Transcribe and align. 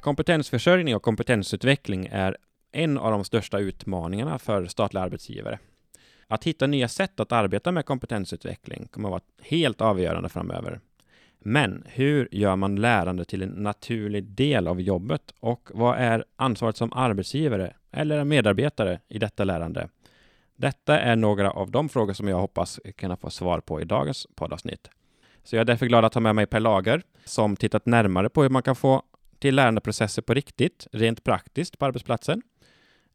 Kompetensförsörjning 0.00 0.96
och 0.96 1.02
kompetensutveckling 1.02 2.08
är 2.12 2.36
en 2.72 2.98
av 2.98 3.10
de 3.10 3.24
största 3.24 3.58
utmaningarna 3.58 4.38
för 4.38 4.66
statliga 4.66 5.04
arbetsgivare. 5.04 5.58
Att 6.26 6.44
hitta 6.44 6.66
nya 6.66 6.88
sätt 6.88 7.20
att 7.20 7.32
arbeta 7.32 7.72
med 7.72 7.86
kompetensutveckling 7.86 8.88
kommer 8.90 9.08
att 9.08 9.12
vara 9.12 9.22
helt 9.42 9.80
avgörande 9.80 10.28
framöver. 10.28 10.80
Men 11.38 11.84
hur 11.86 12.28
gör 12.32 12.56
man 12.56 12.76
lärande 12.76 13.24
till 13.24 13.42
en 13.42 13.48
naturlig 13.48 14.24
del 14.24 14.68
av 14.68 14.80
jobbet 14.80 15.34
och 15.40 15.70
vad 15.74 15.98
är 15.98 16.24
ansvaret 16.36 16.76
som 16.76 16.92
arbetsgivare 16.92 17.72
eller 17.92 18.24
medarbetare 18.24 19.00
i 19.08 19.18
detta 19.18 19.44
lärande? 19.44 19.88
Detta 20.56 21.00
är 21.00 21.16
några 21.16 21.50
av 21.50 21.70
de 21.70 21.88
frågor 21.88 22.12
som 22.12 22.28
jag 22.28 22.38
hoppas 22.38 22.80
kunna 22.96 23.16
få 23.16 23.30
svar 23.30 23.60
på 23.60 23.80
i 23.80 23.84
dagens 23.84 24.26
poddavsnitt. 24.34 24.90
Så 25.44 25.56
jag 25.56 25.60
är 25.60 25.64
därför 25.64 25.86
glad 25.86 26.04
att 26.04 26.14
ha 26.14 26.20
med 26.20 26.34
mig 26.34 26.46
Per 26.46 26.60
Lager 26.60 27.02
som 27.24 27.56
tittat 27.56 27.86
närmare 27.86 28.28
på 28.28 28.42
hur 28.42 28.50
man 28.50 28.62
kan 28.62 28.76
få 28.76 29.02
till 29.40 29.54
lärandeprocesser 29.54 30.22
på 30.22 30.34
riktigt, 30.34 30.86
rent 30.92 31.24
praktiskt 31.24 31.78
på 31.78 31.86
arbetsplatsen. 31.86 32.42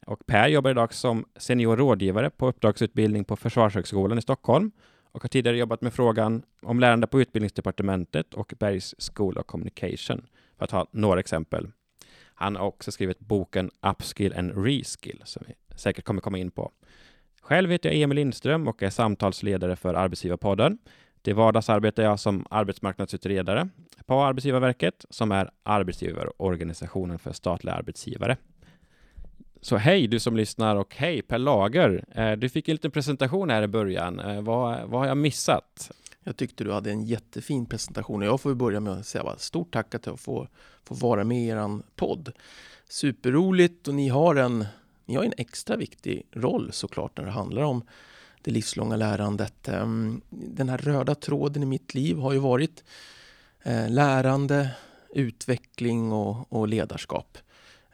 Och 0.06 0.26
Per 0.26 0.48
jobbar 0.48 0.72
idag 0.72 0.94
som 0.94 1.26
senior 1.38 1.78
rådgivare 1.78 2.30
på 2.30 2.48
uppdragsutbildning 2.48 3.24
på 3.24 3.36
Försvarshögskolan 3.36 4.18
i 4.18 4.22
Stockholm 4.22 4.72
och 5.12 5.22
har 5.22 5.30
tidigare 5.30 5.58
jobbat 5.58 5.82
med 5.82 5.94
frågan 5.94 6.44
om 6.62 6.80
lärande 6.80 7.08
på 7.08 7.22
Utbildningsdepartementet 7.22 8.34
och 8.34 8.54
Bergs 8.60 8.96
School 8.98 9.38
of 9.38 9.46
Communication, 9.46 10.28
för 10.58 10.64
att 10.64 10.70
ta 10.70 10.88
några 10.92 11.20
exempel. 11.20 11.68
Han 12.36 12.56
har 12.56 12.66
också 12.66 12.92
skrivit 12.92 13.20
boken 13.20 13.72
Upskill 13.82 14.34
and 14.34 14.66
Reskill, 14.66 15.22
som 15.26 15.44
vi 15.48 15.54
säkert 15.78 16.06
kommer 16.06 16.22
komma 16.22 16.38
in 16.38 16.52
på. 16.52 16.72
Själv 17.42 17.72
heter 17.72 17.90
jag 17.90 18.02
Emil 18.02 18.16
Lindström 18.16 18.68
och 18.68 18.84
är 18.84 18.90
samtalsledare 18.90 19.76
för 19.76 19.94
Arbetsgivarpodden. 19.94 20.78
Till 21.26 21.36
vardags 21.36 21.70
arbetar 21.70 22.04
jag 22.04 22.20
som 22.20 22.46
arbetsmarknadsutredare 22.50 23.70
på 24.06 24.24
Arbetsgivarverket, 24.24 25.06
som 25.10 25.32
är 25.32 25.52
arbetsgivarorganisationen 25.64 27.20
för 27.20 27.34
statliga 27.34 27.76
arbetsgivare. 27.76 28.38
Så 29.62 29.78
hej 29.78 30.08
du 30.08 30.20
som 30.20 30.38
lyssnar 30.38 30.76
och 30.76 30.96
hej 30.96 31.22
Per 31.22 31.38
Lager. 31.38 32.06
Eh, 32.12 32.32
du 32.32 32.50
fick 32.50 32.70
en 32.70 32.76
liten 32.76 32.92
presentation 32.92 33.50
här 33.50 33.64
i 33.64 33.68
början. 33.68 34.20
Eh, 34.20 34.42
vad, 34.42 34.90
vad 34.90 35.02
har 35.02 35.08
jag 35.08 35.18
missat? 35.18 35.92
Jag 36.24 36.38
tyckte 36.38 36.64
du 36.64 36.72
hade 36.72 36.92
en 36.92 37.06
jättefin 37.06 37.66
presentation 37.66 38.22
och 38.22 38.28
jag 38.28 38.42
får 38.42 38.54
börja 38.54 38.80
med 38.80 38.94
att 38.94 39.06
säga 39.06 39.36
stort 39.38 39.74
tack 39.74 39.96
att 39.96 40.06
jag 40.06 40.20
får, 40.20 40.50
får 40.84 40.96
vara 40.96 41.24
med 41.24 41.38
i 41.38 41.48
er 41.48 41.80
podd. 41.96 42.32
Superroligt 42.90 43.88
och 43.88 43.96
ni 43.96 44.10
har, 44.10 44.36
en, 44.36 44.66
ni 45.06 45.16
har 45.16 45.24
en 45.24 45.34
extra 45.38 45.76
viktig 45.76 46.28
roll 46.32 46.70
såklart 46.72 47.18
när 47.18 47.26
det 47.26 47.32
handlar 47.32 47.62
om 47.62 47.84
det 48.46 48.52
livslånga 48.52 48.96
lärandet. 48.96 49.68
Ehm, 49.68 50.22
den 50.30 50.70
här 50.70 50.78
röda 50.78 51.16
tråden 51.16 51.64
i 51.64 51.66
mitt 51.66 51.94
liv 51.94 52.18
har 52.18 52.34
ju 52.34 52.40
varit 52.40 52.84
eh, 53.64 53.90
lärande, 53.90 54.70
utveckling 55.14 56.12
och, 56.12 56.54
och 56.54 56.68
ledarskap. 56.68 57.38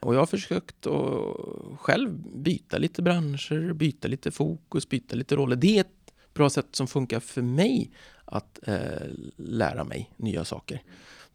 Och 0.00 0.14
jag 0.14 0.18
har 0.18 0.26
försökt 0.26 0.86
att 0.86 1.78
själv 1.78 2.10
byta 2.34 2.78
lite 2.78 3.02
branscher, 3.02 3.72
byta 3.72 4.08
lite 4.08 4.30
fokus, 4.30 4.88
byta 4.88 5.16
lite 5.16 5.36
roller. 5.36 5.56
Det 5.56 5.76
är 5.76 5.80
ett 5.80 6.12
bra 6.34 6.50
sätt 6.50 6.66
som 6.70 6.86
funkar 6.86 7.20
för 7.20 7.42
mig 7.42 7.90
att 8.24 8.58
eh, 8.68 9.08
lära 9.36 9.84
mig 9.84 10.10
nya 10.16 10.44
saker. 10.44 10.82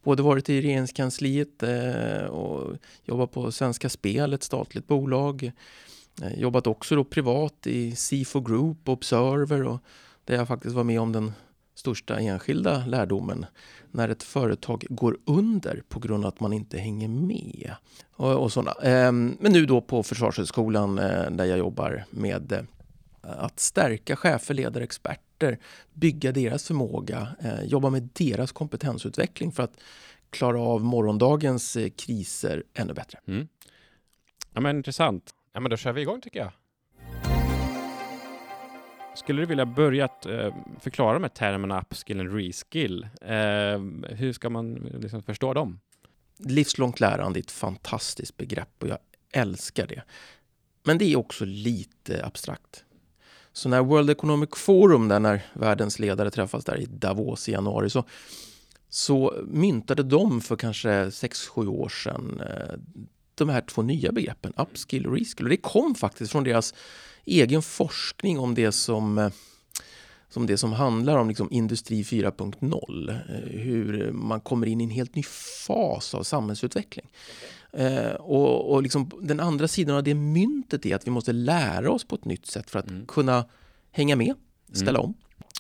Både 0.04 0.24
varit 0.24 0.50
i 0.50 0.62
regeringskansliet 0.62 1.64
eh, 1.64 2.26
och 2.26 2.78
jobbat 3.06 3.32
på 3.32 3.52
Svenska 3.52 3.90
Spel, 3.90 4.34
ett 4.34 4.44
statligt 4.44 4.88
bolag. 4.88 5.52
Eh, 6.22 6.40
jobbat 6.40 6.68
också 6.68 6.96
då 6.96 7.04
privat 7.04 7.68
i 7.68 7.96
Sifo 7.96 8.42
Group, 8.42 8.90
Observer 8.90 9.64
och 9.64 9.80
där 10.26 10.36
jag 10.36 10.48
faktiskt 10.48 10.76
var 10.76 10.84
med 10.84 11.00
om 11.00 11.12
den 11.12 11.34
största 11.76 12.20
enskilda 12.20 12.86
lärdomen 12.86 13.46
när 13.92 14.10
ett 14.10 14.24
företag 14.24 14.86
går 14.90 15.18
under 15.26 15.84
på 15.90 16.00
grund 16.00 16.26
av 16.26 16.30
att 16.30 16.40
man 16.40 16.54
inte 16.54 16.78
hänger 16.78 17.08
med. 17.08 17.72
Och, 18.12 18.44
och 18.44 18.52
såna. 18.52 18.72
Ehm, 18.72 19.38
men 19.40 19.52
nu 19.52 19.66
då 19.66 19.82
på 19.82 20.04
Försvarshögskolan 20.04 21.00
eh, 21.00 21.32
där 21.32 21.46
jag 21.46 21.58
jobbar 21.58 22.06
med 22.10 22.52
eh, 22.52 22.62
att 23.22 23.60
stärka 23.60 24.16
chefer, 24.16 24.54
ledare, 24.54 24.84
experter, 24.84 25.60
bygga 25.94 26.32
deras 26.32 26.68
förmåga, 26.68 27.28
jobba 27.64 27.90
med 27.90 28.10
deras 28.14 28.52
kompetensutveckling 28.52 29.52
för 29.52 29.64
att 29.64 29.78
klara 30.30 30.62
av 30.62 30.84
morgondagens 30.84 31.78
kriser 31.98 32.64
ännu 32.74 32.94
bättre. 32.94 33.20
Mm. 33.28 33.48
Ja, 34.54 34.62
men 34.62 34.78
intressant. 34.78 35.34
Ja, 35.58 35.62
men 35.62 35.70
då 35.70 35.78
kör 35.78 35.94
vi 35.94 36.02
igång 36.02 36.22
tycker 36.22 36.40
jag. 36.40 36.52
Skulle 39.16 39.42
du 39.42 39.46
vilja 39.46 39.66
börja 39.66 40.06
att, 40.06 40.26
eh, 40.26 40.54
förklara 40.80 41.20
här 41.20 41.28
termerna 41.28 41.82
upskill 41.82 42.20
och 42.20 42.34
reskill? 42.34 43.08
Eh, 43.22 43.80
hur 44.16 44.34
ska 44.34 44.50
man 44.50 44.74
liksom 44.76 45.24
förstå 45.24 45.54
dem? 45.54 45.80
Livslångt 46.40 47.00
lärande 47.00 47.40
är 47.40 47.42
ett 47.42 47.52
fantastiskt 47.52 48.38
begrepp 48.38 48.70
och 48.80 48.88
jag 48.88 48.98
älskar 49.32 49.88
det. 49.88 50.04
Men 50.84 50.98
det 50.98 51.06
är 51.06 51.16
också 51.16 51.46
lite 51.46 52.26
abstrakt. 52.26 52.84
Så 53.52 53.70
när 53.70 53.82
World 53.82 54.10
Economic 54.10 54.50
Forum, 54.56 55.08
där 55.08 55.20
när 55.20 55.42
världens 55.54 56.00
ledare 56.00 56.32
träffas 56.32 56.66
där 56.66 56.78
i 56.78 56.86
Davos 56.86 57.50
i 57.50 57.52
januari, 57.52 57.90
så, 57.90 58.04
så 58.90 59.34
myntade 59.48 60.04
de 60.04 60.42
för 60.42 60.56
kanske 60.56 60.90
6-7 61.06 61.68
år 61.68 61.90
sedan 61.90 62.42
eh, 62.42 62.76
de 63.38 63.50
här 63.50 63.62
två 63.62 63.82
nya 63.82 64.12
begreppen, 64.12 64.54
upskill 64.58 65.08
och 65.08 65.14
reskill. 65.14 65.46
Och 65.46 65.50
det 65.50 65.58
kom 65.58 65.96
faktiskt 65.96 66.32
från 66.32 66.44
deras 66.44 66.74
egen 67.26 67.62
forskning 67.62 68.40
om 68.40 68.56
det 68.56 68.72
som 68.72 69.18
eh, 69.18 69.30
som 70.30 70.46
det 70.46 70.58
som 70.58 70.74
handlar 70.74 71.18
om 71.18 71.28
liksom 71.28 71.48
industri 71.52 72.04
4.0. 72.04 73.10
Eh, 73.10 73.60
hur 73.60 74.12
man 74.12 74.42
kommer 74.42 74.68
in 74.68 74.82
i 74.82 74.84
en 74.84 74.90
helt 74.90 75.16
ny 75.16 75.24
fas 75.68 76.14
av 76.14 76.24
samhällsutveckling. 76.24 77.08
Eh, 77.74 78.12
och, 78.12 78.74
och 78.74 78.84
liksom 78.84 79.12
den 79.22 79.40
andra 79.40 79.68
sidan 79.68 79.96
av 79.96 80.04
det 80.04 80.14
myntet 80.14 80.86
är 80.86 80.96
att 80.96 81.08
vi 81.08 81.12
måste 81.12 81.34
lära 81.34 81.92
oss 81.92 82.08
på 82.08 82.16
ett 82.16 82.26
nytt 82.26 82.46
sätt 82.46 82.70
för 82.70 82.80
att 82.80 82.90
mm. 82.90 83.06
kunna 83.06 83.46
hänga 83.92 84.16
med, 84.16 84.34
ställa 84.72 85.00
mm. 85.00 85.02
om. 85.02 85.14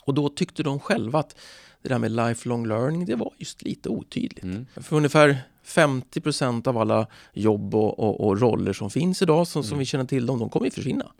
Och 0.03 0.13
då 0.13 0.29
tyckte 0.29 0.63
de 0.63 0.79
själva 0.79 1.19
att 1.19 1.35
det 1.81 1.89
där 1.89 1.99
med 1.99 2.11
lifelong 2.11 2.67
learning, 2.67 3.05
det 3.05 3.15
var 3.15 3.33
just 3.37 3.61
lite 3.61 3.89
otydligt. 3.89 4.43
Mm. 4.43 4.65
För 4.75 4.95
ungefär 4.95 5.37
50 5.67 6.21
procent 6.21 6.67
av 6.67 6.77
alla 6.77 7.07
jobb 7.33 7.75
och, 7.75 7.99
och, 7.99 8.27
och, 8.27 8.41
roller 8.41 8.73
som 8.73 8.89
finns 8.89 9.21
idag, 9.21 9.47
som, 9.47 9.63
som 9.63 9.69
mm. 9.69 9.79
vi 9.79 9.85
känner 9.85 10.05
till 10.05 10.25
dem, 10.25 10.39
de 10.39 10.49
kommer 10.49 10.67
att 10.67 10.73
försvinna. 10.73 11.11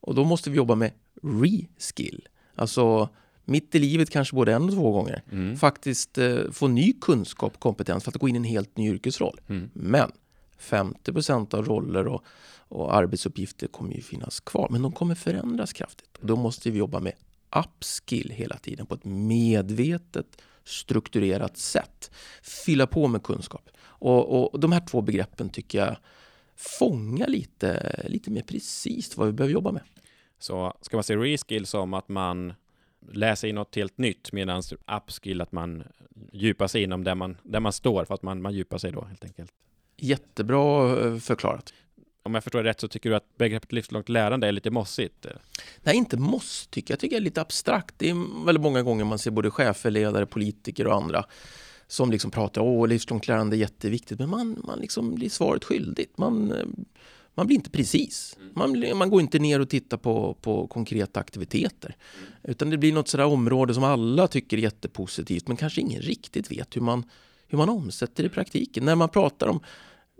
Och 0.00 0.14
då 0.14 0.24
måste 0.24 0.50
vi 0.50 0.56
jobba 0.56 0.74
med 0.74 0.92
reskill. 1.22 2.28
Alltså 2.54 3.08
mitt 3.44 3.74
i 3.74 3.78
livet 3.78 4.10
kanske 4.10 4.36
både 4.36 4.52
en 4.52 4.64
och 4.64 4.72
två 4.72 4.92
gånger. 4.92 5.22
Mm. 5.32 5.56
Faktiskt 5.56 6.18
eh, 6.18 6.38
få 6.52 6.68
ny 6.68 6.92
kunskap 7.00 7.54
och 7.54 7.60
kompetens 7.60 8.04
för 8.04 8.10
att 8.10 8.16
gå 8.16 8.28
in 8.28 8.36
i 8.36 8.38
en 8.38 8.44
helt 8.44 8.76
ny 8.76 8.90
yrkesroll. 8.90 9.40
Mm. 9.48 9.70
Men 9.72 10.12
50 10.58 11.12
procent 11.12 11.54
av 11.54 11.64
roller 11.64 12.06
och, 12.06 12.24
och, 12.68 12.94
arbetsuppgifter 12.94 13.66
kommer 13.66 13.94
ju 13.94 14.02
finnas 14.02 14.40
kvar. 14.40 14.68
Men 14.70 14.82
de 14.82 14.92
kommer 14.92 15.14
förändras 15.14 15.72
kraftigt. 15.72 16.16
Och 16.20 16.26
då 16.26 16.36
måste 16.36 16.70
vi 16.70 16.78
jobba 16.78 17.00
med 17.00 17.12
upskill 17.56 18.30
hela 18.30 18.56
tiden 18.56 18.86
på 18.86 18.94
ett 18.94 19.04
medvetet 19.04 20.26
strukturerat 20.64 21.58
sätt. 21.58 22.10
Fylla 22.42 22.86
på 22.86 23.08
med 23.08 23.22
kunskap. 23.22 23.70
Och, 24.00 24.52
och 24.52 24.60
de 24.60 24.72
här 24.72 24.80
två 24.80 25.00
begreppen 25.00 25.48
tycker 25.48 25.78
jag 25.78 25.96
fånga 26.56 27.26
lite, 27.26 28.02
lite 28.08 28.30
mer 28.30 28.42
precis 28.42 29.16
vad 29.16 29.26
vi 29.26 29.32
behöver 29.32 29.52
jobba 29.52 29.72
med. 29.72 29.82
Så 30.38 30.74
ska 30.80 30.96
man 30.96 31.04
se 31.04 31.16
reskill 31.16 31.66
som 31.66 31.94
att 31.94 32.08
man 32.08 32.52
läser 33.12 33.48
in 33.48 33.54
något 33.54 33.76
helt 33.76 33.98
nytt 33.98 34.32
medan 34.32 34.62
upskill 34.96 35.40
att 35.40 35.52
man 35.52 35.84
djupar 36.32 36.66
sig 36.66 36.82
inom 36.82 37.04
där 37.04 37.14
man, 37.14 37.36
där 37.42 37.60
man 37.60 37.72
står 37.72 38.04
för 38.04 38.14
att 38.14 38.22
man, 38.22 38.42
man 38.42 38.54
djupar 38.54 38.78
sig 38.78 38.92
då 38.92 39.04
helt 39.04 39.24
enkelt. 39.24 39.52
Jättebra 39.96 40.98
eh, 41.06 41.16
förklarat. 41.16 41.72
Om 42.22 42.34
jag 42.34 42.44
förstår 42.44 42.62
rätt 42.62 42.80
så 42.80 42.88
tycker 42.88 43.10
du 43.10 43.16
att 43.16 43.36
begreppet 43.38 43.72
livslångt 43.72 44.08
lärande 44.08 44.48
är 44.48 44.52
lite 44.52 44.70
mossigt? 44.70 45.26
Nej, 45.82 45.96
inte 45.96 46.16
moss 46.16 46.66
tycker 46.70 46.92
jag. 46.92 46.94
Jag 46.94 47.00
tycker 47.00 47.16
det 47.16 47.20
är 47.20 47.24
lite 47.24 47.40
abstrakt. 47.40 47.94
Det 47.98 48.10
är 48.10 48.44
väldigt 48.44 48.62
många 48.62 48.82
gånger 48.82 49.04
man 49.04 49.18
ser 49.18 49.30
både 49.30 49.50
chefer, 49.50 49.90
ledare, 49.90 50.26
politiker 50.26 50.86
och 50.86 50.94
andra 50.94 51.24
som 51.90 52.10
liksom 52.10 52.30
pratar 52.30 52.60
om 52.60 52.88
livslångt 52.88 53.28
lärande 53.28 53.56
är 53.56 53.58
jätteviktigt, 53.58 54.18
men 54.18 54.30
man, 54.30 54.62
man 54.66 54.78
liksom 54.78 55.14
blir 55.14 55.28
svaret 55.28 55.64
skyldigt. 55.64 56.18
Man, 56.18 56.52
eh, 56.52 56.66
man 57.34 57.46
blir 57.46 57.56
inte 57.56 57.70
precis. 57.70 58.36
Mm. 58.40 58.52
Man, 58.54 58.98
man 58.98 59.10
går 59.10 59.20
inte 59.20 59.38
ner 59.38 59.60
och 59.60 59.68
tittar 59.68 59.96
på, 59.96 60.36
på 60.40 60.66
konkreta 60.66 61.20
aktiviteter. 61.20 61.96
Utan 62.42 62.70
det 62.70 62.78
blir 62.78 62.92
något 62.92 63.08
sådär 63.08 63.24
område 63.24 63.74
som 63.74 63.84
alla 63.84 64.28
tycker 64.28 64.56
är 64.56 64.62
jättepositivt, 64.62 65.48
men 65.48 65.56
kanske 65.56 65.80
ingen 65.80 66.02
riktigt 66.02 66.52
vet 66.52 66.76
hur 66.76 66.80
man, 66.80 67.04
hur 67.48 67.58
man 67.58 67.68
omsätter 67.68 68.24
i 68.24 68.28
praktiken. 68.28 68.84
När 68.84 68.94
man 68.94 69.08
pratar 69.08 69.46
om 69.46 69.60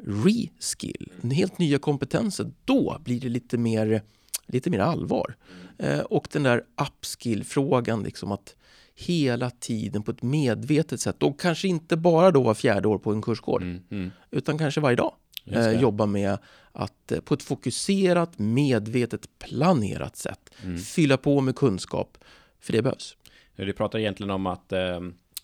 reskill, 0.07 1.13
helt 1.33 1.59
nya 1.59 1.79
kompetenser, 1.79 2.53
då 2.65 3.01
blir 3.05 3.21
det 3.21 3.29
lite 3.29 3.59
mer, 3.59 4.03
lite 4.47 4.71
mer 4.71 4.81
allvar. 4.81 5.37
Mm. 5.79 5.99
Eh, 5.99 6.05
och 6.05 6.29
den 6.33 6.43
där 6.43 6.65
upskill-frågan, 6.83 8.03
liksom 8.03 8.33
att 8.33 8.55
hela 9.01 9.51
tiden 9.51 10.03
på 10.03 10.11
ett 10.11 10.23
medvetet 10.23 11.01
sätt 11.01 11.23
och 11.23 11.41
kanske 11.41 11.69
inte 11.69 11.97
bara 11.97 12.31
då 12.31 12.43
var 12.43 12.55
fjärde 12.55 12.89
år 12.89 12.99
på 12.99 13.13
en 13.13 13.23
kursgård 13.23 13.63
mm, 13.63 13.83
mm. 13.91 14.11
utan 14.31 14.59
kanske 14.59 14.81
varje 14.81 14.97
dag 14.97 15.15
eh, 15.47 15.81
jobba 15.81 16.07
med 16.07 16.39
att 16.73 17.13
eh, 17.13 17.21
på 17.21 17.35
ett 17.35 17.43
fokuserat, 17.43 18.39
medvetet, 18.39 19.39
planerat 19.39 20.17
sätt 20.17 20.51
mm. 20.65 20.79
fylla 20.79 21.17
på 21.17 21.41
med 21.41 21.57
kunskap, 21.57 22.19
för 22.61 22.73
det 22.73 22.83
behövs. 22.83 23.17
Du 23.57 23.73
pratar 23.73 23.99
egentligen 23.99 24.31
om 24.31 24.47
att 24.47 24.73
eh, 24.73 25.01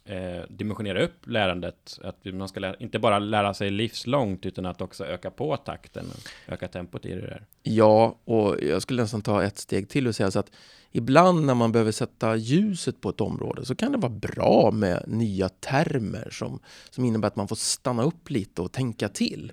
eh, 0.06 0.42
dimensionera 0.48 1.02
upp 1.02 1.26
lärandet. 1.26 1.98
Att 2.02 2.24
man 2.24 2.48
ska 2.48 2.60
lära, 2.60 2.76
inte 2.78 2.98
bara 2.98 3.18
lära 3.18 3.54
sig 3.54 3.70
livslångt 3.70 4.46
utan 4.46 4.66
att 4.66 4.80
också 4.80 5.04
öka 5.04 5.30
på 5.30 5.56
takten 5.56 6.04
öka 6.46 6.68
tempot 6.68 7.06
i 7.06 7.14
det 7.14 7.20
där. 7.20 7.46
Ja, 7.62 8.18
och 8.24 8.56
jag 8.62 8.82
skulle 8.82 9.02
nästan 9.02 9.22
ta 9.22 9.42
ett 9.42 9.58
steg 9.58 9.88
till 9.88 10.06
och 10.06 10.14
säga 10.14 10.30
så 10.30 10.38
att 10.38 10.50
ibland 10.92 11.46
när 11.46 11.54
man 11.54 11.72
behöver 11.72 11.92
sätta 11.92 12.36
ljuset 12.36 13.00
på 13.00 13.08
ett 13.08 13.20
område 13.20 13.64
så 13.64 13.74
kan 13.74 13.92
det 13.92 13.98
vara 13.98 14.12
bra 14.12 14.70
med 14.70 15.04
nya 15.06 15.48
termer 15.48 16.28
som, 16.30 16.60
som 16.90 17.04
innebär 17.04 17.28
att 17.28 17.36
man 17.36 17.48
får 17.48 17.56
stanna 17.56 18.02
upp 18.02 18.30
lite 18.30 18.62
och 18.62 18.72
tänka 18.72 19.08
till. 19.08 19.52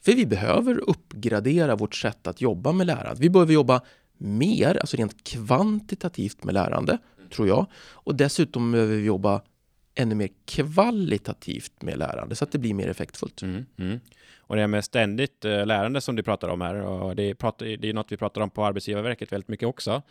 För 0.00 0.12
vi 0.12 0.26
behöver 0.26 0.90
uppgradera 0.90 1.76
vårt 1.76 1.94
sätt 1.94 2.26
att 2.26 2.40
jobba 2.40 2.72
med 2.72 2.86
lärande. 2.86 3.20
Vi 3.20 3.30
behöver 3.30 3.52
jobba 3.52 3.80
mer, 4.18 4.76
alltså 4.80 4.96
rent 4.96 5.24
kvantitativt 5.24 6.44
med 6.44 6.54
lärande, 6.54 6.98
tror 7.34 7.48
jag. 7.48 7.66
Och 7.92 8.14
dessutom 8.14 8.72
behöver 8.72 8.96
vi 8.96 9.04
jobba 9.04 9.42
ännu 9.94 10.14
mer 10.14 10.28
kvalitativt 10.44 11.82
med 11.82 11.98
lärande 11.98 12.34
så 12.34 12.44
att 12.44 12.52
det 12.52 12.58
blir 12.58 12.74
mer 12.74 12.88
effektfullt. 12.88 13.42
Mm, 13.42 13.66
mm. 13.76 14.00
Och 14.46 14.56
det 14.56 14.60
här 14.62 14.68
med 14.68 14.84
ständigt 14.84 15.44
uh, 15.44 15.66
lärande 15.66 16.00
som 16.00 16.16
du 16.16 16.22
pratar 16.22 16.48
om 16.48 16.60
här, 16.60 16.74
och 16.74 17.16
det, 17.16 17.34
pratar, 17.34 17.66
det 17.66 17.88
är 17.88 17.92
något 17.92 18.12
vi 18.12 18.16
pratar 18.16 18.40
om 18.40 18.50
på 18.50 18.64
Arbetsgivarverket 18.64 19.32
väldigt 19.32 19.48
mycket 19.48 19.68
också. 19.68 20.02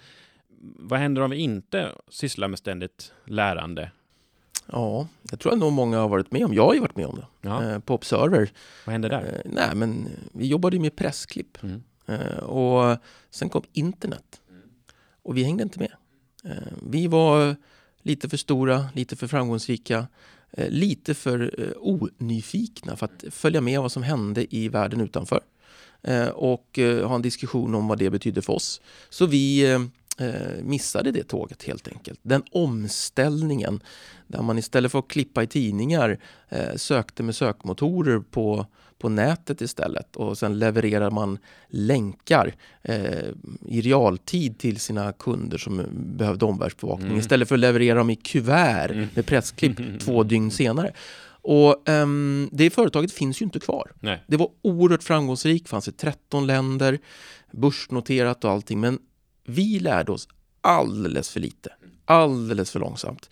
Vad 0.60 1.00
händer 1.00 1.22
om 1.22 1.32
vi 1.32 1.38
inte 1.38 1.90
sysslar 2.10 2.48
med 2.48 2.60
ständigt 2.60 3.14
lärande? 3.26 3.92
Ja, 4.66 5.08
jag 5.32 5.40
tror 5.40 5.54
att 5.54 5.60
nog 5.60 5.74
många 5.74 6.00
har 6.00 6.10
varit 6.10 6.32
med 6.32 6.46
om. 6.46 6.54
Jag 6.54 6.66
har 6.66 6.74
ju 6.74 6.80
varit 6.80 6.96
med 6.96 7.06
om 7.06 7.16
det. 7.16 7.50
Ja. 7.50 7.64
Eh, 7.64 7.80
på 7.80 7.94
Observer. 7.94 8.52
Vad 8.86 8.94
hände 8.94 9.10
där? 9.10 9.22
Eh, 9.22 9.52
nej, 9.52 9.76
men 9.76 10.08
vi 10.32 10.48
jobbade 10.48 10.80
med 10.80 10.96
pressklipp. 10.96 11.64
Mm. 11.64 11.84
Eh, 12.06 12.38
och 12.38 12.98
sen 13.30 13.50
kom 13.50 13.64
internet. 13.74 14.42
Och 15.24 15.38
vi 15.38 15.44
hängde 15.44 15.64
inte 15.64 15.80
med. 15.80 15.94
Eh, 16.44 16.74
vi 16.82 17.08
var 17.08 17.56
lite 18.04 18.30
för 18.30 18.38
stora, 18.38 18.86
lite 18.94 19.16
för 19.16 19.28
framgångsrika, 19.28 20.08
eh, 20.52 20.70
lite 20.70 21.14
för 21.14 21.54
eh, 21.58 21.68
onyfikna 21.78 22.96
för 22.96 23.06
att 23.06 23.24
följa 23.34 23.62
med 23.62 23.82
vad 23.82 23.92
som 23.92 24.04
hände 24.04 24.56
i 24.56 24.70
världen 24.70 25.02
utanför 25.02 25.42
eh, 26.02 26.28
och 26.28 26.80
ha 27.04 27.16
en 27.16 27.22
diskussion 27.22 27.76
om 27.76 27.88
vad 27.88 28.00
det 28.00 28.10
betydde 28.10 28.42
för 28.42 28.54
oss. 28.54 28.82
Så 29.10 29.26
vi 29.26 29.80
missade 30.62 31.12
det 31.12 31.24
tåget 31.24 31.64
helt 31.64 31.88
enkelt. 31.88 32.20
Den 32.24 32.44
omställningen 32.52 33.84
där 34.28 34.42
man 34.42 34.58
istället 34.58 34.92
för 34.92 35.00
att 35.00 35.08
klippa 35.08 35.44
i 35.44 35.48
tidningar 35.48 36.20
sökte 36.76 37.24
med 37.24 37.36
sökmotorer 37.36 38.20
på 38.20 38.66
på 39.00 39.10
nätet 39.10 39.62
istället 39.62 40.16
och 40.16 40.38
sen 40.38 40.60
levererar 40.60 41.12
man 41.12 41.38
länkar 41.68 42.56
eh, 42.81 43.28
i 43.68 43.81
realtid 43.81 44.57
till 44.57 44.80
sina 44.80 45.12
kunder 45.12 45.57
som 45.57 45.81
behövde 45.92 46.45
omvärldsbevakning 46.45 47.07
mm. 47.07 47.19
istället 47.19 47.48
för 47.48 47.56
att 47.56 47.60
leverera 47.60 47.98
dem 47.98 48.10
i 48.10 48.16
kuvert 48.16 48.92
mm. 48.92 49.07
med 49.13 49.25
pressklipp 49.25 49.78
två 50.00 50.24
dygn 50.24 50.51
senare. 50.51 50.94
Och 51.44 51.90
um, 51.90 52.50
det 52.51 52.69
företaget 52.69 53.12
finns 53.12 53.42
ju 53.42 53.44
inte 53.44 53.60
kvar. 53.60 53.92
Nej. 54.00 54.24
Det 54.28 54.38
var 54.38 54.50
oerhört 54.62 55.04
framgångsrikt, 55.04 55.69
fanns 55.69 55.88
i 55.88 55.92
13 55.92 56.48
länder, 56.48 57.00
börsnoterat 57.51 58.44
och 58.44 58.51
allting. 58.51 58.80
Men 58.80 59.00
vi 59.44 59.80
lärde 59.80 60.12
oss 60.12 60.28
alldeles 60.62 61.30
för 61.30 61.39
lite, 61.39 61.69
alldeles 62.06 62.72
för 62.72 62.80
långsamt. 62.80 63.30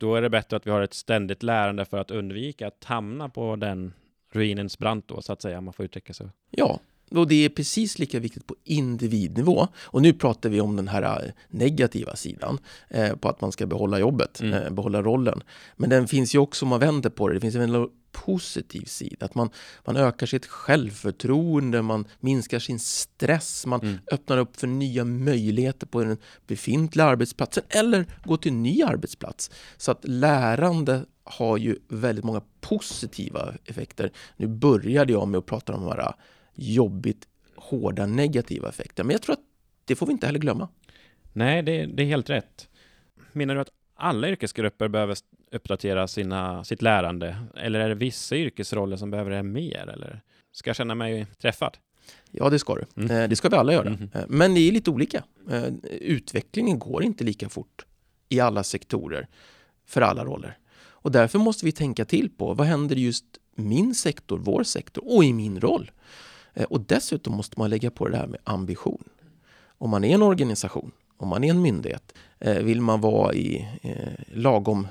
Då 0.00 0.14
är 0.14 0.22
det 0.22 0.30
bättre 0.30 0.56
att 0.56 0.66
vi 0.66 0.70
har 0.70 0.82
ett 0.82 0.94
ständigt 0.94 1.42
lärande 1.42 1.84
för 1.84 1.98
att 1.98 2.10
undvika 2.10 2.66
att 2.66 2.84
hamna 2.84 3.28
på 3.28 3.56
den 3.56 3.92
ruinens 4.32 4.78
brant 4.78 5.08
då, 5.08 5.22
så 5.22 5.32
att 5.32 5.42
säga, 5.42 5.58
om 5.58 5.64
man 5.64 5.74
får 5.74 5.84
uttrycka 5.84 6.12
sig. 6.12 6.26
Ja, 6.50 6.80
och 7.10 7.28
det 7.28 7.44
är 7.44 7.48
precis 7.48 7.98
lika 7.98 8.20
viktigt 8.20 8.46
på 8.46 8.56
individnivå. 8.64 9.68
Och 9.80 10.02
nu 10.02 10.12
pratar 10.12 10.50
vi 10.50 10.60
om 10.60 10.76
den 10.76 10.88
här 10.88 11.24
eh, 11.24 11.32
negativa 11.48 12.16
sidan, 12.16 12.58
eh, 12.88 13.16
på 13.16 13.28
att 13.28 13.40
man 13.40 13.52
ska 13.52 13.66
behålla 13.66 13.98
jobbet, 13.98 14.40
mm. 14.40 14.54
eh, 14.54 14.70
behålla 14.70 15.02
rollen. 15.02 15.42
Men 15.76 15.90
den 15.90 16.08
finns 16.08 16.34
ju 16.34 16.38
också, 16.38 16.64
om 16.64 16.68
man 16.68 16.80
vänder 16.80 17.10
på 17.10 17.28
det, 17.28 17.34
det 17.34 17.40
finns 17.40 17.54
en 17.54 17.88
positiv 18.12 18.84
sida. 18.84 19.26
Att 19.26 19.34
man, 19.34 19.50
man 19.84 19.96
ökar 19.96 20.26
sitt 20.26 20.46
självförtroende, 20.46 21.82
man 21.82 22.04
minskar 22.20 22.58
sin 22.58 22.78
stress, 22.78 23.66
man 23.66 23.80
mm. 23.80 23.98
öppnar 24.12 24.38
upp 24.38 24.56
för 24.56 24.66
nya 24.66 25.04
möjligheter 25.04 25.86
på 25.86 26.04
den 26.04 26.16
befintliga 26.46 27.06
arbetsplatsen 27.06 27.64
eller 27.68 28.06
går 28.24 28.36
till 28.36 28.52
en 28.52 28.62
ny 28.62 28.82
arbetsplats. 28.82 29.50
Så 29.76 29.90
att 29.90 30.00
lärande 30.04 31.04
har 31.24 31.56
ju 31.56 31.76
väldigt 31.88 32.24
många 32.24 32.42
positiva 32.60 33.54
effekter. 33.64 34.12
Nu 34.36 34.46
började 34.46 35.12
jag 35.12 35.28
med 35.28 35.38
att 35.38 35.46
prata 35.46 35.74
om 35.74 35.84
de 35.84 35.92
här 35.92 36.14
jobbigt 36.54 37.28
hårda 37.56 38.06
negativa 38.06 38.68
effekter, 38.68 39.04
men 39.04 39.12
jag 39.12 39.22
tror 39.22 39.32
att 39.32 39.44
det 39.84 39.96
får 39.96 40.06
vi 40.06 40.12
inte 40.12 40.26
heller 40.26 40.38
glömma. 40.38 40.68
Nej, 41.32 41.62
det, 41.62 41.86
det 41.86 42.02
är 42.02 42.06
helt 42.06 42.30
rätt. 42.30 42.68
Menar 43.32 43.54
du 43.54 43.60
att 43.60 43.70
alla 43.94 44.28
yrkesgrupper 44.28 44.88
behöver 44.88 45.16
uppdatera 45.52 46.08
sina, 46.08 46.64
sitt 46.64 46.82
lärande? 46.82 47.36
Eller 47.56 47.80
är 47.80 47.88
det 47.88 47.94
vissa 47.94 48.36
yrkesroller 48.36 48.96
som 48.96 49.10
behöver 49.10 49.30
det 49.30 49.42
mer? 49.42 49.88
Eller 49.92 50.20
ska 50.52 50.68
jag 50.68 50.76
känna 50.76 50.94
mig 50.94 51.26
träffad? 51.38 51.76
Ja, 52.30 52.50
det 52.50 52.58
ska 52.58 52.74
du. 52.74 52.84
Mm. 52.96 53.10
Eh, 53.16 53.28
det 53.28 53.36
ska 53.36 53.48
vi 53.48 53.56
alla 53.56 53.72
göra. 53.72 53.88
Mm. 53.88 54.10
Men 54.28 54.54
det 54.54 54.60
är 54.60 54.72
lite 54.72 54.90
olika. 54.90 55.24
Eh, 55.50 55.64
utvecklingen 56.00 56.78
går 56.78 57.02
inte 57.02 57.24
lika 57.24 57.48
fort 57.48 57.86
i 58.28 58.40
alla 58.40 58.62
sektorer 58.62 59.28
för 59.86 60.00
alla 60.00 60.24
roller. 60.24 60.58
Och 61.02 61.12
därför 61.12 61.38
måste 61.38 61.64
vi 61.64 61.72
tänka 61.72 62.04
till 62.04 62.30
på 62.30 62.54
vad 62.54 62.66
händer 62.66 62.98
i 62.98 63.00
just 63.00 63.24
min 63.54 63.94
sektor, 63.94 64.38
vår 64.38 64.64
sektor 64.64 65.16
och 65.16 65.24
i 65.24 65.32
min 65.32 65.60
roll? 65.60 65.90
Eh, 66.54 66.64
och 66.64 66.80
dessutom 66.80 67.36
måste 67.36 67.58
man 67.58 67.70
lägga 67.70 67.90
på 67.90 68.08
det 68.08 68.16
här 68.16 68.26
med 68.26 68.40
ambition. 68.44 69.04
Om 69.78 69.90
man 69.90 70.04
är 70.04 70.14
en 70.14 70.22
organisation 70.22 70.92
om 71.16 71.28
man 71.28 71.44
är 71.44 71.50
en 71.50 71.62
myndighet, 71.62 72.14
eh, 72.38 72.62
vill 72.62 72.80
man 72.80 73.00
vara 73.00 73.34
i 73.34 73.68
eh, 73.82 74.36
lagom 74.38 74.88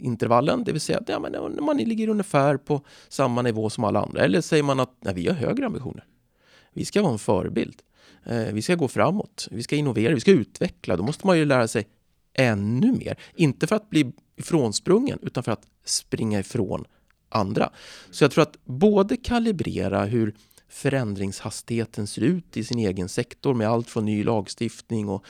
intervallen, 0.00 0.64
det 0.64 0.72
vill 0.72 0.80
säga 0.80 0.98
att 0.98 1.08
ja, 1.08 1.18
men 1.18 1.64
man 1.64 1.76
ligger 1.76 2.08
ungefär 2.08 2.56
på 2.56 2.80
samma 3.08 3.42
nivå 3.42 3.70
som 3.70 3.84
alla 3.84 4.00
andra. 4.00 4.20
Eller 4.20 4.40
säger 4.40 4.62
man 4.62 4.80
att 4.80 4.96
nej, 5.00 5.14
vi 5.14 5.28
har 5.28 5.34
högre 5.34 5.66
ambitioner. 5.66 6.04
Vi 6.72 6.84
ska 6.84 7.02
vara 7.02 7.12
en 7.12 7.18
förebild. 7.18 7.82
Vi 8.52 8.62
ska 8.62 8.74
gå 8.74 8.88
framåt, 8.88 9.48
vi 9.50 9.62
ska 9.62 9.76
innovera, 9.76 10.14
vi 10.14 10.20
ska 10.20 10.30
utveckla. 10.30 10.96
Då 10.96 11.02
måste 11.02 11.26
man 11.26 11.38
ju 11.38 11.44
lära 11.44 11.68
sig 11.68 11.86
ännu 12.34 12.92
mer. 12.92 13.16
Inte 13.34 13.66
för 13.66 13.76
att 13.76 13.90
bli 13.90 14.12
ifrånsprungen, 14.36 15.18
utan 15.22 15.42
för 15.42 15.52
att 15.52 15.66
springa 15.84 16.40
ifrån 16.40 16.84
andra. 17.28 17.70
Så 18.10 18.24
jag 18.24 18.30
tror 18.30 18.42
att 18.42 18.64
både 18.64 19.16
kalibrera 19.16 20.04
hur 20.04 20.34
förändringshastigheten 20.68 22.06
ser 22.06 22.22
ut 22.22 22.56
i 22.56 22.64
sin 22.64 22.78
egen 22.78 23.08
sektor 23.08 23.54
med 23.54 23.68
allt 23.68 23.90
från 23.90 24.04
ny 24.04 24.24
lagstiftning 24.24 25.08
och 25.08 25.24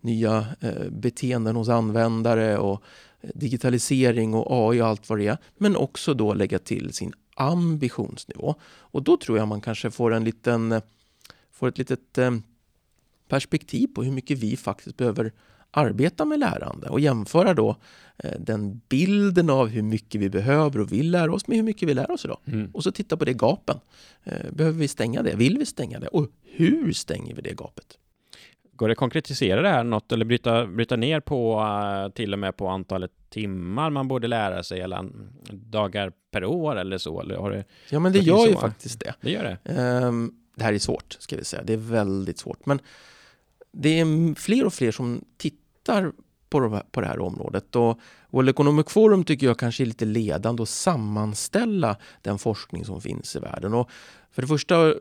nya 0.00 0.46
eh, 0.60 0.90
beteenden 0.90 1.56
hos 1.56 1.68
användare 1.68 2.58
och 2.58 2.82
eh, 3.20 3.30
digitalisering 3.34 4.34
och 4.34 4.70
AI 4.70 4.82
och 4.82 4.86
allt 4.86 5.08
vad 5.08 5.18
det 5.18 5.26
är. 5.26 5.38
Men 5.56 5.76
också 5.76 6.14
då 6.14 6.34
lägga 6.34 6.58
till 6.58 6.92
sin 6.92 7.12
ambitionsnivå. 7.34 8.54
Och 8.64 9.02
då 9.02 9.16
tror 9.16 9.38
jag 9.38 9.48
man 9.48 9.60
kanske 9.60 9.90
får 9.90 10.14
en 10.14 10.24
liten 10.24 10.72
eh, 10.72 10.82
får 11.52 11.68
ett 11.68 11.78
litet 11.78 12.18
eh, 12.18 12.30
perspektiv 13.28 13.86
på 13.86 14.02
hur 14.02 14.12
mycket 14.12 14.38
vi 14.38 14.56
faktiskt 14.56 14.96
behöver 14.96 15.32
arbeta 15.70 16.24
med 16.24 16.38
lärande 16.38 16.88
och 16.88 17.00
jämföra 17.00 17.54
då 17.54 17.76
eh, 18.16 18.40
den 18.40 18.80
bilden 18.88 19.50
av 19.50 19.68
hur 19.68 19.82
mycket 19.82 20.20
vi 20.20 20.30
behöver 20.30 20.80
och 20.80 20.92
vill 20.92 21.10
lära 21.10 21.32
oss 21.32 21.46
med 21.46 21.56
hur 21.56 21.64
mycket 21.64 21.88
vi 21.88 21.94
lär 21.94 22.10
oss 22.10 22.24
idag. 22.24 22.38
Mm. 22.44 22.70
Och 22.74 22.84
så 22.84 22.92
titta 22.92 23.16
på 23.16 23.24
det 23.24 23.34
gapen. 23.34 23.76
Eh, 24.24 24.52
behöver 24.52 24.78
vi 24.78 24.88
stänga 24.88 25.22
det? 25.22 25.36
Vill 25.36 25.58
vi 25.58 25.66
stänga 25.66 26.00
det? 26.00 26.08
Och 26.08 26.28
hur 26.42 26.92
stänger 26.92 27.34
vi 27.34 27.42
det 27.42 27.56
gapet? 27.56 27.98
Går 28.72 28.88
det 28.88 28.92
att 28.92 28.98
konkretisera 28.98 29.62
det 29.62 29.68
här 29.68 29.84
något 29.84 30.12
eller 30.12 30.24
bryta, 30.24 30.66
bryta 30.66 30.96
ner 30.96 31.20
på 31.20 31.60
uh, 31.60 32.12
till 32.12 32.32
och 32.32 32.38
med 32.38 32.56
på 32.56 32.68
antalet 32.68 33.10
timmar 33.30 33.90
man 33.90 34.08
borde 34.08 34.28
lära 34.28 34.62
sig 34.62 34.80
eller 34.80 35.10
dagar 35.52 36.12
per 36.30 36.44
år 36.44 36.76
eller 36.76 36.98
så? 36.98 37.20
Eller 37.20 37.36
har 37.36 37.50
det, 37.50 37.64
ja, 37.90 37.98
men 38.00 38.12
det 38.12 38.18
gör 38.18 38.46
ju 38.46 38.56
faktiskt 38.56 39.00
det. 39.00 39.14
Det 39.20 39.30
gör 39.30 39.58
det. 39.64 39.72
Um, 40.04 40.34
det 40.54 40.64
här 40.64 40.72
är 40.72 40.78
svårt, 40.78 41.16
ska 41.18 41.36
vi 41.36 41.44
säga. 41.44 41.62
Det 41.62 41.72
är 41.72 41.76
väldigt 41.76 42.38
svårt. 42.38 42.66
Men 42.66 42.80
det 43.72 44.00
är 44.00 44.34
fler 44.34 44.66
och 44.66 44.74
fler 44.74 44.92
som 44.92 45.24
tittar 45.36 46.12
på, 46.50 46.82
på 46.90 47.00
det 47.00 47.06
här 47.06 47.20
området. 47.20 47.76
Och 47.76 48.00
World 48.30 48.48
Economic 48.48 48.86
Forum 48.88 49.24
tycker 49.24 49.46
jag 49.46 49.58
kanske 49.58 49.82
är 49.82 49.86
lite 49.86 50.04
ledande 50.04 50.62
att 50.62 50.68
sammanställa 50.68 51.96
den 52.22 52.38
forskning 52.38 52.84
som 52.84 53.00
finns 53.00 53.36
i 53.36 53.38
världen. 53.38 53.74
Och 53.74 53.90
för 54.30 54.42
det 54.42 54.48
första 54.48 54.88
eh, 54.88 54.94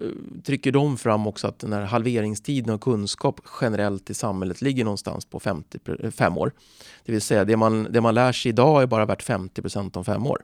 trycker 0.43 0.71
de 0.71 0.97
fram 0.97 1.27
också 1.27 1.47
att 1.47 1.59
den 1.59 1.73
här 1.73 1.81
halveringstiden 1.81 2.73
av 2.73 2.77
kunskap 2.77 3.39
generellt 3.61 4.09
i 4.09 4.13
samhället 4.13 4.61
ligger 4.61 4.83
någonstans 4.83 5.25
på 5.25 5.39
55 5.39 6.33
eh, 6.33 6.37
år. 6.37 6.51
Det 7.05 7.11
vill 7.11 7.21
säga 7.21 7.45
det 7.45 7.57
man, 7.57 7.87
det 7.91 8.01
man 8.01 8.15
lär 8.15 8.31
sig 8.31 8.49
idag 8.49 8.81
är 8.81 8.87
bara 8.87 9.05
värt 9.05 9.23
50 9.23 9.61
procent 9.61 9.95
om 9.95 10.05
fem 10.05 10.27
år. 10.27 10.43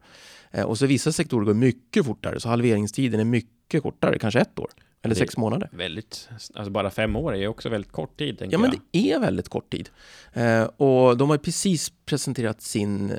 Eh, 0.51 0.63
och 0.65 0.77
så 0.77 0.85
vissa 0.85 1.11
sektorer 1.11 1.45
går 1.45 1.53
mycket 1.53 2.05
fortare, 2.05 2.39
så 2.39 2.49
halveringstiden 2.49 3.19
är 3.19 3.25
mycket 3.25 3.52
mycket 3.63 3.83
kortare, 3.83 4.19
kanske 4.19 4.39
ett 4.39 4.59
år. 4.59 4.69
Eller 5.05 5.15
sex 5.15 5.37
månader. 5.37 5.69
Väldigt, 5.71 6.29
alltså 6.53 6.71
bara 6.71 6.89
fem 6.89 7.15
år 7.15 7.33
är 7.33 7.37
ju 7.39 7.47
också 7.47 7.69
väldigt 7.69 7.91
kort 7.91 8.17
tid, 8.17 8.47
Ja, 8.51 8.57
men 8.59 8.71
jag. 8.71 8.79
det 8.91 9.11
är 9.11 9.19
väldigt 9.19 9.49
kort 9.49 9.69
tid. 9.71 9.89
Eh, 10.33 10.63
och 10.63 11.17
de 11.17 11.29
har 11.29 11.37
precis 11.37 11.91
presenterat 12.05 12.61
sin 12.61 13.11
eh, 13.11 13.17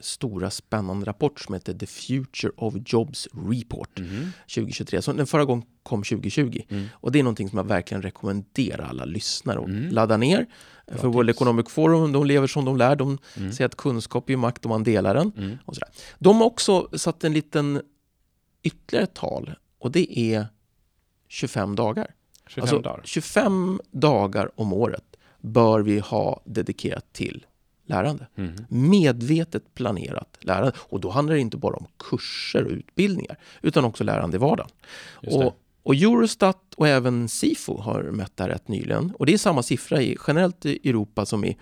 stora 0.00 0.50
spännande 0.50 1.06
rapport 1.06 1.40
som 1.40 1.54
heter 1.54 1.74
The 1.74 1.86
Future 1.86 2.52
of 2.56 2.74
Jobs 2.86 3.28
Report 3.50 3.98
Mhm. 3.98 4.32
2023. 4.54 5.02
Så 5.02 5.12
den 5.12 5.26
förra 5.26 5.44
gången 5.44 5.64
kom 5.82 6.02
2020. 6.02 6.62
Mm. 6.68 6.86
Och 6.92 7.12
det 7.12 7.18
är 7.18 7.22
någonting 7.22 7.48
som 7.48 7.56
jag 7.58 7.64
verkligen 7.64 8.02
rekommenderar 8.02 8.84
alla 8.88 9.04
lyssnare 9.04 9.58
att 9.58 9.64
Mm. 9.68 9.88
ladda 9.90 10.16
ner. 10.16 10.46
Bra 10.86 10.96
För 10.98 11.08
World 11.08 11.28
tips. 11.28 11.36
Economic 11.36 11.68
Forum, 11.70 12.12
de 12.12 12.26
lever 12.26 12.46
som 12.46 12.64
de 12.64 12.76
lär. 12.76 12.96
De 12.96 13.18
Mm. 13.36 13.52
säger 13.52 13.66
att 13.66 13.76
kunskap 13.76 14.30
är 14.30 14.36
makt 14.36 14.64
om 14.64 14.68
man 14.68 14.82
delar 14.84 15.14
den. 15.14 15.32
Mm. 15.36 15.58
Och 15.64 15.74
sådär. 15.74 15.88
De 16.18 16.36
har 16.36 16.46
också 16.46 16.88
satt 16.98 17.24
en 17.24 17.32
liten 17.32 17.82
ytterligare 18.62 19.06
tal 19.06 19.54
och 19.86 19.92
det 19.92 20.18
är 20.18 20.46
25 21.28 21.76
dagar. 21.76 22.14
25 22.46 22.62
Alltså, 22.62 22.78
dagar. 22.78 23.02
25 23.04 23.80
dagar 23.90 24.50
om 24.60 24.72
året 24.72 25.16
bör 25.40 25.80
vi 25.80 25.98
ha 25.98 26.42
dedikerat 26.44 27.12
till 27.12 27.46
lärande. 27.86 28.26
Mhm. 28.34 28.64
Medvetet 28.68 29.74
planerat 29.74 30.38
lärande. 30.40 30.72
Och 30.76 31.00
då 31.00 31.10
handlar 31.10 31.34
det 31.34 31.40
inte 31.40 31.56
bara 31.56 31.76
om 31.76 31.86
kurser 31.96 32.64
och 32.64 32.70
utbildningar 32.70 33.38
utan 33.62 33.84
också 33.84 34.04
lärande 34.04 34.36
i 34.36 34.40
vardagen. 34.40 34.70
Och, 35.42 35.60
och 35.82 35.94
Eurostat 35.94 36.74
och 36.76 36.88
även 36.88 37.28
Sifo 37.28 37.80
har 37.80 38.02
mätt 38.02 38.36
det 38.36 38.42
här 38.42 38.50
rätt 38.50 38.68
nyligen. 38.68 39.12
Och 39.18 39.26
det 39.26 39.34
är 39.34 39.38
samma 39.38 39.62
siffra 39.62 40.02
i, 40.02 40.16
generellt 40.26 40.66
i 40.66 40.88
Europa 40.88 41.26
som 41.26 41.44
i, 41.44 41.56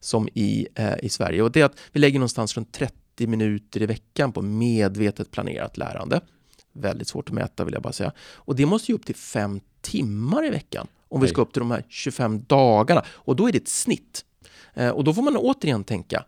som 0.00 0.28
i, 0.34 0.66
eh, 0.74 0.94
i 1.02 1.08
Sverige. 1.08 1.42
Och 1.42 1.52
det 1.52 1.60
är 1.60 1.64
att 1.64 1.78
vi 1.92 2.00
lägger 2.00 2.18
någonstans 2.18 2.56
runt 2.56 2.72
30 2.72 3.26
minuter 3.26 3.82
i 3.82 3.86
veckan 3.86 4.32
på 4.32 4.42
medvetet 4.42 5.30
planerat 5.30 5.76
lärande. 5.76 6.20
Väldigt 6.80 7.08
svårt 7.08 7.28
att 7.28 7.34
mäta 7.34 7.64
vill 7.64 7.74
jag 7.74 7.82
bara 7.82 7.92
säga. 7.92 8.12
Och 8.34 8.56
det 8.56 8.66
måste 8.66 8.92
ju 8.92 8.96
upp 8.96 9.06
till 9.06 9.14
fem 9.16 9.60
timmar 9.80 10.46
i 10.46 10.50
veckan 10.50 10.86
om 11.08 11.20
vi 11.20 11.26
Oj. 11.26 11.30
ska 11.30 11.40
upp 11.42 11.52
till 11.52 11.60
de 11.60 11.70
här 11.70 11.84
25 11.88 12.44
dagarna. 12.46 13.02
Och 13.08 13.36
då 13.36 13.48
är 13.48 13.52
det 13.52 13.58
ett 13.58 13.68
snitt. 13.68 14.24
Eh, 14.74 14.88
och 14.90 15.04
då 15.04 15.14
får 15.14 15.22
man 15.22 15.36
återigen 15.36 15.84
tänka, 15.84 16.24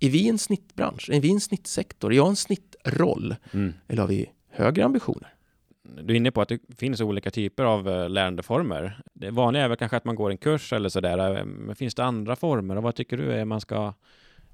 är 0.00 0.10
vi 0.10 0.28
en 0.28 0.38
snittbransch? 0.38 1.10
Är 1.12 1.20
vi 1.20 1.30
en 1.30 1.40
snittsektor? 1.40 2.12
Är 2.12 2.16
jag 2.16 2.28
en 2.28 2.36
snittroll? 2.36 3.34
Mm. 3.52 3.72
Eller 3.88 4.02
har 4.02 4.08
vi 4.08 4.30
högre 4.50 4.84
ambitioner? 4.84 5.32
Du 6.02 6.12
är 6.12 6.16
inne 6.16 6.30
på 6.30 6.40
att 6.40 6.48
det 6.48 6.58
finns 6.78 7.00
olika 7.00 7.30
typer 7.30 7.64
av 7.64 7.88
eh, 7.88 8.08
lärandeformer. 8.08 9.00
Det 9.14 9.30
vanliga 9.30 9.62
är 9.64 9.68
väl 9.68 9.76
kanske 9.78 9.96
att 9.96 10.04
man 10.04 10.14
går 10.16 10.30
en 10.30 10.36
kurs 10.38 10.72
eller 10.72 10.88
sådär. 10.88 11.36
eh, 11.38 11.44
Men 11.44 11.76
finns 11.76 11.94
det 11.94 12.04
andra 12.04 12.36
former? 12.36 12.76
Och 12.76 12.82
vad 12.82 12.94
tycker 12.94 13.16
du 13.16 13.32
är 13.32 13.44
man 13.44 13.60
ska... 13.60 13.94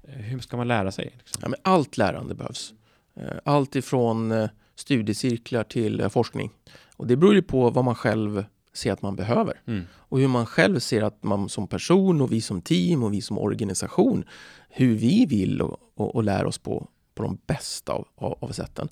Hur 0.07 0.39
ska 0.39 0.57
man 0.57 0.67
lära 0.67 0.91
sig? 0.91 1.15
Liksom? 1.17 1.41
Ja, 1.51 1.71
allt 1.71 1.97
lärande 1.97 2.35
behövs. 2.35 2.73
Eh, 3.15 3.23
Allt 3.45 3.75
ifrån 3.75 4.49
studiecirklar 4.75 5.63
till 5.63 5.99
eh, 5.99 6.09
forskning. 6.09 6.51
Och 6.95 7.07
det 7.07 7.15
beror 7.15 7.33
ju 7.33 7.41
på 7.41 7.69
vad 7.69 7.85
man 7.85 7.95
själv 7.95 8.45
ser 8.73 8.91
att 8.91 9.01
man 9.01 9.15
behöver. 9.15 9.61
Mm. 9.65 9.83
Och 9.93 10.19
hur 10.19 10.27
man 10.27 10.45
själv 10.45 10.79
ser 10.79 11.01
att 11.01 11.23
man 11.23 11.49
som 11.49 11.67
person 11.67 12.21
och 12.21 12.31
vi 12.31 12.41
som 12.41 12.61
team 12.61 13.03
och 13.03 13.13
vi 13.13 13.21
som 13.21 13.37
organisation, 13.37 14.23
hur 14.69 14.95
vi 14.95 15.25
vill 15.25 15.61
och, 15.61 15.79
och, 15.95 16.15
och 16.15 16.23
lära 16.23 16.47
oss 16.47 16.57
på, 16.57 16.87
på 17.15 17.23
de 17.23 17.37
bästa 17.45 17.93
av, 17.93 18.07
av, 18.15 18.37
av 18.41 18.51
sätten. 18.51 18.89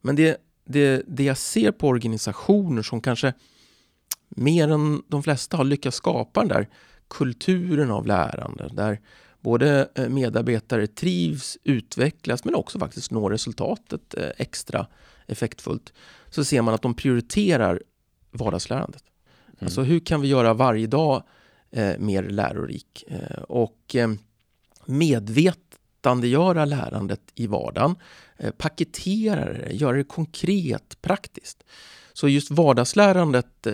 Men 0.00 0.16
det, 0.16 0.36
det, 0.64 1.02
det 1.06 1.24
jag 1.24 1.38
ser 1.38 1.72
på 1.72 1.88
organisationer 1.88 2.82
som 2.82 3.00
kanske 3.00 3.32
mer 4.28 4.68
än 4.68 5.02
de 5.08 5.22
flesta 5.22 5.56
har 5.56 5.64
lyckats 5.64 5.96
skapa 5.96 6.40
den 6.40 6.48
där 6.48 6.68
kulturen 7.08 7.90
av 7.90 8.06
lärande, 8.06 8.70
där 8.72 9.00
både 9.40 9.88
eh, 9.94 10.08
medarbetare 10.08 10.86
trivs, 10.86 11.58
utvecklas 11.64 12.44
men 12.44 12.54
också 12.54 12.78
faktiskt 12.78 13.10
når 13.10 13.30
resultatet 13.30 14.14
eh, 14.14 14.28
extra 14.36 14.86
effektfullt, 15.26 15.92
så 16.30 16.44
ser 16.44 16.62
man 16.62 16.74
att 16.74 16.82
de 16.82 16.94
prioriterar 16.94 17.82
vardagslärandet. 18.30 19.04
Mm. 19.46 19.66
Alltså 19.66 19.82
hur 19.82 20.00
kan 20.00 20.20
vi 20.20 20.28
göra 20.28 20.54
varje 20.54 20.86
dag 20.86 21.22
eh, 21.70 21.98
mer 21.98 22.22
lärorik? 22.22 23.04
Eh, 23.08 23.42
och 23.42 23.94
eh, 23.94 24.10
medvetandegöra 24.86 26.64
lärandet 26.64 27.20
i 27.34 27.46
vardagen, 27.46 27.96
eh, 28.36 28.50
paketera 28.50 29.52
det, 29.52 29.72
göra 29.72 29.96
det 29.96 30.04
konkret, 30.04 31.02
praktiskt. 31.02 31.64
Så 32.12 32.28
just 32.28 32.50
vardagslärandet 32.50 33.66
eh, 33.66 33.72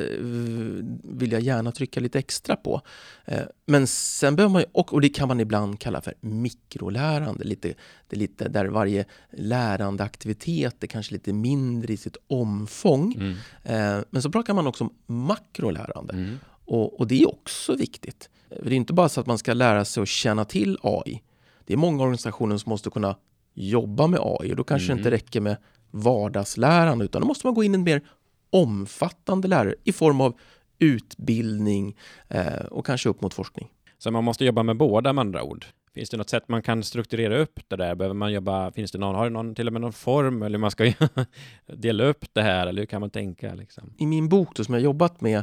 vill 1.02 1.32
jag 1.32 1.40
gärna 1.40 1.72
trycka 1.72 2.00
lite 2.00 2.18
extra 2.18 2.56
på. 2.56 2.80
Eh, 3.24 3.42
men 3.66 3.86
sen 3.86 4.36
behöver 4.36 4.52
man 4.52 4.62
ju, 4.62 4.66
och, 4.72 5.00
det 5.00 5.08
kan 5.08 5.28
man 5.28 5.40
ibland 5.40 5.80
kalla 5.80 6.00
för 6.00 6.14
mikrolärande, 6.20 7.44
lite, 7.44 7.74
det 8.08 8.16
lite 8.16 8.48
där 8.48 8.66
varje 8.66 9.04
lärandeaktivitet 9.30 10.82
är 10.82 10.86
kanske 10.86 11.12
lite 11.12 11.32
mindre 11.32 11.92
i 11.92 11.96
sitt 11.96 12.16
omfång. 12.26 13.14
Mm. 13.14 13.30
Eh, 13.62 14.04
men 14.10 14.22
så 14.22 14.30
pratar 14.30 14.54
man 14.54 14.66
också 14.66 14.84
om 14.84 14.94
makrolärande. 15.06 16.12
Mm. 16.12 16.38
Och, 16.64 17.00
och 17.00 17.06
det 17.06 17.22
är 17.22 17.28
också 17.28 17.74
viktigt. 17.74 18.30
För 18.48 18.64
Det 18.64 18.74
är 18.74 18.76
inte 18.76 18.92
bara 18.92 19.08
så 19.08 19.20
att 19.20 19.26
man 19.26 19.38
ska 19.38 19.54
lära 19.54 19.84
sig 19.84 20.02
att 20.02 20.08
känna 20.08 20.44
till 20.44 20.78
AI. 20.82 21.22
Det 21.66 21.72
är 21.72 21.76
många 21.76 22.02
organisationer 22.02 22.56
som 22.56 22.70
måste 22.70 22.90
kunna 22.90 23.16
jobba 23.54 24.06
med 24.06 24.20
AI 24.22 24.52
och 24.52 24.56
då 24.56 24.64
kanske 24.64 24.88
det 24.88 24.92
Mm. 24.92 24.98
inte 25.00 25.10
räcker 25.10 25.40
med 25.40 25.56
vardagslärande 25.90 27.04
utan 27.04 27.20
då 27.20 27.26
måste 27.26 27.46
man 27.46 27.54
gå 27.54 27.64
in 27.64 27.74
i 27.74 27.74
en 27.74 27.82
mer 27.82 28.02
omfattande 28.50 29.48
lärare 29.48 29.74
i 29.84 29.92
form 29.92 30.20
av 30.20 30.38
utbildning 30.78 31.96
eh, 32.28 32.64
och 32.70 32.86
kanske 32.86 33.08
upp 33.08 33.22
mot 33.22 33.34
forskning. 33.34 33.68
Så 33.98 34.10
man 34.10 34.24
måste 34.24 34.44
jobba 34.44 34.62
med 34.62 34.76
båda 34.76 35.12
med 35.12 35.22
andra 35.22 35.42
ord. 35.42 35.66
Finns 35.94 36.10
det 36.10 36.16
något 36.16 36.30
sätt 36.30 36.48
man 36.48 36.62
kan 36.62 36.82
strukturera 36.82 37.38
upp 37.38 37.60
det 37.68 37.76
där? 37.76 37.94
Behöver 37.94 38.14
man 38.14 38.32
jobba, 38.32 38.72
finns 38.72 38.92
det 38.92 38.98
någon, 38.98 39.14
har 39.14 39.24
det 39.24 39.30
någon, 39.30 39.54
till 39.54 39.66
och 39.66 39.72
med 39.72 39.82
någon 39.82 39.92
form 39.92 40.42
eller 40.42 40.58
hur 40.58 40.60
man 40.60 40.70
ska 40.70 40.92
dela 41.66 42.04
upp 42.04 42.24
det 42.32 42.42
här 42.42 42.66
eller 42.66 42.82
hur 42.82 42.86
kan 42.86 43.00
man 43.00 43.10
tänka 43.10 43.54
liksom? 43.54 43.92
I 43.98 44.06
min 44.06 44.28
bok 44.28 44.56
då, 44.56 44.64
som 44.64 44.74
jag 44.74 44.82
jobbat 44.82 45.20
med 45.20 45.42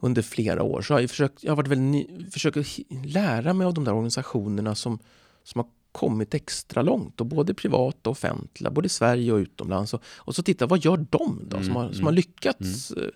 under 0.00 0.22
flera 0.22 0.62
år 0.62 0.82
så 0.82 0.94
har 0.94 1.00
jag, 1.00 1.10
försökt, 1.10 1.44
jag 1.44 1.50
har 1.50 1.56
varit 1.56 1.68
väldigt 1.68 2.08
ny, 2.10 2.30
försökt 2.30 2.78
lära 3.04 3.52
mig 3.52 3.66
av 3.66 3.74
de 3.74 3.84
där 3.84 3.92
organisationerna 3.92 4.74
som, 4.74 4.98
som 5.42 5.58
har 5.58 5.68
kommit 5.96 6.34
extra 6.34 6.82
långt, 6.82 7.20
och 7.20 7.26
både 7.26 7.54
privata 7.54 8.10
och 8.10 8.12
offentliga, 8.12 8.70
både 8.70 8.86
i 8.86 8.88
Sverige 8.88 9.32
och 9.32 9.38
utomlands. 9.38 9.94
Och, 9.94 10.02
och 10.16 10.34
så 10.34 10.42
titta, 10.42 10.66
vad 10.66 10.84
gör 10.84 10.96
de 10.96 11.40
då, 11.48 11.56
som, 11.56 11.64
Mm, 11.64 11.76
har, 11.76 11.84
som 11.84 11.94
mm, 11.94 12.04
har 12.04 12.12
lyckats 12.12 12.90
eh, 12.90 13.08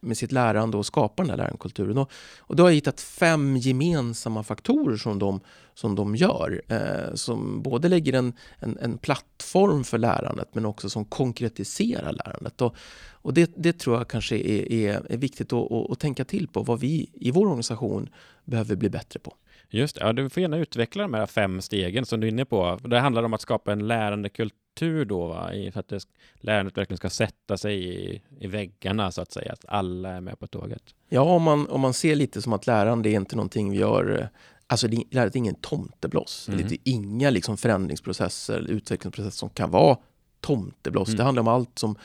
med 0.00 0.16
sitt 0.16 0.32
lärande 0.32 0.76
och 0.76 0.86
skapa 0.86 1.22
den 1.22 1.30
här 1.30 1.36
lärandekulturen? 1.36 1.98
Och, 1.98 2.10
och 2.38 2.56
då 2.56 2.62
har 2.62 2.70
jag 2.70 2.74
hittat 2.74 3.00
fem 3.00 3.56
gemensamma 3.56 4.42
faktorer 4.42 4.96
som 4.96 5.18
de, 5.18 5.40
som 5.74 5.94
de 5.94 6.16
gör, 6.16 6.62
eh, 6.68 7.14
som 7.14 7.62
både 7.62 7.88
lägger 7.88 8.12
en, 8.12 8.32
en, 8.58 8.78
en 8.78 8.98
plattform 8.98 9.84
för 9.84 9.98
lärandet, 9.98 10.48
men 10.52 10.66
också 10.66 10.90
som 10.90 11.04
konkretiserar 11.04 12.12
lärandet. 12.12 12.60
Och, 12.60 12.76
och 13.22 13.34
det, 13.34 13.52
det 13.56 13.72
tror 13.72 13.96
jag 13.96 14.08
kanske 14.08 14.36
är, 14.36 14.72
är, 14.72 15.12
är 15.12 15.16
viktigt 15.16 15.52
att, 15.52 15.72
att, 15.72 15.90
att 15.90 16.00
tänka 16.00 16.24
till 16.24 16.48
på, 16.48 16.62
vad 16.62 16.80
vi 16.80 17.10
i 17.14 17.30
vår 17.30 17.46
organisation 17.46 18.08
behöver 18.44 18.76
bli 18.76 18.90
bättre 18.90 19.20
på. 19.20 19.34
Just 19.70 19.94
det, 19.94 20.00
ja, 20.00 20.12
du 20.12 20.30
får 20.30 20.40
gärna 20.40 20.56
utveckla 20.56 21.02
de 21.02 21.14
här 21.14 21.26
fem 21.26 21.60
stegen 21.60 22.06
som 22.06 22.20
du 22.20 22.26
är 22.26 22.30
inne 22.30 22.44
på. 22.44 22.78
Det 22.84 22.98
handlar 22.98 23.22
om 23.22 23.34
att 23.34 23.40
skapa 23.40 23.72
en 23.72 23.86
lärandekultur 23.88 25.04
då, 25.04 25.26
va? 25.26 25.54
I, 25.54 25.70
för 25.70 25.80
att 25.80 25.88
det, 25.88 26.04
lärandet 26.34 26.76
verkligen 26.76 26.98
ska 26.98 27.10
sätta 27.10 27.56
sig 27.56 27.84
i, 27.84 28.22
i 28.40 28.46
väggarna 28.46 29.12
så 29.12 29.22
att 29.22 29.32
säga, 29.32 29.52
att 29.52 29.64
alla 29.68 30.08
är 30.08 30.20
med 30.20 30.38
på 30.38 30.46
tåget. 30.46 30.82
Ja, 31.08 31.22
om 31.22 31.42
man, 31.42 31.68
om 31.68 31.80
man 31.80 31.94
ser 31.94 32.16
lite 32.16 32.42
som 32.42 32.52
att 32.52 32.66
lärande 32.66 33.10
är 33.10 33.14
inte 33.14 33.36
någonting 33.36 33.70
vi 33.70 33.78
gör 33.78 34.18
eh, 34.20 34.26
Alltså 34.66 34.88
det, 34.88 35.02
lärandet 35.10 35.34
är 35.34 35.38
ingen 35.38 35.54
tomtebloss. 35.54 36.48
Mm. 36.48 36.68
Det 36.68 36.74
är 36.74 36.78
inga 36.84 37.30
liksom 37.30 37.56
förändringsprocesser 37.56 38.60
utvecklingsprocesser 38.68 39.38
som 39.38 39.50
kan 39.50 39.70
vara 39.70 39.96
tomtebloss. 40.40 41.08
Mm. 41.08 41.16
Det 41.16 41.24
handlar 41.24 41.40
om 41.40 41.48
allt 41.48 41.78
som 41.78 41.96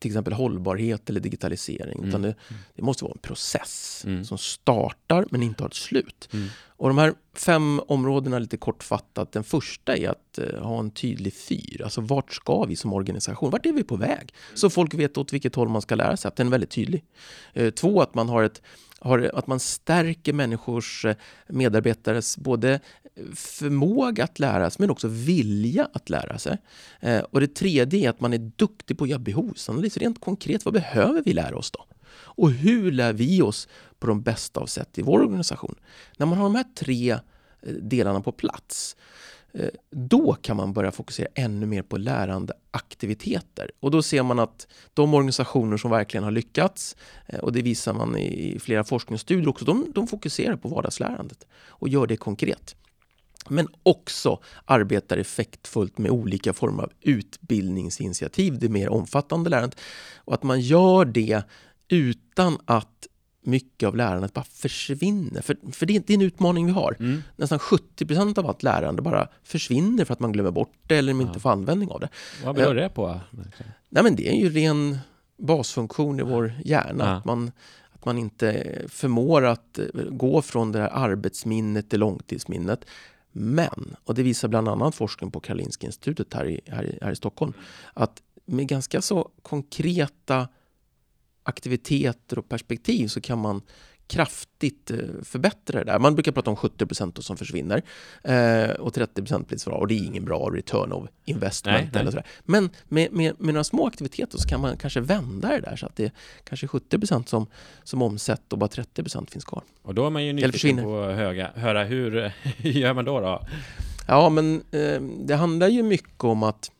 till 0.00 0.10
exempel 0.10 0.32
hållbarhet 0.32 1.10
eller 1.10 1.20
digitalisering. 1.20 1.98
Mm. 1.98 2.08
Utan 2.08 2.22
det, 2.22 2.34
det 2.74 2.82
måste 2.82 3.04
vara 3.04 3.12
en 3.12 3.18
process 3.18 3.86
Mm. 4.06 4.24
som 4.24 4.38
startar 4.38 5.26
men 5.30 5.42
inte 5.42 5.62
har 5.62 5.68
ett 5.68 5.74
slut. 5.74 6.28
Mm. 6.32 6.48
Och 6.66 6.88
de 6.88 6.98
här 6.98 7.14
fem 7.34 7.80
områdena 7.86 8.38
lite 8.38 8.56
kortfattat. 8.56 9.32
Den 9.32 9.44
första 9.44 9.96
är 9.96 10.08
att 10.08 10.38
eh, 10.38 10.62
ha 10.62 10.78
en 10.78 10.90
tydlig 10.90 11.34
fyr. 11.34 11.82
Alltså 11.84 12.00
vart 12.00 12.32
ska 12.32 12.64
vi 12.64 12.76
som 12.76 12.92
organisation? 12.92 13.50
Vart 13.50 13.66
är 13.66 13.72
vi 13.72 13.84
på 13.84 13.96
väg? 13.96 14.34
Så 14.54 14.70
folk 14.70 14.94
vet 14.94 15.18
åt 15.18 15.32
vilket 15.32 15.54
håll 15.54 15.68
man 15.68 15.82
ska 15.82 15.94
lära 15.94 16.16
sig. 16.16 16.28
Att 16.28 16.36
den 16.36 16.46
är 16.46 16.50
väldigt 16.50 16.70
tydlig. 16.70 17.04
Eh, 17.52 17.70
två, 17.70 18.02
att 18.02 18.14
man 18.14 18.28
har 18.28 18.42
ett 18.42 18.62
har, 19.02 19.30
att 19.34 19.46
man 19.46 19.60
stärker 19.60 20.32
människors 20.32 21.04
eh, 21.04 21.16
medarbetares 21.48 22.38
både 22.38 22.80
förmåga 23.34 24.24
att 24.24 24.38
lära 24.38 24.70
sig 24.70 24.76
men 24.82 24.90
också 24.90 25.08
vilja 25.08 25.88
att 25.92 26.10
lära 26.10 26.38
sig. 26.38 26.58
Eh, 27.00 27.20
och 27.20 27.40
det 27.40 27.54
tredje 27.54 28.06
är 28.06 28.10
att 28.10 28.20
man 28.20 28.32
är 28.32 28.38
duktig 28.56 28.98
på 28.98 29.04
att 29.04 29.10
göra 29.10 29.18
behovsanalys. 29.18 29.96
Rent 29.96 30.20
konkret, 30.20 30.64
vad 30.64 30.74
behöver 30.74 31.22
vi 31.22 31.32
lära 31.32 31.56
oss 31.56 31.70
då? 31.70 31.86
Och 32.12 32.50
hur 32.50 32.92
lär 32.92 33.12
vi 33.12 33.42
oss 33.42 33.68
på 33.98 34.06
de 34.06 34.22
bästa 34.22 34.60
av 34.60 34.66
sätt 34.66 34.98
i 34.98 35.02
vår 35.02 35.20
organisation? 35.20 35.74
När 36.16 36.26
man 36.26 36.38
har 36.38 36.44
de 36.44 36.54
här 36.54 36.66
tre 36.74 37.10
eh, 37.10 37.18
delarna 37.82 38.20
på 38.20 38.32
plats 38.32 38.96
eh, 39.52 39.68
då 39.90 40.32
kan 40.32 40.56
man 40.56 40.72
börja 40.72 40.92
fokusera 40.92 41.28
ännu 41.34 41.66
mer 41.66 41.82
på 41.82 41.96
lärandeaktiviteter. 41.96 43.70
Och 43.80 43.90
då 43.90 44.02
ser 44.02 44.22
man 44.22 44.38
att 44.38 44.66
de 44.94 45.14
organisationer 45.14 45.76
som 45.76 45.90
verkligen 45.90 46.24
har 46.24 46.30
lyckats, 46.30 46.96
eh, 47.26 47.38
och 47.40 47.52
det 47.52 47.62
visar 47.62 47.92
man 47.92 48.16
i 48.16 48.58
flera 48.60 48.84
forskningsstudier 48.84 49.48
också, 49.48 49.64
de, 49.64 49.92
de 49.94 50.06
fokuserar 50.06 50.56
på 50.56 50.68
vardagslärandet 50.68 51.46
och 51.52 51.88
gör 51.88 52.06
det 52.06 52.16
konkret 52.16 52.76
men 53.50 53.68
också 53.82 54.40
arbetar 54.64 55.16
effektfullt 55.16 55.98
med 55.98 56.10
olika 56.10 56.52
former 56.52 56.82
av 56.82 56.92
utbildningsinitiativ, 57.00 58.58
det 58.58 58.68
mer 58.68 58.88
omfattande 58.88 59.50
lärandet. 59.50 59.80
Och 60.16 60.34
att 60.34 60.42
man 60.42 60.60
gör 60.60 61.04
det 61.04 61.42
utan 61.88 62.58
att 62.64 63.06
mycket 63.42 63.86
av 63.86 63.96
lärandet 63.96 64.34
bara 64.34 64.44
försvinner. 64.44 65.40
För, 65.42 65.56
för 65.72 65.86
det, 65.86 66.06
det 66.06 66.12
är 66.12 66.14
en 66.14 66.22
utmaning 66.22 66.66
vi 66.66 66.72
har. 66.72 66.96
Mm. 67.00 67.22
Nästan 67.36 67.58
70% 67.58 68.38
av 68.38 68.46
allt 68.46 68.62
lärande 68.62 69.02
bara 69.02 69.28
försvinner 69.42 70.04
för 70.04 70.12
att 70.12 70.20
man 70.20 70.32
glömmer 70.32 70.50
bort 70.50 70.72
det 70.86 70.96
eller 70.96 71.12
inte 71.12 71.32
Ja. 71.34 71.40
får 71.40 71.50
användning 71.50 71.90
av 71.90 72.00
det. 72.00 72.08
Vad 72.44 72.54
beror 72.54 72.74
det 72.74 72.88
på? 72.88 73.20
Nej, 73.88 74.02
men 74.02 74.16
det 74.16 74.28
är 74.28 74.34
ju 74.36 74.50
ren 74.50 74.98
basfunktion 75.38 76.20
i 76.20 76.22
vår 76.22 76.52
hjärna. 76.64 77.04
Ja. 77.04 77.16
Att, 77.16 77.24
man, 77.24 77.50
att 77.90 78.04
man 78.04 78.18
inte 78.18 78.78
förmår 78.88 79.44
att 79.44 79.78
eh, 79.78 79.84
gå 80.10 80.42
från 80.42 80.72
det 80.72 80.78
här 80.78 80.90
arbetsminnet 80.92 81.90
till 81.90 82.00
långtidsminnet. 82.00 82.84
Men, 83.32 83.96
och 84.04 84.14
det 84.14 84.22
visar 84.22 84.48
bland 84.48 84.68
annat 84.68 84.94
forskning 84.94 85.30
på 85.30 85.40
Karolinska 85.40 85.86
institutet 85.86 86.34
här 86.34 86.48
i, 86.48 86.60
här 86.66 86.84
i, 86.84 86.98
här 87.02 87.12
i 87.12 87.16
Stockholm, 87.16 87.52
att 87.94 88.22
med 88.44 88.68
ganska 88.68 89.02
så 89.02 89.30
konkreta 89.42 90.48
aktiviteter 91.42 92.38
och 92.38 92.48
perspektiv 92.48 93.08
så 93.08 93.20
kan 93.20 93.38
man 93.38 93.62
kraftigt 94.10 94.90
eh, 94.90 94.98
förbättra 95.22 95.78
det 95.78 95.92
där. 95.92 95.98
Man 95.98 96.14
brukar 96.14 96.32
prata 96.32 96.50
om 96.50 96.56
70 96.56 97.12
då 97.14 97.22
som 97.22 97.36
försvinner 97.36 97.82
eh, 98.22 98.70
och 98.70 98.94
30 98.94 99.22
blir 99.22 99.58
så 99.58 99.70
bra 99.70 99.78
och 99.78 99.88
det 99.88 99.94
är 99.94 100.04
ingen 100.04 100.24
bra 100.24 100.50
return 100.52 100.92
of 100.92 101.08
investment. 101.24 101.78
Nej, 101.78 101.90
nej. 101.92 102.00
Eller 102.00 102.10
sådär. 102.10 102.26
Men 102.44 102.70
med, 102.84 103.12
med, 103.12 103.34
med 103.38 103.54
några 103.54 103.64
små 103.64 103.86
aktiviteter 103.86 104.38
så 104.38 104.48
kan 104.48 104.60
man 104.60 104.76
kanske 104.76 105.00
vända 105.00 105.48
det 105.48 105.60
där 105.60 105.76
så 105.76 105.86
att 105.86 105.96
det 105.96 106.04
är 106.04 106.12
kanske 106.44 106.66
70 106.66 107.26
som, 107.26 107.46
som 107.84 108.02
omsätt 108.02 108.52
och 108.52 108.58
bara 108.58 108.70
30% 108.70 109.30
finns 109.30 109.44
kvar. 109.44 109.62
Och 109.82 109.94
då 109.94 110.06
är 110.06 110.10
man 110.10 110.24
ju 110.24 110.32
nyfiken 110.32 110.82
på 110.82 111.02
att 111.02 111.16
höga, 111.16 111.50
höra 111.54 111.84
hur, 111.84 112.32
hur 112.56 112.70
gör 112.70 112.94
man 112.94 113.04
då? 113.04 113.20
då? 113.20 113.46
Ja, 114.08 114.28
men 114.28 114.62
eh, 114.70 115.00
det 115.00 115.34
handlar 115.34 115.68
ju 115.68 115.82
mycket 115.82 116.24
om 116.24 116.42
att 116.42 116.70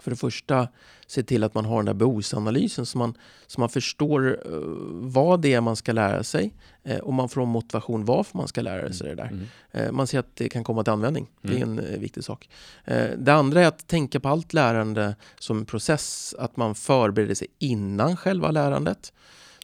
för 0.00 0.10
det 0.10 0.16
första 0.16 0.68
se 1.06 1.22
till 1.22 1.44
att 1.44 1.54
man 1.54 1.64
har 1.64 1.76
den 1.76 1.86
där 1.86 1.94
behovsanalysen 1.94 2.86
så 2.86 2.98
man, 2.98 3.14
så 3.46 3.60
man 3.60 3.68
förstår 3.68 4.38
eh, 4.46 4.58
vad 4.90 5.40
det 5.40 5.54
är 5.54 5.60
man 5.60 5.76
ska 5.76 5.92
lära 5.92 6.24
sig 6.24 6.54
eh, 6.84 6.98
och 6.98 7.12
man 7.12 7.28
får 7.28 7.46
motivation 7.46 8.04
varför 8.04 8.38
man 8.38 8.48
ska 8.48 8.60
lära 8.60 8.92
sig 8.92 9.08
det 9.08 9.14
där. 9.14 9.28
Mm. 9.28 9.46
Eh, 9.72 9.92
man 9.92 10.06
ser 10.06 10.18
att 10.18 10.36
det 10.36 10.48
kan 10.48 10.64
komma 10.64 10.84
till 10.84 10.92
användning. 10.92 11.26
Det 11.42 11.52
är 11.52 11.62
Mm. 11.62 11.78
en 11.78 12.00
viktig 12.00 12.24
sak. 12.24 12.48
Det 13.16 13.32
andra 13.32 13.60
är 13.62 13.66
att 13.66 13.86
tänka 13.86 14.20
på 14.20 14.28
allt 14.28 14.52
lärande 14.52 15.16
som 15.38 15.58
en 15.58 15.64
process, 15.66 16.34
att 16.38 16.56
man 16.56 16.74
förbereder 16.74 17.34
sig 17.34 17.48
innan 17.58 18.16
själva 18.16 18.50
lärandet 18.50 19.12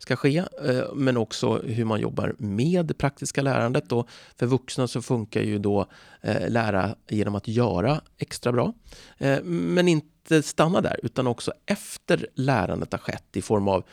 ska 0.03 0.17
ske, 0.17 0.37
eh, 0.39 0.95
men 0.95 1.17
också 1.17 1.59
hur 1.59 1.85
man 1.85 2.01
jobbar 2.01 2.35
med 2.39 2.87
det 2.87 2.95
praktiska 2.95 3.43
lärandet. 3.43 3.93
Och 3.93 4.09
för 4.37 4.47
vuxna 4.47 4.89
så 4.89 5.03
funkar 5.03 5.41
ju 5.41 5.59
då 5.59 5.87
eh, 6.21 6.51
lära 6.51 6.95
genom 7.09 7.35
att 7.35 7.49
göra 7.49 8.01
extra 8.19 8.53
bra. 8.53 8.73
Eh, 9.19 9.43
men 9.45 9.89
inte 9.89 10.43
stanna 10.43 10.81
där, 10.81 11.01
utan 11.03 11.27
också 11.27 11.53
efter 11.67 12.27
lärandet 12.35 12.93
har 12.93 12.99
skett 12.99 13.37
i 13.37 13.43
form 13.43 13.69
av 13.69 13.85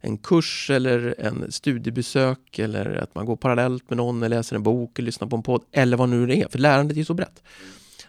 en 0.00 0.18
kurs 0.18 0.70
eller 0.70 1.14
en 1.18 1.52
studiebesök 1.52 2.58
eller 2.58 2.94
att 2.94 3.14
man 3.14 3.26
går 3.26 3.36
parallellt 3.36 3.90
med 3.90 3.96
någon 3.96 4.22
eller 4.22 4.36
läser 4.36 4.56
en 4.56 4.62
bok 4.62 4.98
eller 4.98 5.06
lyssnar 5.06 5.28
på 5.28 5.36
en 5.36 5.42
podd 5.42 5.64
eller 5.72 5.96
vad 5.96 6.08
nu 6.08 6.26
det 6.26 6.36
är, 6.36 6.48
för 6.48 6.58
lärandet 6.58 6.96
är 6.96 7.04
så 7.04 7.14
brett. 7.14 7.42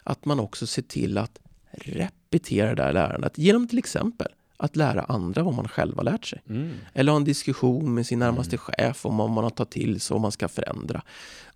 Att 0.02 0.24
man 0.24 0.40
också 0.40 0.66
ser 0.66 0.82
till 0.82 1.18
att 1.18 1.38
repetera 1.70 2.74
det 2.74 2.82
här 2.82 2.92
lärandet 2.92 3.38
genom 3.38 3.68
till 3.68 3.78
exempel 3.78 4.28
att 4.56 4.76
lära 4.76 5.02
andra 5.02 5.42
vad 5.42 5.54
man 5.54 5.68
själv 5.68 5.96
har 5.96 6.04
lärt 6.04 6.24
sig. 6.24 6.42
Mm. 6.48 6.74
Eller 6.94 7.12
ha 7.12 7.16
en 7.16 7.24
diskussion 7.24 7.94
med 7.94 8.06
sin 8.06 8.18
närmaste 8.18 8.58
chef 8.58 9.06
om 9.06 9.16
vad 9.16 9.30
man 9.30 9.44
har 9.44 9.50
tagit 9.50 9.70
till 9.70 10.00
sig 10.00 10.14
och 10.14 10.18
vad 10.18 10.22
man 10.22 10.32
ska 10.32 10.48
förändra. 10.48 11.02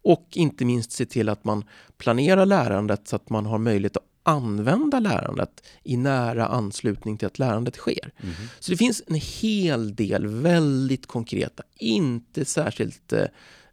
Och 0.02 0.28
inte 0.32 0.64
minst 0.64 0.92
se 0.92 1.06
till 1.06 1.28
att 1.28 1.44
man 1.44 1.64
planerar 1.98 2.46
lärandet 2.46 3.08
så 3.08 3.16
att 3.16 3.30
man 3.30 3.46
har 3.46 3.58
möjlighet 3.58 3.96
att 3.96 4.04
använda 4.22 5.00
lärandet 5.00 5.66
i 5.82 5.96
nära 5.96 6.46
anslutning 6.46 7.18
till 7.18 7.26
att 7.26 7.38
lärandet 7.38 7.76
sker. 7.76 8.12
Mhm. 8.20 8.32
Så 8.58 8.70
det 8.70 8.76
finns 8.76 9.02
en 9.06 9.14
hel 9.14 9.94
del 9.94 10.26
väldigt 10.26 11.06
konkreta, 11.06 11.62
inte 11.78 12.44
särskilt 12.44 13.12
eh, 13.12 13.24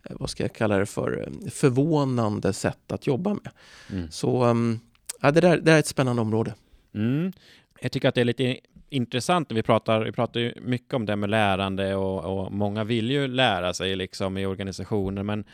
vad 0.10 0.29
ska 0.29 0.43
jag 0.43 0.53
kalla 0.53 0.77
det 0.77 0.86
för, 0.86 1.27
eh, 1.27 1.50
förvånande 1.50 2.53
sätt 2.53 2.91
att 2.91 3.07
jobba 3.07 3.34
med. 3.34 3.50
Mm. 3.91 4.12
Så 4.12 4.46
um, 4.46 4.79
ja, 5.22 5.31
det, 5.31 5.41
där, 5.41 5.57
det 5.57 5.62
där 5.62 5.74
är 5.74 5.79
ett 5.79 5.88
spännande 5.88 6.22
område. 6.22 6.53
Mm. 6.96 7.34
Jag 7.81 7.91
tycker 7.91 8.10
att 8.10 8.15
det 8.15 8.22
är 8.22 8.25
lite 8.25 8.57
intressant. 8.89 9.51
Vi 9.51 9.63
pratar, 9.63 10.03
vi 10.03 10.12
pratar 10.12 10.39
ju 10.39 10.53
mycket 10.62 10.94
om 10.94 11.06
det 11.06 11.15
med 11.15 11.29
lärande 11.29 11.96
och, 11.96 12.25
och 12.25 12.51
många 12.51 12.84
vill 12.84 13.12
ju 13.12 13.27
lära 13.27 13.74
sig 13.74 13.96
liksom 13.96 14.38
i 14.38 14.46
organisationer. 14.46 15.24
Men 15.24 15.46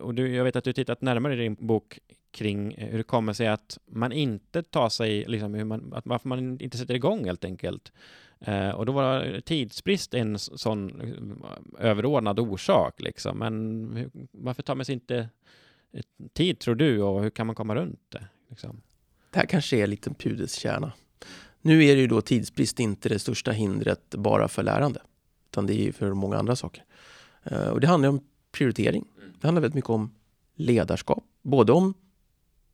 och 0.00 0.14
du, 0.14 0.34
jag 0.34 0.44
vet 0.44 0.56
att 0.56 0.64
du 0.64 0.72
tittat 0.72 1.00
närmare 1.00 1.34
i 1.34 1.36
din 1.36 1.56
bok 1.60 1.98
kring 2.30 2.74
hur 2.78 2.98
det 2.98 3.04
kommer 3.04 3.32
sig 3.32 3.46
att 3.46 3.78
man 3.86 4.12
inte 4.12 4.62
tar 4.62 4.88
sig, 4.88 5.24
liksom 5.28 5.54
hur 5.54 5.64
man, 5.64 5.92
att 5.94 6.06
varför 6.06 6.28
man 6.28 6.60
inte 6.60 6.78
sätter 6.78 6.94
igång 6.94 7.24
helt 7.24 7.44
enkelt. 7.44 7.92
Eh, 8.40 8.70
och 8.70 8.86
då 8.86 8.92
var 8.92 9.40
tidsbrist 9.40 10.14
en 10.14 10.38
sån 10.38 10.88
liksom, 10.88 11.46
överordnad 11.78 12.38
orsak 12.38 13.00
liksom. 13.00 13.38
Men 13.38 13.96
hur, 13.96 14.10
varför 14.32 14.62
tar 14.62 14.74
man 14.74 14.84
sig 14.84 14.92
inte 14.92 15.28
eh, 15.92 16.02
tid 16.32 16.58
tror 16.58 16.74
du 16.74 17.02
och 17.02 17.22
hur 17.22 17.30
kan 17.30 17.46
man 17.46 17.56
komma 17.56 17.74
runt 17.74 18.00
det? 18.08 18.26
Liksom? 18.50 18.80
Det 19.30 19.38
här 19.38 19.46
kanske 19.46 19.76
är 19.76 19.84
en 19.84 19.90
liten 19.90 20.14
pudelskärna. 20.14 20.92
Nu 21.60 21.84
är 21.84 21.94
det 21.94 22.00
ju 22.00 22.06
då 22.06 22.20
tidsbrist 22.20 22.80
inte 22.80 23.08
det 23.08 23.18
största 23.18 23.50
hindret 23.50 24.14
bara 24.14 24.48
för 24.48 24.62
lärande, 24.62 25.02
utan 25.50 25.66
det 25.66 25.72
är 25.74 25.84
ju 25.84 25.92
för 25.92 26.14
många 26.14 26.36
andra 26.36 26.56
saker. 26.56 26.84
Eh, 27.42 27.68
och 27.68 27.80
det 27.80 27.86
handlar 27.86 28.08
om 28.08 28.20
prioritering. 28.52 29.04
Det 29.40 29.46
handlar 29.46 29.60
väldigt 29.60 29.74
mycket 29.74 29.90
om 29.90 30.14
ledarskap, 30.54 31.24
både 31.42 31.72
om 31.72 31.94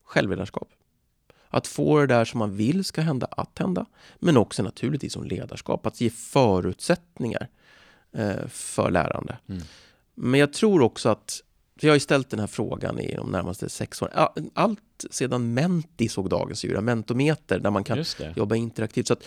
självledarskap, 0.04 0.68
att 1.48 1.66
få 1.66 2.00
det 2.00 2.06
där 2.06 2.24
som 2.24 2.38
man 2.38 2.56
vill 2.56 2.84
ska 2.84 3.00
hända 3.00 3.26
att 3.30 3.58
hända, 3.58 3.86
men 4.18 4.36
också 4.36 4.62
naturligtvis 4.62 5.16
om 5.16 5.24
ledarskap, 5.24 5.86
att 5.86 6.00
ge 6.00 6.10
förutsättningar 6.10 7.48
eh, 8.12 8.46
för 8.48 8.90
lärande. 8.90 9.38
Mm. 9.46 9.62
Men 10.14 10.40
jag 10.40 10.52
tror 10.52 10.82
också 10.82 11.08
att, 11.08 11.42
för 11.80 11.86
jag 11.86 11.92
har 11.92 11.96
ju 11.96 12.00
ställt 12.00 12.30
den 12.30 12.40
här 12.40 12.46
frågan 12.46 13.00
i 13.00 13.14
de 13.14 13.30
närmaste 13.30 13.68
sex 13.68 14.02
åren, 14.02 14.28
allt 14.54 14.80
sedan 15.10 15.54
Menti 15.54 16.08
såg 16.08 16.28
dagens 16.28 16.64
ljus, 16.64 16.80
Mentometer, 16.80 17.58
där 17.58 17.70
man 17.70 17.84
kan 17.84 18.04
jobba 18.36 18.56
interaktivt. 18.56 19.06
Så 19.06 19.12
att 19.12 19.24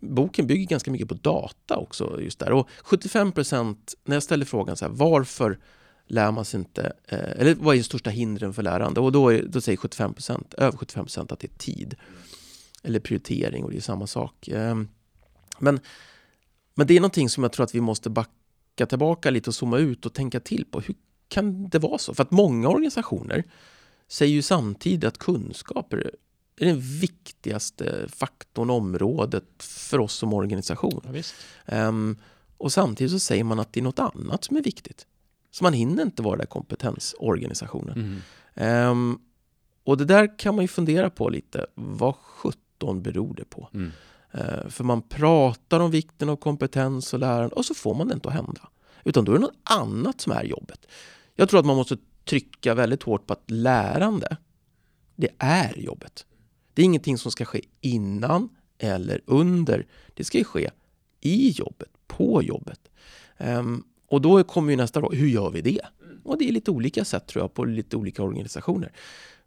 boken 0.00 0.46
bygger 0.46 0.66
ganska 0.66 0.90
mycket 0.90 1.08
på 1.08 1.14
data 1.14 1.76
också. 1.76 2.20
just 2.20 2.38
där. 2.38 2.52
Och 2.52 2.68
75 2.82 3.32
procent, 3.32 3.94
när 4.04 4.16
jag 4.16 4.22
ställer 4.22 4.44
frågan 4.44 4.76
så 4.76 4.84
här, 4.84 4.92
varför 4.92 5.58
lär 6.06 6.30
man 6.30 6.44
sig 6.44 6.58
inte, 6.58 6.92
eh, 7.08 7.18
eller 7.18 7.54
vad 7.54 7.74
är 7.74 7.78
de 7.78 7.84
största 7.84 8.10
hindren 8.10 8.54
för 8.54 8.62
lärande? 8.62 9.00
Och 9.00 9.12
då, 9.12 9.28
är, 9.32 9.42
då 9.42 9.60
säger 9.60 9.76
75 9.76 10.14
procent, 10.14 10.54
över 10.54 10.78
75 10.78 11.04
procent 11.04 11.32
att 11.32 11.40
det 11.40 11.46
är 11.46 11.58
tid. 11.58 11.94
Eller 12.82 13.00
prioritering 13.00 13.64
och 13.64 13.70
det 13.70 13.76
är 13.76 13.80
samma 13.80 14.06
sak. 14.06 14.48
Ehm, 14.48 14.88
Men, 15.58 15.80
men 16.74 16.86
det 16.86 16.96
är 16.96 17.00
någonting 17.00 17.28
som 17.28 17.42
jag 17.42 17.52
tror 17.52 17.64
att 17.64 17.74
vi 17.74 17.80
måste 17.80 18.10
backa 18.10 18.86
tillbaka 18.88 19.30
lite 19.30 19.50
och 19.50 19.54
zooma 19.54 19.78
ut 19.78 20.06
och 20.06 20.12
tänka 20.12 20.40
till 20.40 20.64
på. 20.70 20.80
Hur 20.80 20.94
kan 21.28 21.68
det 21.68 21.78
vara 21.78 21.98
så? 21.98 22.14
För 22.14 22.22
att 22.22 22.30
många 22.30 22.68
organisationer 22.68 23.44
säger 24.08 24.32
ju 24.32 24.42
samtidigt 24.42 25.04
att 25.04 25.18
kunskaper 25.18 26.10
är 26.56 26.66
den 26.66 26.80
viktigaste 26.80 28.08
faktorn, 28.08 28.70
området 28.70 29.44
för 29.58 29.98
oss 29.98 30.14
som 30.14 30.32
organisation. 30.32 31.00
Ja. 31.14 31.22
Ehm, 31.66 32.16
och 32.56 32.72
samtidigt 32.72 33.12
så 33.12 33.18
säger 33.18 33.44
man 33.44 33.60
att 33.60 33.72
det 33.72 33.80
är 33.80 33.84
något 33.84 33.98
annat 33.98 34.44
som 34.44 34.56
är 34.56 34.62
viktigt. 34.62 35.06
Så 35.50 35.64
man 35.64 35.72
hinner 35.72 36.02
inte 36.02 36.22
vara 36.22 36.32
den 36.32 36.38
där 36.38 36.46
kompetensorganisationen. 36.46 37.98
Mm. 37.98 38.20
Ehm, 38.54 39.18
och 39.84 39.96
det 39.96 40.04
där 40.04 40.38
kan 40.38 40.54
man 40.54 40.64
ju 40.64 40.68
fundera 40.68 41.10
på 41.10 41.28
lite. 41.28 41.66
Vad 41.74 42.14
sjutton 42.16 43.02
beror 43.02 43.34
det 43.34 43.44
på? 43.44 43.68
Mm. 43.74 43.90
Eh, 44.32 44.68
för 44.68 44.84
man 44.84 45.02
pratar 45.02 45.80
om 45.80 45.90
vikten 45.90 46.28
av 46.28 46.36
kompetens 46.36 47.12
och 47.12 47.18
lärande 47.18 47.54
och 47.54 47.64
så 47.64 47.74
får 47.74 47.94
man 47.94 48.08
det 48.08 48.14
inte 48.14 48.28
att 48.28 48.34
hända. 48.34 48.68
Utan 49.04 49.24
då 49.24 49.32
är 49.32 49.36
det 49.36 49.42
något 49.42 49.60
annat 49.62 50.20
som 50.20 50.32
är 50.32 50.44
jobbet. 50.44 50.86
Jag 51.40 51.48
tror 51.48 51.60
att 51.60 51.66
man 51.66 51.76
måste 51.76 51.96
trycka 52.24 52.74
väldigt 52.74 53.02
hårt 53.02 53.26
på 53.26 53.32
att 53.32 53.50
lärande, 53.50 54.36
det 55.16 55.28
är 55.38 55.78
jobbet. 55.78 56.26
Det 56.74 56.82
är 56.82 56.84
ingenting 56.84 57.18
som 57.18 57.32
ska 57.32 57.44
ske 57.44 57.60
innan 57.80 58.48
eller 58.78 59.20
under. 59.26 59.86
Det 60.14 60.24
ska 60.24 60.38
ju 60.38 60.44
ske 60.44 60.70
i 61.20 61.50
jobbet, 61.50 61.88
på 62.06 62.42
jobbet. 62.42 62.80
Um, 63.38 63.84
och 64.06 64.20
då 64.20 64.44
kommer 64.44 64.70
ju 64.70 64.76
nästa 64.76 65.00
fråga, 65.00 65.18
hur 65.18 65.28
gör 65.28 65.50
vi 65.50 65.60
det? 65.60 65.80
Och 66.24 66.38
det 66.38 66.48
är 66.48 66.52
lite 66.52 66.70
olika 66.70 67.04
sätt 67.04 67.26
tror 67.26 67.44
jag 67.44 67.54
på 67.54 67.64
lite 67.64 67.96
olika 67.96 68.22
organisationer. 68.22 68.92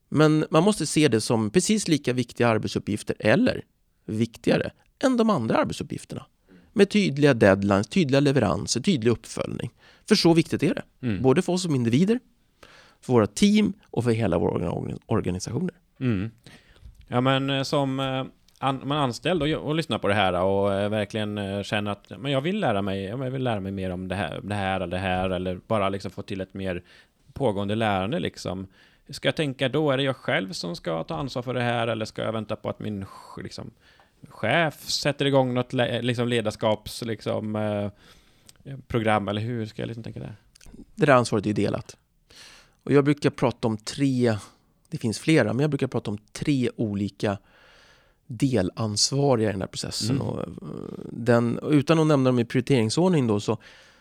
Men 0.10 0.46
man 0.50 0.64
måste 0.64 0.86
se 0.86 1.08
det 1.08 1.22
som 1.22 1.50
precis 1.50 1.88
lika 1.88 2.14
viktiga 2.14 2.48
arbetsuppgifter 2.48 3.16
eller 3.20 3.66
viktigare 4.06 4.72
än 5.00 5.18
de 5.18 5.30
andra 5.30 5.58
arbetsuppgifterna. 5.58 6.26
Med 6.74 6.90
tydliga 6.90 7.34
deadlines, 7.34 7.88
tydliga 7.88 8.20
leveranser, 8.20 8.82
tydlig 8.82 9.12
uppföljning. 9.12 9.72
För 10.08 10.16
så 10.16 10.34
viktigt 10.34 10.64
är 10.64 10.74
det. 10.76 11.08
Mm. 11.08 11.22
Både 11.22 11.42
för 11.42 11.54
oss 11.54 11.64
som 11.64 11.76
individer, 11.76 12.20
för 13.02 13.14
våra 13.14 13.28
team 13.28 13.74
och 13.84 14.04
för 14.04 14.12
hela 14.12 14.38
våra 14.38 14.72
organ- 14.72 15.00
organisationer. 15.06 15.74
Mm. 16.00 16.32
Ja, 17.08 17.22
men 17.22 17.50
eh, 17.50 17.64
som 17.64 18.00
eh, 18.00 18.24
an, 18.60 18.82
man 18.84 18.98
anställd 18.98 19.44
och, 19.44 19.50
och 19.50 19.76
lyssnar 19.76 19.98
på 19.98 20.08
det 20.08 20.14
här 20.14 20.42
och 20.42 20.74
eh, 20.74 20.90
verkligen 20.90 21.64
känner 21.64 21.92
att 21.92 22.12
men 22.20 22.32
jag 22.32 22.42
vill 22.42 22.60
lära 22.60 22.82
mig, 22.82 23.04
jag 23.04 23.18
vill 23.32 23.44
lära 23.44 23.60
mig 23.60 23.72
mer 23.72 23.90
om 23.90 24.08
det 24.08 24.16
här, 24.16 24.40
det 24.44 24.56
här 24.56 24.82
eller 24.82 24.88
det 24.88 24.98
här 24.98 25.30
eller 25.30 25.60
bara 25.68 25.90
liksom 25.90 26.12
få 26.12 26.22
till 26.22 26.42
ett 26.42 26.54
mer 26.54 26.84
pågående 27.34 27.76
lärande 27.76 28.20
liksom. 28.20 28.68
Ska 29.10 29.28
jag 29.28 29.36
tänka 29.36 29.70
då? 29.70 29.92
Är 29.92 29.98
det 29.98 30.04
jag 30.04 30.16
själv 30.16 30.52
som 30.52 30.76
ska 30.76 31.04
ta 31.04 31.16
ansvar 31.16 31.44
för 31.44 31.54
det 31.54 31.62
här 31.62 31.88
eller 31.88 32.06
ska 32.06 32.22
jag 32.22 32.32
vänta 32.32 32.56
på 32.56 32.70
att 32.70 32.80
min 32.80 33.06
liksom, 33.44 33.72
chef 34.30 34.90
sätter 34.90 35.26
igång 35.26 35.54
något 35.54 35.74
liksom, 36.02 36.28
ledarskaps 36.28 37.02
liksom, 37.02 37.56
eh, 37.56 38.78
program 38.88 39.28
eller 39.28 39.42
hur 39.42 39.66
ska 39.66 39.82
jag 39.82 39.88
liksom 39.88 40.04
tänka 40.04 40.20
där? 40.20 40.36
Det 40.96 41.06
där 41.06 41.14
ansvaret 41.14 41.46
är 41.46 41.54
delat. 41.54 41.98
Och 42.84 42.92
jag 42.92 43.04
brukar 43.04 43.30
prata 43.30 43.68
om 43.68 43.78
tre, 43.78 44.38
det 44.90 44.98
finns 44.98 45.20
flera, 45.20 45.54
men 45.54 45.60
jag 45.60 45.70
brukar 45.70 45.88
prata 45.88 46.12
om 46.12 46.18
tre 46.18 46.70
olika 46.76 47.38
delansvariga 48.28 49.50
i 49.50 49.52
den 49.52 49.62
här 49.62 49.68
processen. 49.68 50.16
Mm. 50.16 50.28
Och 50.28 50.40
eh, 50.40 50.48
den, 51.12 51.60
utan 51.64 52.00
att 52.00 52.08
nämna 52.08 52.30
dem 52.30 52.40
i 52.40 52.46
prioriteringsordning 52.46 53.28
då 53.28 53.40
så, 53.40 53.58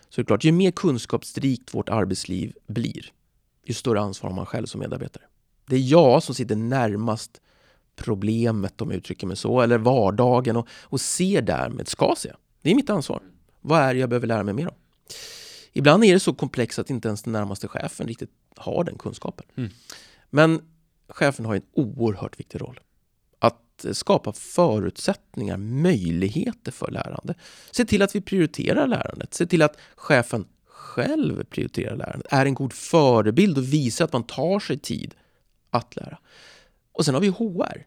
så 0.09 0.21
är 0.21 0.23
det 0.23 0.27
klart, 0.27 0.43
ju 0.43 0.51
mer 0.51 0.71
kunskapsrikt 0.71 1.73
vårt 1.73 1.89
arbetsliv 1.89 2.53
blir, 2.67 3.05
ju 3.65 3.73
större 3.73 3.99
ansvar 3.99 4.29
har 4.29 4.35
man 4.35 4.45
själv 4.45 4.65
som 4.65 4.79
medarbetare. 4.79 5.23
Det 5.65 5.75
är 5.75 5.79
jag 5.91 6.23
som 6.23 6.35
sitter 6.35 6.55
närmast 6.55 7.41
problemet, 7.95 8.81
om 8.81 8.91
jag 8.91 8.97
uttrycker 8.97 9.27
mig 9.27 9.37
så, 9.37 9.61
eller 9.61 9.77
vardagen 9.77 10.57
och, 10.57 10.67
och 10.81 11.01
ser 11.01 11.41
därmed, 11.41 11.87
ska 11.87 12.13
se. 12.17 12.31
Det 12.61 12.71
är 12.71 12.75
mitt 12.75 12.89
ansvar. 12.89 13.21
Vad 13.61 13.79
är 13.79 13.93
det 13.93 13.99
jag 13.99 14.09
behöver 14.09 14.27
lära 14.27 14.43
mig 14.43 14.53
mer 14.53 14.67
om? 14.67 14.75
Ibland 15.73 16.03
är 16.03 16.13
det 16.13 16.19
så 16.19 16.33
komplext 16.33 16.79
att 16.79 16.89
inte 16.89 17.07
ens 17.07 17.23
den 17.23 17.33
närmaste 17.33 17.67
chefen 17.67 18.07
riktigt 18.07 18.31
har 18.55 18.83
den 18.83 18.97
kunskapen. 18.97 19.45
Mm. 19.55 19.69
Men 20.29 20.61
chefen 21.09 21.45
har 21.45 21.55
en 21.55 21.61
oerhört 21.73 22.39
viktig 22.39 22.61
roll. 22.61 22.79
Att 23.39 23.85
skapa 23.91 24.33
förutsättningar, 24.33 25.57
möjligheter 25.57 26.71
för 26.71 26.91
lärande. 26.91 27.35
Se 27.71 27.85
till 27.85 28.01
att 28.01 28.15
vi 28.15 28.21
prioriterar 28.21 28.87
lärandet. 28.87 29.33
Se 29.33 29.45
till 29.45 29.61
att 29.61 29.77
chefen 29.95 30.45
själv 30.65 31.43
prioriterar 31.43 31.95
lärandet. 31.95 32.27
Är 32.33 32.45
en 32.45 32.53
god 32.53 32.73
förebild 32.73 33.57
och 33.57 33.73
visar 33.73 34.05
att 34.05 34.13
man 34.13 34.23
tar 34.23 34.59
sig 34.59 34.79
tid 34.79 35.15
att 35.69 35.95
lära. 35.95 36.17
Och 36.91 37.05
sen 37.05 37.13
har 37.13 37.21
vi 37.21 37.27
HR. 37.27 37.85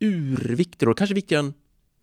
Urviktig 0.00 0.86
roll, 0.86 0.94
kanske 0.94 1.14
viktigare 1.14 1.44
än 1.44 1.54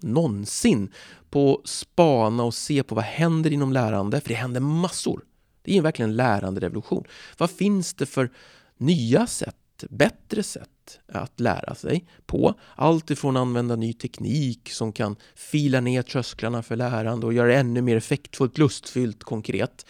någonsin 0.02 0.92
på 1.30 1.56
att 1.64 1.70
spana 1.70 2.44
och 2.44 2.54
se 2.54 2.84
på 2.84 2.96
vad 2.96 3.04
händer 3.04 3.54
inom 3.54 3.74
lärande, 3.74 4.22
för 4.22 4.30
det 4.30 4.36
händer 4.36 4.62
massor. 4.62 5.22
Det 5.62 5.78
är 5.78 5.82
verkligen 5.82 6.10
en 6.10 6.16
läranderevolution. 6.16 7.04
Vad 7.38 7.50
finns 7.50 7.94
det 7.94 8.06
för 8.06 8.32
nya 8.78 9.28
sätt, 9.28 9.56
bättre 9.90 10.44
sätt 10.44 11.00
att 11.14 11.40
lära 11.40 11.76
sig 11.76 12.08
på? 12.26 12.54
Allt 12.76 13.12
ifrån 13.12 13.38
att 13.38 13.42
använda 13.42 13.76
ny 13.76 13.94
teknik 13.94 14.70
som 14.72 14.94
kan 14.94 15.16
fila 15.36 15.82
ner 15.82 16.02
trösklarna 16.02 16.64
för 16.64 16.76
lärande 16.76 17.26
och 17.26 17.34
göra 17.34 17.48
det 17.48 17.56
ännu 17.56 17.82
mer 17.82 17.96
effektfullt, 17.96 18.58
lustfyllt, 18.58 19.24
konkret, 19.24 19.86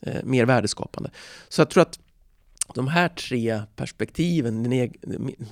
eh, 0.00 0.24
mer 0.24 0.44
värdeskapande. 0.44 1.10
Så 1.48 1.60
jag 1.60 1.70
tror 1.70 1.82
att 1.82 1.98
de 2.74 2.88
här 2.88 3.08
tre 3.08 3.62
perspektiven, 3.76 4.88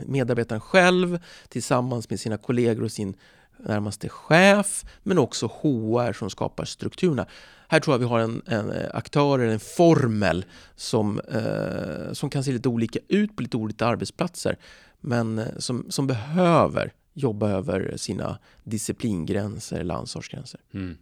medarbetaren 0.07 0.61
själv 0.61 1.19
tillsammans 1.49 2.11
med 2.11 2.21
sina 2.21 2.37
kollegor 2.37 2.85
och 2.85 2.93
sin 2.93 3.15
närmaste 3.59 4.09
chef, 4.09 4.85
men 5.03 5.19
också 5.19 5.47
HR 5.47 6.13
som 6.13 6.31
skapar 6.31 6.65
strukturerna. 6.65 7.27
Här 7.69 7.81
tror 7.81 7.95
jag 7.95 7.99
vi 7.99 8.05
har 8.05 8.19
en, 8.19 8.43
en 8.47 8.71
eh, 8.71 8.91
aktör, 8.95 9.39
en 9.39 9.61
formel 9.61 10.45
som, 10.77 11.21
eh, 11.21 12.13
som 12.13 12.31
kan 12.31 12.45
se 12.45 12.53
lite 12.53 12.69
olika 12.69 12.99
ut 13.09 13.37
på 13.37 13.43
lite 13.43 13.57
olika 13.57 13.87
arbetsplatser, 13.87 14.57
men 15.01 15.39
eh, 15.39 15.47
som, 15.59 15.87
som 15.89 16.07
behöver 16.07 16.93
jobba 17.15 17.51
över 17.51 17.95
sina 17.97 18.39
disciplingränser 18.65 19.81
eller 19.81 19.95
ansvarsgränser. 19.95 20.61
Mm. 20.75 20.97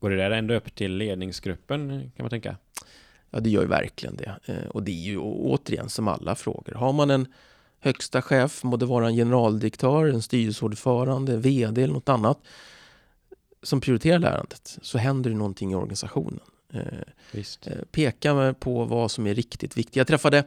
Går 0.00 0.10
det 0.10 0.16
där 0.16 0.30
ändå 0.30 0.54
upp 0.54 0.74
till 0.74 0.96
ledningsgruppen 0.96 2.10
kan 2.16 2.24
man 2.24 2.30
tänka? 2.30 2.56
Ja, 3.36 3.40
det 3.40 3.50
gör 3.50 3.62
ju 3.62 3.68
verkligen 3.68 4.16
det. 4.16 4.36
Eh, 4.44 4.68
och 4.68 4.82
det 4.82 4.90
är 4.90 5.04
ju 5.04 5.18
återigen 5.18 5.88
som 5.88 6.08
alla 6.08 6.34
frågor. 6.34 6.74
Har 6.74 6.92
man 6.92 7.10
en 7.10 7.26
högsta 7.80 8.22
chef, 8.22 8.64
må 8.64 8.76
det 8.76 8.86
vara 8.86 9.06
en 9.06 9.16
generaldirektör, 9.16 10.06
en 10.06 10.22
styrelseordförande, 10.22 11.36
VD 11.36 11.82
eller 11.82 11.94
något 11.94 12.08
annat 12.08 12.38
som 13.62 13.80
prioriterar 13.80 14.18
lärandet 14.18 14.78
så 14.82 14.98
händer 14.98 15.30
det 15.30 15.36
någonting 15.36 15.72
i 15.72 15.74
organisationen. 15.74 16.40
Eh, 16.72 16.80
Visst. 17.32 17.66
Eh, 17.66 17.72
peka 17.90 18.54
på 18.58 18.84
vad 18.84 19.10
som 19.10 19.26
är 19.26 19.34
riktigt 19.34 19.76
viktigt. 19.76 19.96
Jag 19.96 20.06
träffade 20.06 20.44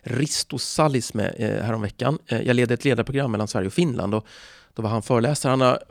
Risto 0.00 0.56
eh, 0.56 1.62
häromveckan. 1.62 2.18
Jag 2.26 2.56
ledde 2.56 2.74
ett 2.74 2.84
ledarprogram 2.84 3.32
mellan 3.32 3.48
Sverige 3.48 3.66
och 3.66 3.72
Finland 3.72 4.14
och 4.14 4.26
då 4.74 4.82
var 4.82 4.90
han 4.90 5.02
föreläsare. 5.02 5.50
Han, 5.50 5.60
har, 5.60 5.82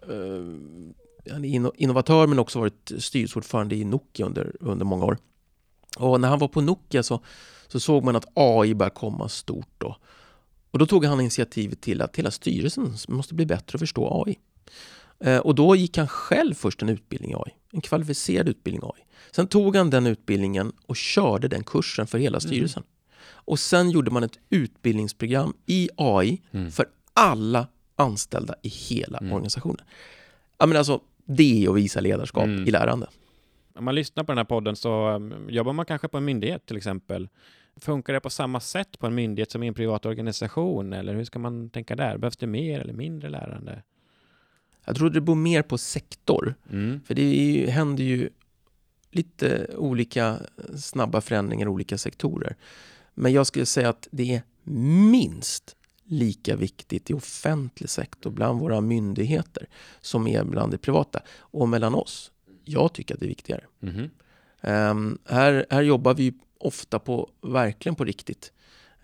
han 1.32 1.46
är 1.46 1.82
innovatör 1.82 2.28
men 2.28 2.40
också 2.40 2.60
varit 2.60 2.92
styrelseordförande 3.00 3.76
i 3.76 3.84
Nokia 3.84 4.26
under, 4.26 4.56
under 4.60 4.86
många 4.86 5.06
år. 5.06 5.18
Och 5.96 6.22
när 6.22 6.30
han 6.30 6.40
var 6.40 6.48
på 6.48 6.62
Nokia 6.62 7.04
så, 7.04 7.20
så 7.68 7.80
såg 7.80 8.04
man 8.04 8.16
att 8.16 8.26
AI 8.34 8.76
började 8.76 8.96
komma 8.96 9.30
stort. 9.30 9.70
Då. 9.78 9.98
Och 10.72 10.80
då 10.80 10.86
tog 10.86 11.06
han 11.06 11.22
initiativet 11.22 11.82
till 11.82 12.02
att 12.02 12.16
hela 12.16 12.32
styrelsen 12.32 12.96
måste 13.08 13.34
bli 13.34 13.46
bättre 13.46 13.76
att 13.76 13.80
förstå 13.80 14.24
AI. 14.28 14.40
Eh, 15.20 15.38
och 15.38 15.56
då 15.56 15.76
gick 15.76 15.98
han 15.98 16.08
själv 16.08 16.54
först 16.54 16.82
en 16.82 16.90
utbildning 16.90 17.32
i 17.32 17.36
AI, 17.36 17.52
en 17.72 17.82
kvalificerad 17.82 18.50
utbildning 18.50 18.84
i 18.84 18.86
AI. 18.86 19.06
Sen 19.32 19.48
tog 19.48 19.76
han 19.76 19.90
den 19.90 20.08
utbildningen 20.08 20.72
och 20.86 20.96
körde 20.96 21.48
den 21.48 21.64
kursen 21.64 22.08
för 22.08 22.18
hela 22.18 22.38
mm. 22.38 22.42
styrelsen. 22.42 22.84
Mm. 22.84 22.90
Och 23.28 23.60
sen 23.60 23.90
gjorde 23.90 24.12
man 24.12 24.24
ett 24.24 24.40
utbildningsprogram 24.50 25.54
i 25.66 25.90
AI 25.98 26.42
mm. 26.52 26.72
för 26.72 26.86
alla 27.14 27.68
anställda 27.96 28.56
i 28.62 28.68
hela 28.68 29.18
mm. 29.18 29.34
organisationen. 29.34 29.86
Ja, 30.58 30.66
men 30.66 30.78
alltså, 30.78 31.02
det 31.26 31.66
är 31.66 31.70
att 31.70 31.76
visa 31.76 32.00
ledarskap 32.00 32.44
mm. 32.44 32.68
i 32.68 32.72
lärande. 32.72 33.08
Om 33.76 33.86
man 33.86 33.96
lyssnar 33.96 34.24
på 34.24 34.32
den 34.32 34.38
här 34.38 34.46
podden 34.46 34.76
så 34.76 35.10
um, 35.10 35.50
jobbar 35.50 35.74
man 35.74 35.86
kanske 35.86 36.08
på 36.08 36.18
en 36.18 36.26
myndighet 36.26 36.66
till 36.66 36.78
exempel. 36.78 37.30
Funkar 37.78 38.14
det 38.14 38.20
på 38.20 38.30
samma 38.30 38.60
sätt 38.60 39.00
på 39.00 39.08
en 39.08 39.16
myndighet 39.16 39.52
som 39.52 39.64
i 39.64 39.68
en 39.68 39.74
privat 39.74 40.06
organisation? 40.06 40.94
Eller 40.94 41.14
hur 41.14 41.24
ska 41.24 41.40
man 41.40 41.70
tänka 41.70 41.96
där? 41.96 42.18
Behövs 42.18 42.38
det 42.38 42.48
mer 42.48 42.80
eller 42.80 42.94
mindre 42.94 43.30
lärande? 43.30 43.84
Jag 44.86 44.96
tror 44.96 45.10
det 45.10 45.22
beror 45.22 45.36
mer 45.36 45.62
på 45.62 45.78
sektor. 45.78 46.56
Mm. 46.72 47.02
För 47.06 47.14
det 47.14 47.22
ju, 47.22 47.68
händer 47.68 48.04
ju 48.04 48.30
lite 49.12 49.68
olika 49.78 50.40
snabba 50.78 51.22
förändringar 51.22 51.66
i 51.66 51.70
olika 51.70 51.98
sektorer. 51.98 52.56
Men 53.14 53.34
jag 53.34 53.48
skulle 53.48 53.66
säga 53.66 53.90
att 53.90 54.08
det 54.12 54.36
är 54.36 54.42
minst 55.12 55.76
lika 56.04 56.56
viktigt 56.56 57.10
i 57.10 57.14
offentlig 57.14 57.90
sektor 57.90 58.32
bland 58.32 58.60
våra 58.60 58.82
myndigheter 58.82 59.68
som 60.02 60.28
är 60.28 60.44
bland 60.44 60.72
det 60.72 60.78
privata 60.78 61.22
och 61.40 61.70
mellan 61.70 61.96
oss. 61.96 62.32
Jag 62.66 62.94
tycker 62.94 63.14
att 63.14 63.20
det 63.20 63.26
är 63.26 63.28
viktigare. 63.28 63.64
Mm. 63.82 64.10
Um, 64.62 65.18
här, 65.26 65.66
här 65.70 65.82
jobbar 65.82 66.14
vi 66.14 66.34
ofta 66.60 67.00
på, 67.00 67.30
verkligen 67.42 67.96
på 67.96 68.04
riktigt. 68.04 68.52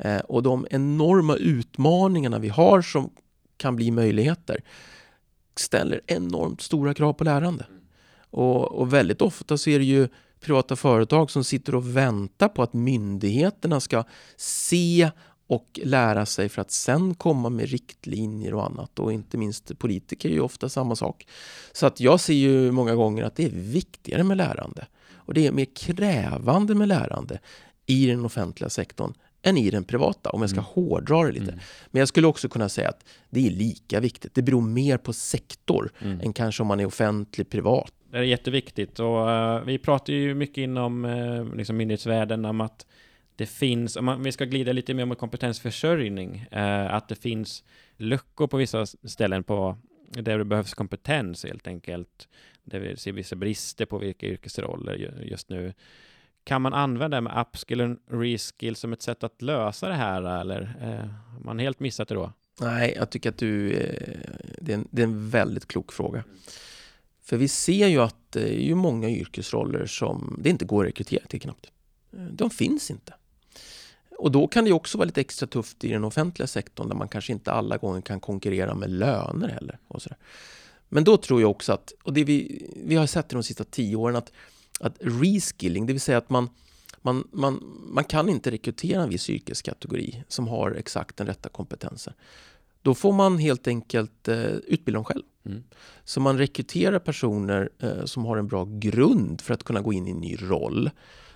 Uh, 0.05 0.17
och 0.17 0.43
de 0.43 0.67
enorma 0.69 1.35
utmaningarna 1.35 2.39
vi 2.39 2.49
har 2.49 2.81
som 2.81 3.09
kan 3.57 3.75
bli 3.75 3.91
möjligheter 3.91 4.63
ställer 5.55 6.01
enormt 6.07 6.61
stora 6.61 6.93
krav 6.93 7.13
på 7.13 7.23
lärande. 7.23 7.65
Och, 8.29 8.71
och, 8.71 8.93
väldigt 8.93 9.21
ofta 9.21 9.57
så 9.57 9.69
är 9.69 9.79
det 9.79 9.85
ju 9.85 10.07
privata 10.39 10.75
företag 10.75 11.31
som 11.31 11.43
sitter 11.43 11.75
och 11.75 11.97
väntar 11.97 12.47
på 12.47 12.63
att 12.63 12.73
myndigheterna 12.73 13.79
ska 13.79 14.03
se 14.37 15.11
och 15.51 15.79
lära 15.83 16.25
sig 16.25 16.49
för 16.49 16.61
att 16.61 16.71
sen 16.71 17.15
komma 17.15 17.49
med 17.49 17.69
riktlinjer 17.69 18.53
och 18.53 18.65
annat. 18.65 18.99
Och 18.99 19.13
inte 19.13 19.37
minst 19.37 19.79
politiker 19.79 20.29
är 20.29 20.33
ju 20.33 20.39
ofta 20.39 20.69
samma 20.69 20.95
sak. 20.95 21.27
Så 21.71 21.85
att 21.85 21.99
jag 21.99 22.19
ser 22.19 22.33
ju 22.33 22.71
många 22.71 22.95
gånger 22.95 23.23
att 23.23 23.35
det 23.35 23.45
är 23.45 23.49
viktigare 23.49 24.23
med 24.23 24.37
lärande. 24.37 24.87
Och 25.13 25.33
det 25.33 25.47
är 25.47 25.51
mer 25.51 25.65
krävande 25.75 26.75
med 26.75 26.87
lärande 26.87 27.39
i 27.85 28.07
den 28.07 28.25
offentliga 28.25 28.69
sektorn 28.69 29.13
än 29.41 29.57
i 29.57 29.69
den 29.69 29.83
privata, 29.83 30.29
om 30.29 30.41
jag 30.41 30.49
ska 30.49 30.59
mm. 30.59 30.69
hårdra 30.73 31.23
det 31.23 31.31
lite. 31.31 31.51
Mm. 31.51 31.59
Men 31.91 31.99
jag 31.99 32.07
skulle 32.07 32.27
också 32.27 32.49
kunna 32.49 32.69
säga 32.69 32.89
att 32.89 33.05
det 33.29 33.47
är 33.47 33.51
lika 33.51 33.99
viktigt. 33.99 34.35
Det 34.35 34.41
beror 34.41 34.61
mer 34.61 34.97
på 34.97 35.13
sektor 35.13 35.91
mm. 35.99 36.21
än 36.21 36.33
kanske 36.33 36.63
om 36.63 36.67
man 36.67 36.79
är 36.79 36.85
offentlig, 36.85 37.49
privat. 37.49 37.93
Det 38.11 38.17
är 38.17 38.23
jätteviktigt 38.23 38.99
och 38.99 39.27
uh, 39.27 39.65
vi 39.65 39.77
pratar 39.77 40.13
ju 40.13 40.33
mycket 40.33 40.57
inom 40.57 41.05
uh, 41.05 41.55
liksom 41.55 41.77
myndighetsvärlden 41.77 42.45
om 42.45 42.61
att 42.61 42.85
det 43.41 43.47
finns, 43.47 43.95
om 43.95 44.05
man, 44.05 44.23
vi 44.23 44.31
ska 44.31 44.45
glida 44.45 44.71
lite 44.71 44.93
mer 44.93 45.05
mot 45.05 45.17
kompetensförsörjning, 45.17 46.47
eh, 46.51 46.93
att 46.93 47.07
det 47.07 47.15
finns 47.15 47.63
luckor 47.97 48.47
på 48.47 48.57
vissa 48.57 48.85
ställen 48.85 49.43
på 49.43 49.77
där 50.07 50.37
det 50.37 50.45
behövs 50.45 50.73
kompetens 50.73 51.43
helt 51.43 51.67
enkelt. 51.67 52.27
Där 52.63 52.79
vi 52.79 52.97
ser 52.97 53.11
vissa 53.11 53.35
brister 53.35 53.85
på 53.85 53.97
vilka 53.97 54.25
yrkesroller 54.25 55.21
just 55.23 55.49
nu. 55.49 55.73
Kan 56.43 56.61
man 56.61 56.73
använda 56.73 57.17
det 57.17 57.21
med 57.21 57.41
upskill 57.41 57.81
och 57.81 57.97
reskill 58.07 58.75
som 58.75 58.93
ett 58.93 59.01
sätt 59.01 59.23
att 59.23 59.41
lösa 59.41 59.87
det 59.87 59.95
här 59.95 60.41
eller 60.41 60.61
eh, 60.81 61.09
har 61.33 61.39
man 61.39 61.59
helt 61.59 61.79
missat 61.79 62.07
det 62.07 62.15
då? 62.15 62.33
Nej, 62.61 62.93
jag 62.95 63.09
tycker 63.09 63.29
att 63.29 63.37
du, 63.37 63.71
eh, 63.71 64.19
det, 64.57 64.73
är 64.73 64.77
en, 64.77 64.87
det 64.91 65.01
är 65.01 65.07
en 65.07 65.29
väldigt 65.29 65.67
klok 65.67 65.91
fråga. 65.91 66.23
För 67.21 67.37
vi 67.37 67.47
ser 67.47 67.87
ju 67.87 67.99
att 67.99 68.31
det 68.31 68.55
är 68.55 68.61
ju 68.61 68.75
många 68.75 69.09
yrkesroller 69.09 69.85
som 69.85 70.39
det 70.43 70.49
inte 70.49 70.65
går 70.65 70.83
att 70.83 70.87
rekrytera 70.87 71.25
till 71.25 71.41
knappt. 71.41 71.71
Eh, 72.13 72.23
de 72.23 72.49
finns 72.49 72.91
inte. 72.91 73.13
Och 74.21 74.31
då 74.31 74.47
kan 74.47 74.65
det 74.65 74.71
också 74.71 74.97
vara 74.97 75.05
lite 75.05 75.21
extra 75.21 75.47
tufft 75.47 75.83
i 75.83 75.89
den 75.89 76.03
offentliga 76.03 76.47
sektorn 76.47 76.89
där 76.89 76.95
man 76.95 77.07
kanske 77.07 77.33
inte 77.33 77.51
alla 77.51 77.77
gånger 77.77 78.01
kan 78.01 78.19
konkurrera 78.19 78.75
med 78.75 78.89
löner 78.89 79.47
heller. 79.47 79.79
Och 79.87 80.01
sådär. 80.01 80.17
Men 80.89 81.03
då 81.03 81.17
tror 81.17 81.41
jag 81.41 81.51
också 81.51 81.73
att, 81.73 81.93
och 82.03 82.13
det 82.13 82.23
vi, 82.23 82.67
vi 82.85 82.95
har 82.95 83.07
sett 83.07 83.31
i 83.31 83.35
de 83.35 83.43
sista 83.43 83.63
tio 83.63 83.95
åren, 83.95 84.15
att 84.15 84.31
att 84.79 84.95
reskilling, 84.99 85.85
det 85.85 85.93
vill 85.93 86.01
säga 86.01 86.17
att 86.17 86.29
man, 86.29 86.49
Man, 87.01 87.27
man, 87.31 87.63
man 87.93 88.03
kan 88.03 88.29
inte 88.29 88.51
rekrytera 88.51 89.03
en 89.03 89.09
viss 89.09 89.29
yrkeskategori 89.29 90.23
som 90.27 90.47
har 90.47 90.71
exakt 90.71 91.17
den 91.17 91.27
rätta 91.27 91.49
kompetensen. 91.49 92.13
Då 92.81 92.93
får 92.93 93.13
man 93.13 93.37
helt 93.37 93.67
enkelt 93.67 94.27
eh, 94.27 94.45
utbilda 94.45 94.97
dem 94.97 95.05
själv. 95.05 95.23
Mm. 95.45 95.63
Så 96.03 96.19
man 96.19 96.37
rekryterar 96.37 96.99
personer 96.99 97.69
eh, 97.79 98.05
som 98.05 98.25
har 98.25 98.37
en 98.37 98.47
bra 98.47 98.65
grund 98.69 99.41
för 99.41 99.53
att 99.53 99.63
kunna 99.63 99.81
gå 99.81 99.93
in 99.93 100.07
i 100.07 100.11
en 100.11 100.21
ny 100.21 100.35
roll. 100.35 100.89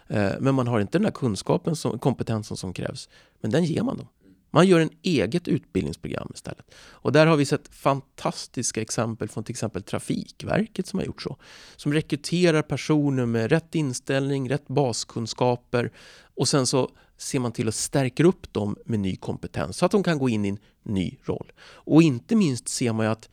Eh, 0.07 0.31
men 0.39 0.55
man 0.55 0.67
har 0.67 0.79
inte 0.79 0.97
den 0.97 1.03
där 1.03 1.11
kunskapen, 1.11 1.75
som, 1.75 1.99
kompetensen 1.99 2.57
som 2.57 2.73
krävs. 2.73 3.09
Men 3.41 3.51
den 3.51 3.65
ger 3.65 3.83
man 3.83 3.97
dem. 3.97 4.07
Man 4.55 4.67
gör 4.67 4.79
en 4.79 4.89
eget 5.01 5.47
utbildningsprogram 5.47 6.31
istället. 6.33 6.71
Och 6.77 7.11
där 7.11 7.25
har 7.27 7.37
vi 7.37 7.45
sett 7.45 7.75
fantastiska 7.75 8.81
exempel 8.81 9.29
från 9.29 9.43
till 9.43 9.53
exempel 9.53 9.83
Trafikverket 9.83 10.87
som 10.87 10.99
har 10.99 11.05
gjort 11.05 11.21
så. 11.21 11.37
Som 11.75 11.93
rekryterar 11.93 12.61
personer 12.61 13.25
med 13.25 13.51
rätt 13.51 13.75
inställning, 13.75 14.49
rätt 14.49 14.67
baskunskaper 14.67 15.91
och 16.35 16.47
sen 16.47 16.67
så 16.67 16.89
ser 17.17 17.39
man 17.39 17.51
till 17.51 17.67
att 17.67 17.75
stärka 17.75 18.23
upp 18.23 18.53
dem 18.53 18.77
med 18.85 18.99
ny 18.99 19.15
kompetens 19.15 19.77
så 19.77 19.85
att 19.85 19.91
de 19.91 20.03
kan 20.03 20.17
gå 20.17 20.29
in 20.29 20.45
i 20.45 20.49
en 20.49 20.59
ny 20.83 21.17
roll. 21.23 21.51
Och 21.61 22.01
inte 22.01 22.35
minst 22.35 22.67
ser 22.67 22.93
man 22.93 23.05
ju 23.05 23.11
att 23.11 23.29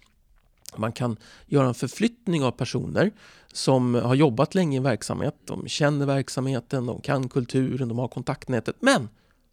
man 0.78 0.92
kan 0.92 1.16
göra 1.46 1.68
en 1.68 1.74
förflyttning 1.74 2.44
av 2.44 2.50
personer 2.50 3.10
som 3.52 3.94
har 3.94 4.14
jobbat 4.14 4.54
länge 4.54 4.76
i 4.76 4.78
en 4.78 4.82
verksamhet. 4.82 5.34
De 5.44 5.68
känner 5.68 6.06
verksamheten, 6.06 6.86
de 6.86 7.00
kan 7.00 7.28
kulturen, 7.28 7.88
de 7.88 7.98
har 7.98 8.08
kontaktnätet. 8.08 8.76
Men 8.80 9.08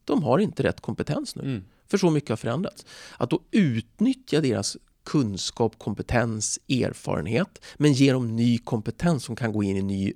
de 0.06 0.24
har 0.24 0.40
inte 0.40 0.64
rätt 0.64 0.82
kompetens 0.82 1.36
nu. 1.36 1.42
Mm. 1.42 1.64
För 1.88 1.98
så 1.98 2.10
mycket 2.10 2.30
har 2.30 2.38
förändrats. 2.38 2.86
Att 3.18 3.30
då 3.30 3.42
utnyttja 3.52 4.42
deras 4.42 4.78
kunskap, 5.04 5.80
kompetens, 5.80 6.60
erfarenhet 6.70 7.66
men 7.78 7.94
ge 7.94 8.14
dem 8.14 8.36
ny 8.36 8.58
kompetens 8.58 9.24
som 9.24 9.36
kan 9.36 9.52
gå 9.52 9.64
in 9.64 9.76
i 9.76 9.80
en 9.80 9.88
ny 9.88 10.14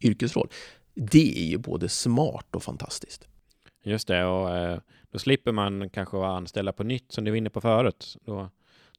yrkesroll. 0.00 0.48
Det 0.94 1.38
är 1.38 1.46
ju 1.46 1.58
både 1.58 1.88
smart 1.88 2.54
och 2.54 2.62
fantastiskt. 2.62 3.28
Just 3.84 4.08
det, 4.08 4.24
och 4.24 4.56
eh, 4.56 4.78
då 5.10 5.18
slipper 5.18 5.52
man 5.52 5.90
kanske 5.90 6.16
vara 6.16 6.36
anställda 6.36 6.72
på 6.72 6.82
nytt 6.82 7.12
som 7.12 7.24
du 7.24 7.30
var 7.30 7.38
inne 7.38 7.50
på 7.50 7.60
förut. 7.60 8.16
Då 8.24 8.50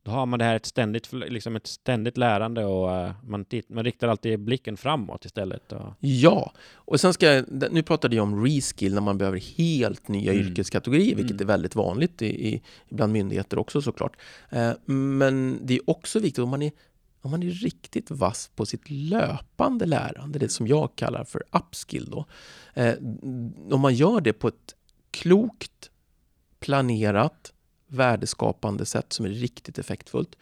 då 0.06 0.12
har 0.12 0.26
man 0.26 0.40
det 0.40 0.46
här 0.46 0.56
ett 0.56 0.66
ständigt, 0.66 1.14
liksom 1.14 1.56
ett 1.56 1.68
ständigt 1.68 2.18
lärande 2.18 2.66
och 2.66 2.88
uh, 2.90 3.12
man, 3.24 3.46
man 3.70 3.84
riktar 3.84 4.08
alltid 4.08 4.40
blicken 4.40 4.78
framåt 4.78 5.26
istället. 5.26 5.72
Och... 5.72 5.94
Ja, 6.00 6.54
och 6.74 7.00
sen 7.00 7.14
ska 7.14 7.34
jag, 7.34 7.46
nu 7.72 7.84
pratade 7.84 8.16
jag 8.16 8.24
om 8.24 8.46
reskill 8.46 8.94
när 8.94 9.02
man 9.02 9.18
behöver 9.18 9.40
helt 9.58 10.08
nya 10.08 10.34
mm. 10.34 10.48
yrkeskategorier, 10.48 11.16
vilket 11.16 11.32
mm. 11.32 11.42
är 11.42 11.46
väldigt 11.46 11.76
vanligt 11.76 12.22
i, 12.22 12.48
i, 12.48 12.62
bland 12.90 13.14
myndigheter 13.14 13.60
också 13.60 13.82
såklart. 13.82 14.18
Uh, 14.54 14.72
men 14.94 15.60
det 15.62 15.74
är 15.74 15.90
också 15.90 16.20
viktigt 16.20 16.44
om 16.44 16.50
man 16.50 16.62
är 16.62 16.72
om 17.22 17.32
man 17.32 17.44
är 17.44 17.52
riktigt 17.52 18.12
vass 18.12 18.52
på 18.56 18.66
sitt 18.66 18.90
löpande 18.90 19.86
lärande, 19.86 20.40
det 20.40 20.50
som 20.50 20.68
jag 20.68 20.96
kallar 20.96 21.24
för 21.24 21.44
upskill 21.52 22.10
då. 22.10 22.26
Eh, 22.74 22.94
om 23.72 23.82
man 23.82 23.96
gör 23.96 24.22
det 24.22 24.34
på 24.34 24.48
ett 24.48 24.76
klokt, 25.12 25.92
planerat, 26.60 27.54
värdeskapande 27.96 28.86
sätt 28.86 29.14
som 29.14 29.26
är 29.26 29.30
riktigt 29.30 29.80
effektfullt. 29.80 30.36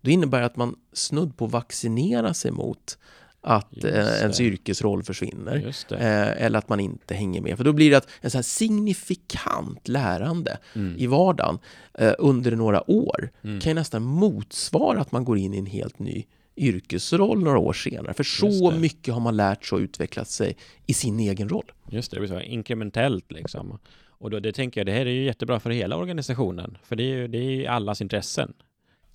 Då 0.00 0.10
innebär 0.10 0.40
det 0.40 0.46
att 0.46 0.56
man 0.56 0.76
snudd 0.92 1.36
på 1.36 1.46
vaccinerar 1.46 2.32
sig 2.32 2.50
mot 2.50 2.98
att 3.42 3.84
eh, 3.84 4.20
ens 4.20 4.40
yrkesroll 4.40 5.02
försvinner. 5.02 5.74
Eh, 5.90 6.44
eller 6.44 6.58
att 6.58 6.68
man 6.68 6.80
inte 6.80 7.14
hänger 7.14 7.40
med. 7.40 7.56
För 7.56 7.64
då 7.64 7.72
blir 7.72 7.90
det 7.90 7.96
att 7.96 8.08
en 8.20 8.30
så 8.30 8.38
här 8.38 8.42
signifikant 8.42 9.88
lärande 9.88 10.58
mm. 10.74 10.96
i 10.98 11.06
vardagen 11.06 11.58
eh, 11.94 12.12
under 12.18 12.56
några 12.56 12.90
år 12.90 13.30
mm. 13.42 13.60
kan 13.60 13.70
ju 13.70 13.74
nästan 13.74 14.02
motsvara 14.02 15.00
att 15.00 15.12
man 15.12 15.24
går 15.24 15.38
in 15.38 15.54
i 15.54 15.58
en 15.58 15.66
helt 15.66 15.98
ny 15.98 16.24
yrkesroll 16.56 17.42
några 17.42 17.58
år 17.58 17.72
senare. 17.72 18.14
För 18.14 18.24
så 18.24 18.70
mycket 18.70 19.14
har 19.14 19.20
man 19.20 19.36
lärt 19.36 19.64
sig 19.64 19.76
och 19.76 19.82
utvecklat 19.82 20.28
sig 20.28 20.56
i 20.86 20.94
sin 20.94 21.20
egen 21.20 21.48
roll. 21.48 21.72
Just 21.90 22.10
det, 22.10 22.16
det 22.16 22.20
blir 22.20 22.28
så 22.28 22.40
inkrementellt 22.40 23.32
liksom. 23.32 23.78
Och 24.22 24.30
då 24.30 24.40
det 24.40 24.52
tänker 24.52 24.80
jag, 24.80 24.86
det 24.86 24.92
här 24.92 25.06
är 25.06 25.10
ju 25.10 25.24
jättebra 25.24 25.60
för 25.60 25.70
hela 25.70 25.96
organisationen, 25.96 26.78
för 26.84 26.96
det 26.96 27.02
är 27.02 27.16
ju 27.16 27.28
det 27.28 27.38
är 27.38 27.70
allas 27.70 28.00
intressen. 28.00 28.52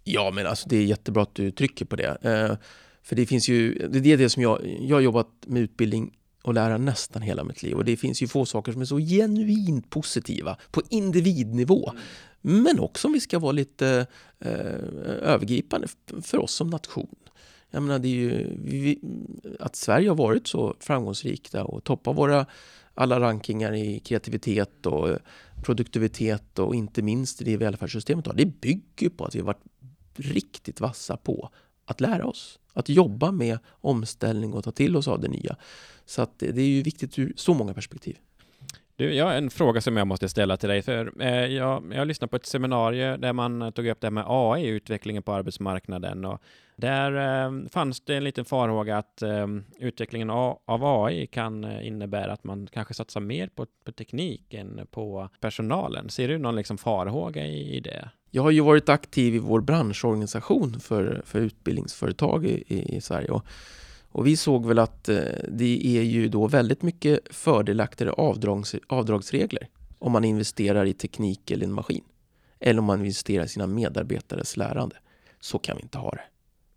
Ja, 0.03 0.31
men 0.33 0.47
alltså 0.47 0.69
det 0.69 0.77
är 0.77 0.85
jättebra 0.85 1.23
att 1.23 1.35
du 1.35 1.51
trycker 1.51 1.85
på 1.85 1.95
det. 1.95 2.17
Eh, 2.21 2.57
för 3.03 3.15
det 3.15 3.25
finns 3.25 3.49
ju, 3.49 3.87
det 3.87 4.11
är 4.13 4.17
det 4.17 4.29
som 4.29 4.43
jag, 4.43 4.77
jag 4.81 4.95
har 4.95 5.01
jobbat 5.01 5.27
med 5.45 5.61
utbildning 5.61 6.17
och 6.41 6.53
lära 6.53 6.77
nästan 6.77 7.21
hela 7.21 7.43
mitt 7.43 7.63
liv 7.63 7.75
och 7.75 7.85
det 7.85 7.97
finns 7.97 8.21
ju 8.21 8.27
få 8.27 8.45
saker 8.45 8.71
som 8.71 8.81
är 8.81 8.85
så 8.85 8.97
genuint 8.97 9.89
positiva 9.89 10.57
på 10.71 10.81
individnivå. 10.89 11.91
Mm. 12.43 12.63
Men 12.63 12.79
också 12.79 13.07
om 13.07 13.13
vi 13.13 13.19
ska 13.19 13.39
vara 13.39 13.51
lite 13.51 14.07
eh, 14.39 14.51
övergripande 15.21 15.87
för 16.21 16.37
oss 16.37 16.51
som 16.51 16.69
nation. 16.69 17.15
Jag 17.71 17.83
menar, 17.83 17.99
det 17.99 18.07
är 18.07 18.11
ju, 18.11 18.57
vi, 18.63 18.99
att 19.59 19.75
Sverige 19.75 20.09
har 20.09 20.15
varit 20.15 20.47
så 20.47 20.75
framgångsrika 20.79 21.63
och 21.63 21.83
toppar 21.83 22.13
våra 22.13 22.45
alla 22.97 23.19
rankingar 23.19 23.73
i 23.73 23.99
kreativitet 23.99 24.85
och 24.85 25.17
produktivitet 25.63 26.59
och 26.59 26.75
inte 26.75 27.01
minst 27.01 27.41
i 27.41 27.45
det 27.45 27.57
välfärdssystemet 27.57 28.27
har. 28.27 28.33
Det 28.33 28.45
bygger 28.45 29.09
på 29.09 29.25
att 29.25 29.35
vi 29.35 29.39
har 29.39 29.45
varit 29.45 29.63
riktigt 30.15 30.81
vassa 30.81 31.17
på 31.17 31.49
att 31.85 32.01
lära 32.01 32.25
oss. 32.25 32.59
Att 32.73 32.89
jobba 32.89 33.31
med 33.31 33.59
omställning 33.67 34.53
och 34.53 34.63
ta 34.63 34.71
till 34.71 34.95
oss 34.95 35.07
av 35.07 35.21
det 35.21 35.27
nya. 35.27 35.55
Så 36.05 36.21
att 36.21 36.39
det 36.39 36.57
är 36.57 36.67
ju 36.67 36.81
viktigt 36.81 37.19
ur 37.19 37.33
så 37.35 37.53
många 37.53 37.73
perspektiv. 37.73 38.17
Du, 38.97 39.13
jag 39.13 39.25
har 39.25 39.33
en 39.33 39.49
fråga 39.49 39.81
som 39.81 39.97
jag 39.97 40.07
måste 40.07 40.29
ställa 40.29 40.57
till 40.57 40.69
dig. 40.69 40.81
För 40.81 41.21
eh, 41.21 41.45
jag, 41.45 41.93
jag 41.95 42.07
lyssnade 42.07 42.29
på 42.29 42.35
ett 42.35 42.45
seminarium 42.45 43.21
där 43.21 43.33
man 43.33 43.61
eh, 43.61 43.69
tog 43.69 43.87
upp 43.87 44.01
det 44.01 44.07
här 44.07 44.11
med 44.11 44.23
AI, 44.27 44.67
utvecklingen 44.67 45.23
på 45.23 45.33
arbetsmarknaden. 45.33 46.25
Och 46.25 46.41
där 46.75 47.11
eh, 47.45 47.69
fanns 47.69 48.01
det 48.01 48.15
en 48.15 48.23
liten 48.23 48.45
farhåga 48.45 48.97
att 48.97 49.21
eh, 49.21 49.47
utvecklingen 49.79 50.29
av, 50.29 50.59
av 50.65 51.05
AI 51.05 51.27
kan 51.27 51.63
eh, 51.63 51.87
innebära 51.87 52.33
att 52.33 52.43
man 52.43 52.67
kanske 52.71 52.93
satsar 52.93 53.21
mer 53.21 53.47
på, 53.47 53.65
på 53.85 53.91
teknik 53.91 54.53
än 54.53 54.87
på 54.91 55.29
personalen. 55.41 56.09
Ser 56.09 56.27
du 56.27 56.37
någon 56.37 56.55
liksom 56.55 56.77
farhåga 56.77 57.45
i, 57.45 57.75
i 57.75 57.79
det? 57.79 58.09
Jag 58.31 58.43
har 58.43 58.51
ju 58.51 58.61
varit 58.61 58.89
aktiv 58.89 59.35
i 59.35 59.39
vår 59.39 59.61
branschorganisation 59.61 60.79
för, 60.79 61.21
för 61.25 61.39
utbildningsföretag 61.39 62.45
i, 62.45 62.95
i 62.97 63.01
Sverige. 63.01 63.29
Och 63.29 63.45
och 64.11 64.27
vi 64.27 64.37
såg 64.37 64.65
väl 64.65 64.79
att 64.79 65.09
eh, 65.09 65.21
det 65.47 65.97
är 65.97 66.01
ju 66.01 66.27
då 66.27 66.47
väldigt 66.47 66.81
mycket 66.81 67.19
fördelaktigare 67.29 68.11
avdrags, 68.11 68.75
avdragsregler 68.87 69.67
om 69.99 70.11
man 70.11 70.23
investerar 70.23 70.85
i 70.85 70.93
teknik 70.93 71.51
eller 71.51 71.65
en 71.65 71.73
maskin. 71.73 72.03
Eller 72.59 72.79
om 72.79 72.85
man 72.85 72.99
investerar 72.99 73.45
i 73.45 73.47
sina 73.47 73.67
medarbetares 73.67 74.57
lärande. 74.57 74.95
Så 75.39 75.59
kan 75.59 75.77
vi 75.77 75.83
inte 75.83 75.97
ha 75.97 76.11
det. 76.11 76.21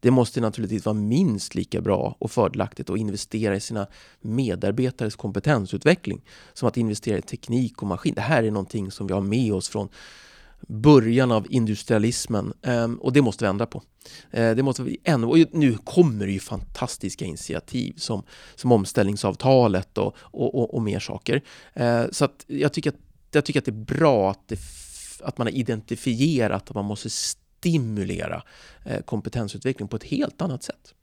Det 0.00 0.10
måste 0.10 0.40
naturligtvis 0.40 0.86
vara 0.86 0.94
minst 0.94 1.54
lika 1.54 1.80
bra 1.80 2.16
och 2.18 2.30
fördelaktigt 2.30 2.90
att 2.90 2.98
investera 2.98 3.56
i 3.56 3.60
sina 3.60 3.86
medarbetares 4.20 5.16
kompetensutveckling 5.16 6.22
som 6.52 6.68
att 6.68 6.76
investera 6.76 7.18
i 7.18 7.22
teknik 7.22 7.82
och 7.82 7.88
maskin. 7.88 8.14
Det 8.14 8.20
här 8.20 8.42
är 8.42 8.50
någonting 8.50 8.90
som 8.90 9.06
vi 9.06 9.14
har 9.14 9.20
med 9.20 9.52
oss 9.52 9.68
från 9.68 9.88
början 10.68 11.32
av 11.32 11.46
industrialismen 11.50 12.52
ehm, 12.62 12.94
och 12.94 13.12
det 13.12 13.22
måste 13.22 13.44
vi 13.44 13.48
ändra 13.48 13.66
på. 13.66 13.82
Eh, 14.30 14.54
det 14.54 14.62
måste 14.62 14.82
vi 14.82 14.98
ändra. 15.04 15.28
Och 15.28 15.38
nu 15.52 15.76
kommer 15.84 16.26
det 16.26 16.32
ju 16.32 16.40
fantastiska 16.40 17.24
initiativ 17.24 17.94
som, 17.96 18.22
som 18.54 18.72
omställningsavtalet 18.72 19.98
och, 19.98 20.16
och, 20.16 20.54
och, 20.54 20.74
och 20.74 20.82
mer 20.82 21.00
saker. 21.00 21.42
Eh, 21.74 22.04
så 22.10 22.24
att 22.24 22.44
jag, 22.46 22.72
tycker 22.72 22.90
att, 22.90 22.98
jag 23.30 23.44
tycker 23.44 23.60
att 23.60 23.64
det 23.64 23.70
är 23.70 23.96
bra 23.98 24.30
att, 24.30 24.48
det, 24.48 24.58
att 25.22 25.38
man 25.38 25.46
har 25.46 25.54
identifierat 25.54 26.70
att 26.70 26.74
man 26.74 26.84
måste 26.84 27.10
stimulera 27.10 28.42
eh, 28.84 29.00
kompetensutveckling 29.00 29.88
på 29.88 29.96
ett 29.96 30.04
helt 30.04 30.42
annat 30.42 30.62
sätt. 30.62 30.94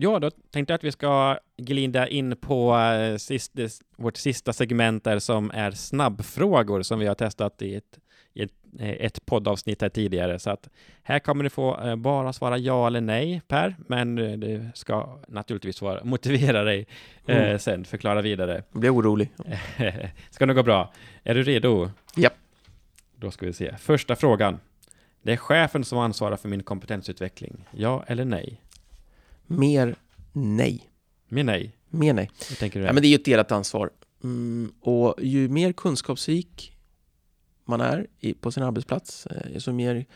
Ja, 0.00 0.18
då 0.18 0.30
tänkte 0.30 0.72
jag 0.72 0.78
att 0.78 0.84
vi 0.84 0.92
ska 0.92 1.38
glida 1.56 2.08
in 2.08 2.36
på 2.36 2.76
uh, 2.76 3.16
sist, 3.16 3.52
vårt 3.96 4.16
sista 4.16 4.52
segment 4.52 5.04
där 5.04 5.18
som 5.18 5.50
är 5.54 5.70
snabbfrågor 5.70 6.82
som 6.82 6.98
vi 6.98 7.06
har 7.06 7.14
testat 7.14 7.62
i 7.62 7.74
ett, 7.74 7.98
i 8.34 8.42
ett, 8.42 8.52
eh, 8.80 8.88
ett 8.90 9.26
poddavsnitt 9.26 9.82
här 9.82 9.88
tidigare. 9.88 10.38
Så 10.38 10.50
att 10.50 10.68
här 11.02 11.18
kommer 11.18 11.44
du 11.44 11.50
få 11.50 11.80
uh, 11.80 11.96
bara 11.96 12.32
svara 12.32 12.58
ja 12.58 12.86
eller 12.86 13.00
nej, 13.00 13.42
Per, 13.48 13.76
men 13.86 14.14
du 14.16 14.68
ska 14.74 15.18
naturligtvis 15.28 15.82
vara, 15.82 16.00
motivera 16.04 16.64
dig 16.64 16.86
mm. 17.26 17.58
sen, 17.58 17.84
förklara 17.84 18.22
vidare. 18.22 18.62
Jag 18.72 18.80
blir 18.80 18.94
orolig. 18.94 19.30
ska 20.30 20.46
nog 20.46 20.56
gå 20.56 20.62
bra. 20.62 20.92
Är 21.22 21.34
du 21.34 21.42
redo? 21.42 21.90
Ja. 22.16 22.30
Då 23.16 23.30
ska 23.30 23.46
vi 23.46 23.52
se. 23.52 23.76
Första 23.76 24.16
frågan. 24.16 24.58
Det 25.22 25.32
är 25.32 25.36
chefen 25.36 25.84
som 25.84 25.98
ansvarar 25.98 26.36
för 26.36 26.48
min 26.48 26.62
kompetensutveckling. 26.62 27.68
Ja 27.70 28.04
eller 28.06 28.24
nej? 28.24 28.60
Mer 29.48 29.96
nej. 30.32 30.90
Mer 31.28 31.44
nej? 31.44 31.76
Mer 31.88 32.14
nej. 32.14 32.30
Hur 32.48 32.56
tänker 32.56 32.80
du 32.80 32.86
Ja, 32.86 32.92
men 32.92 33.02
det 33.02 33.08
är 33.08 33.10
ju 33.10 33.14
ett 33.14 33.24
delat 33.24 33.52
ansvar. 33.52 33.90
Mm, 34.24 34.72
och 34.80 35.14
ju 35.18 35.48
mer 35.48 35.72
kunskapsrik 35.72 36.72
man 37.64 37.80
är 37.80 38.06
i, 38.20 38.34
på 38.34 38.52
sin 38.52 38.62
arbetsplats, 38.62 39.26
eh, 39.26 39.58
så 39.58 39.72
mer, 39.72 40.06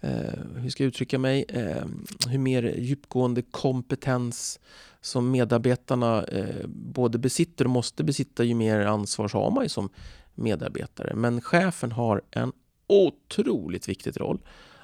eh, 0.00 0.10
hur 0.56 0.70
ska 0.70 0.82
jag 0.82 0.88
uttrycka 0.88 1.18
mig, 1.18 1.44
eh, 1.48 1.84
hur 2.28 2.38
mer 2.38 2.74
djupgående 2.78 3.42
kompetens 3.42 4.60
som 5.00 5.30
medarbetarna 5.30 6.24
eh, 6.24 6.66
både 6.66 7.18
besitter 7.18 7.64
och 7.64 7.70
måste 7.70 8.04
besitta, 8.04 8.44
ju 8.44 8.54
mer 8.54 8.80
ansvar 8.80 9.28
har 9.32 9.50
man 9.50 9.64
ju 9.64 9.68
som 9.68 9.88
medarbetare. 10.34 11.14
Men 11.14 11.40
chefen 11.40 11.92
har 11.92 12.22
en 12.30 12.52
otroligt 12.86 13.88
viktig 13.88 14.20
roll 14.20 14.40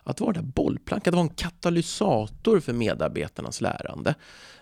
att 0.09 0.21
vara 0.21 0.33
det 0.33 0.41
där 0.41 0.47
bollplanket, 0.47 1.09
att 1.09 1.15
vara 1.15 1.23
en 1.23 1.29
katalysator 1.29 2.61
för 2.61 2.73
medarbetarnas 2.73 3.61
lärande. 3.61 4.15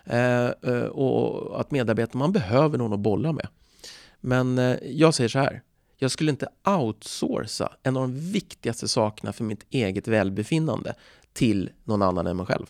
Eh, 0.03 0.45
eh, 0.45 0.83
och 0.83 1.61
att 1.61 1.71
medarbetarna, 1.71 2.19
man 2.19 2.31
behöver 2.31 2.77
någon 2.77 2.93
att 2.93 2.99
bolla 2.99 3.31
med. 3.31 3.47
Men 4.21 4.57
eh, 4.57 4.77
jag 4.83 5.13
säger 5.13 5.29
så 5.29 5.39
här, 5.39 5.61
jag 5.97 6.11
skulle 6.11 6.31
inte 6.31 6.47
outsourca 6.65 7.71
en 7.83 7.97
av 7.97 8.01
de 8.01 8.31
viktigaste 8.31 8.87
sakerna 8.87 9.33
för 9.33 9.43
mitt 9.43 9.65
eget 9.69 10.07
välbefinnande 10.07 10.93
till 11.33 11.69
någon 11.83 12.01
annan 12.01 12.27
än 12.27 12.37
mig 12.37 12.45
själv. 12.45 12.65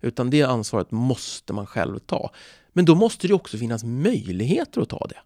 Utan 0.00 0.30
det 0.30 0.42
ansvaret 0.42 0.90
måste 0.90 1.52
man 1.52 1.66
själv 1.66 1.98
ta. 1.98 2.30
Men 2.72 2.84
då 2.84 2.94
måste 2.94 3.28
det 3.28 3.34
också 3.34 3.58
finnas 3.58 3.84
möjligheter 3.84 4.80
att 4.80 4.88
ta 4.88 5.06
det. 5.08 5.20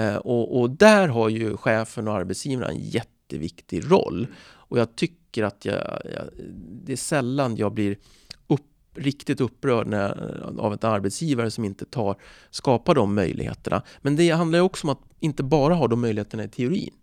Eh, 0.00 0.16
och, 0.16 0.60
och, 0.60 0.70
där 0.70 1.08
har 1.08 1.28
ju 1.28 1.56
chefen 1.56 2.08
och 2.08 2.14
arbetsgivaren 2.14 2.70
en 2.70 2.82
jätteviktig 2.82 3.90
roll. 3.90 4.26
Och 4.42 4.78
jag 4.78 4.96
tycker 4.96 5.19
att 5.38 5.64
jag, 5.64 6.00
jag, 6.04 6.24
det 6.56 6.92
är 6.92 6.96
sällan 6.96 7.56
jag 7.56 7.72
blir 7.72 7.98
upp, 8.46 8.66
riktigt 8.94 9.40
upprörd 9.40 9.86
när, 9.86 10.42
av 10.58 10.72
en 10.72 10.78
arbetsgivare 10.82 11.50
som 11.50 11.64
inte 11.64 11.84
tar, 11.84 12.16
skapar 12.50 12.94
de 12.94 13.14
möjligheterna. 13.14 13.82
Men 14.00 14.16
det 14.16 14.30
handlar 14.30 14.60
också 14.60 14.86
om 14.86 14.92
att 14.92 15.00
inte 15.20 15.42
bara 15.42 15.74
ha 15.74 15.88
de 15.88 16.00
möjligheterna 16.00 16.44
i 16.44 16.48
teorin, 16.48 16.94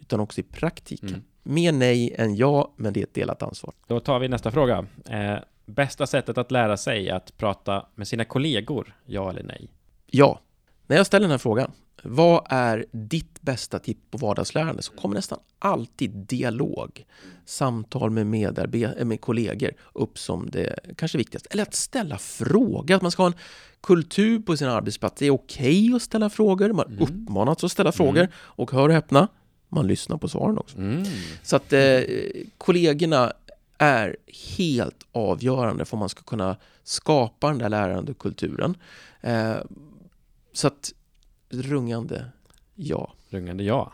utan 0.00 0.20
också 0.20 0.40
i 0.40 0.44
praktiken. 0.44 1.08
Mm. 1.08 1.22
Mer 1.42 1.72
nej 1.72 2.14
än 2.18 2.36
ja, 2.36 2.74
men 2.76 2.92
det 2.92 3.00
är 3.00 3.04
ett 3.04 3.14
delat 3.14 3.42
ansvar. 3.42 3.74
Då 3.86 4.00
tar 4.00 4.18
vi 4.18 4.28
nästa 4.28 4.50
fråga. 4.50 4.86
Eh, 5.04 5.36
bästa 5.66 6.06
sättet 6.06 6.38
att 6.38 6.50
lära 6.50 6.76
sig 6.76 7.10
att 7.10 7.36
prata 7.36 7.86
med 7.94 8.08
sina 8.08 8.24
kollegor, 8.24 8.96
ja 9.06 9.30
eller 9.30 9.42
nej? 9.42 9.70
Ja. 10.06 10.40
När 10.86 10.96
jag 10.96 11.06
ställer 11.06 11.24
den 11.24 11.30
här 11.30 11.38
frågan 11.38 11.70
vad 12.04 12.46
är 12.48 12.86
ditt 12.92 13.42
bästa 13.42 13.78
tips 13.78 14.00
på 14.10 14.18
vardagslärande? 14.18 14.82
Så 14.82 14.92
kommer 14.92 15.14
nästan 15.14 15.38
alltid 15.58 16.10
dialog, 16.10 17.06
samtal 17.44 18.10
med, 18.10 18.26
medarbet- 18.26 19.04
med 19.04 19.20
kollegor 19.20 19.70
upp 19.92 20.18
som 20.18 20.50
det 20.50 20.78
kanske 20.96 21.18
viktigaste. 21.18 21.48
Eller 21.52 21.62
att 21.62 21.74
ställa 21.74 22.18
frågor, 22.18 22.94
att 22.94 23.02
man 23.02 23.10
ska 23.10 23.22
ha 23.22 23.30
en 23.30 23.36
kultur 23.80 24.38
på 24.38 24.56
sin 24.56 24.68
arbetsplats. 24.68 25.18
Det 25.18 25.26
är 25.26 25.30
okej 25.30 25.84
okay 25.84 25.96
att 25.96 26.02
ställa 26.02 26.30
frågor, 26.30 26.72
man 26.72 26.86
mm. 26.86 27.02
uppmanas 27.02 27.64
att 27.64 27.72
ställa 27.72 27.92
frågor. 27.92 28.20
Mm. 28.20 28.32
Och 28.36 28.70
hör 28.70 28.88
och 28.88 28.94
häpna, 28.94 29.28
man 29.68 29.86
lyssnar 29.86 30.16
på 30.16 30.28
svaren 30.28 30.58
också. 30.58 30.76
Mm. 30.76 31.04
Så 31.42 31.56
att 31.56 31.72
eh, 31.72 32.00
kollegorna 32.58 33.32
är 33.78 34.16
helt 34.56 35.06
avgörande 35.12 35.84
för 35.84 35.96
att 35.96 36.00
man 36.00 36.08
ska 36.08 36.22
kunna 36.22 36.56
skapa 36.82 37.48
den 37.48 37.58
där 37.58 37.68
lärandekulturen. 37.68 38.76
Eh, 39.20 39.56
så 40.54 40.66
att 40.66 40.92
rungande 41.48 42.30
ja. 42.74 43.12
Rungande 43.28 43.64
ja. 43.64 43.92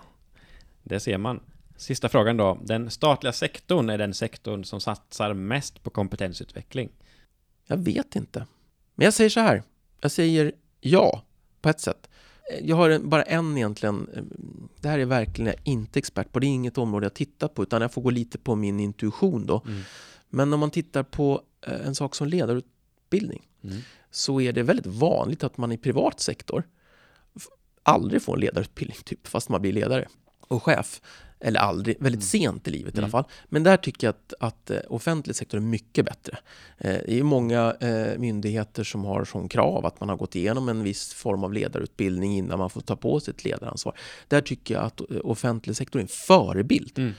Det 0.83 1.01
ser 1.01 1.19
man. 1.19 1.41
Sista 1.77 2.09
frågan 2.09 2.37
då. 2.37 2.59
Den 2.65 2.91
statliga 2.91 3.33
sektorn 3.33 3.91
är 3.91 3.99
den 3.99 4.15
sektorn 4.15 4.65
som 4.65 4.81
satsar 4.81 5.35
mest 5.35 5.83
på 5.83 5.91
kompetensutveckling. 5.91 6.89
Jag 7.67 7.77
vet 7.77 8.17
inte. 8.17 8.47
Men 8.95 9.05
jag 9.05 9.15
säger 9.15 9.31
så 9.31 9.41
här. 9.41 9.63
Jag 10.01 10.11
säger 10.11 10.53
ja, 10.81 11.23
på 11.61 11.69
ett 11.69 11.81
sätt. 11.81 12.09
Jag 12.63 12.77
har 12.77 12.99
bara 12.99 13.23
en 13.23 13.57
egentligen. 13.57 14.09
Det 14.81 14.89
här 14.89 14.99
är 14.99 15.05
verkligen 15.05 15.47
jag 15.47 15.61
inte 15.65 15.99
expert 15.99 16.33
på. 16.33 16.39
Det 16.39 16.47
är 16.47 16.49
inget 16.49 16.79
område 16.79 17.07
jag 17.07 17.15
tittar 17.15 17.49
på, 17.49 17.63
utan 17.63 17.83
jag 17.83 17.93
får 17.93 18.03
gå 18.03 18.11
lite 18.11 18.39
på 18.39 18.57
min 18.57 18.81
intuition 18.81 19.47
då. 19.47 19.63
Mm. 19.67 19.83
Men 20.29 20.53
om 20.53 20.61
man 20.61 20.71
tittar 20.71 21.03
på 21.03 21.43
eh, 21.67 21.87
en 21.87 21.95
sak 21.95 22.15
som 22.15 22.29
ledarutbildning 22.29 23.50
mm. 23.65 23.81
så 24.11 24.41
är 24.41 24.53
det 24.53 24.63
väldigt 24.63 24.87
vanligt 24.87 25.45
att 25.45 25.57
man 25.57 25.73
i 25.73 25.79
privat 25.79 26.21
sektor 26.21 26.65
aldrig 27.83 28.23
få 28.23 28.35
en 28.35 28.41
ledarutbildning, 28.41 28.99
typ, 29.05 29.27
fast 29.27 29.49
man 29.49 29.61
blir 29.61 29.73
ledare 29.73 30.09
och 30.41 30.63
chef. 30.63 31.01
Eller 31.43 31.61
aldrig, 31.61 31.97
väldigt 32.01 32.21
mm. 32.21 32.53
sent 32.53 32.69
i 32.69 32.71
livet 32.71 32.95
mm. 32.95 32.97
i 32.97 32.99
alla 32.99 33.05
mm. 33.05 33.11
fall. 33.11 33.25
Men 33.49 33.63
där 33.63 33.77
tycker 33.77 34.07
jag 34.07 34.15
att, 34.15 34.35
att 34.41 34.71
eh, 34.71 34.79
offentlig 34.89 35.37
sektor 35.37 35.59
är 35.59 35.63
mycket 35.63 36.05
bättre. 36.05 36.39
Eh, 36.79 36.99
det 37.07 37.19
är 37.19 37.23
många 37.23 37.77
eh, 37.81 38.19
myndigheter 38.19 38.85
som 38.85 39.05
har 39.05 39.25
som 39.25 39.49
krav 39.49 39.87
att 39.87 40.01
man 40.01 40.09
har 40.09 40.17
gått 40.17 40.37
igenom 40.37 40.69
en 40.69 40.83
viss 40.83 41.15
form 41.15 41.45
av 41.45 41.53
ledarutbildning 41.53 42.37
innan 42.37 42.59
man 42.59 42.71
får 42.71 42.81
ta 42.81 42.97
på 42.97 43.21
sig 43.21 43.35
ett 43.35 43.45
ledaransvar. 43.45 43.99
Där 44.29 44.41
tycker 44.41 44.75
jag 44.75 44.85
att 44.85 45.01
offentlig 45.25 45.77
sektor 45.77 45.99
är 45.99 46.03
en 46.03 46.09
förebild 46.09 46.99
mm. 46.99 47.13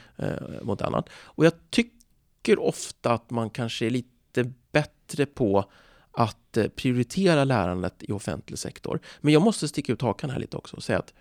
mot 0.62 0.82
annat. 0.82 1.10
Och 1.14 1.46
jag 1.46 1.54
tycker 1.70 2.60
ofta 2.60 3.14
att 3.14 3.30
man 3.30 3.50
kanske 3.50 3.86
är 3.86 3.90
lite 3.90 4.52
bättre 4.72 5.26
på 5.26 5.66
att 6.12 6.58
eh, 6.58 6.68
prioritera 6.68 7.44
lärandet 7.44 7.96
i 8.00 8.12
offentlig 8.12 8.60
sektor. 8.60 9.00
Men 9.22 9.34
jag 9.34 9.42
måste 9.42 9.68
sticka 9.68 9.94
ut 9.94 10.02
hakan 10.02 10.30
här 10.30 10.40
lite 10.40 10.58
också 10.58 10.76
och 10.76 10.84
säga 10.84 11.00
att 11.00 11.14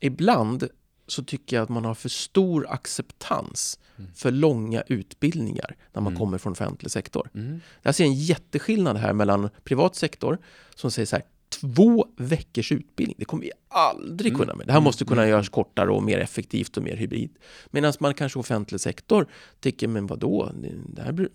ibland 0.00 0.68
så 1.06 1.24
tycker 1.24 1.56
jag 1.56 1.62
att 1.62 1.68
man 1.68 1.84
har 1.84 1.94
för 1.94 2.08
stor 2.08 2.66
acceptans 2.70 3.78
mm. 3.96 4.10
för 4.14 4.30
långa 4.30 4.82
utbildningar 4.82 5.76
när 5.92 6.02
man 6.02 6.12
mm. 6.12 6.18
kommer 6.18 6.38
från 6.38 6.52
offentlig 6.52 6.90
sektor. 6.90 7.30
Mm. 7.34 7.60
Jag 7.82 7.94
ser 7.94 8.04
en 8.04 8.14
jätteskillnad 8.14 8.96
här 8.96 9.12
mellan 9.12 9.50
privat 9.64 9.96
sektor 9.96 10.38
som 10.74 10.90
säger 10.90 11.06
så 11.06 11.16
här 11.16 11.24
två 11.60 12.06
veckors 12.16 12.72
utbildning, 12.72 13.16
det 13.18 13.24
kommer 13.24 13.42
vi 13.42 13.50
aldrig 13.68 14.32
mm. 14.32 14.40
kunna 14.40 14.54
med. 14.54 14.66
Det 14.66 14.72
här 14.72 14.80
måste 14.80 15.04
kunna 15.04 15.22
mm. 15.22 15.30
göras 15.30 15.48
kortare 15.48 15.90
och 15.90 16.02
mer 16.02 16.18
effektivt 16.18 16.76
och 16.76 16.82
mer 16.82 16.96
hybrid. 16.96 17.30
Medan 17.70 17.92
man 18.00 18.14
kanske 18.14 18.38
offentlig 18.38 18.80
sektor 18.80 19.26
tycker, 19.60 19.88
men 19.88 20.06
vadå, 20.06 20.52
det 20.86 21.02
här, 21.02 21.28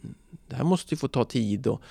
det 0.47 0.55
här 0.55 0.63
måste 0.63 0.93
ju 0.93 0.97
få 0.97 1.08
ta 1.08 1.25
tid 1.25 1.67
och 1.67 1.82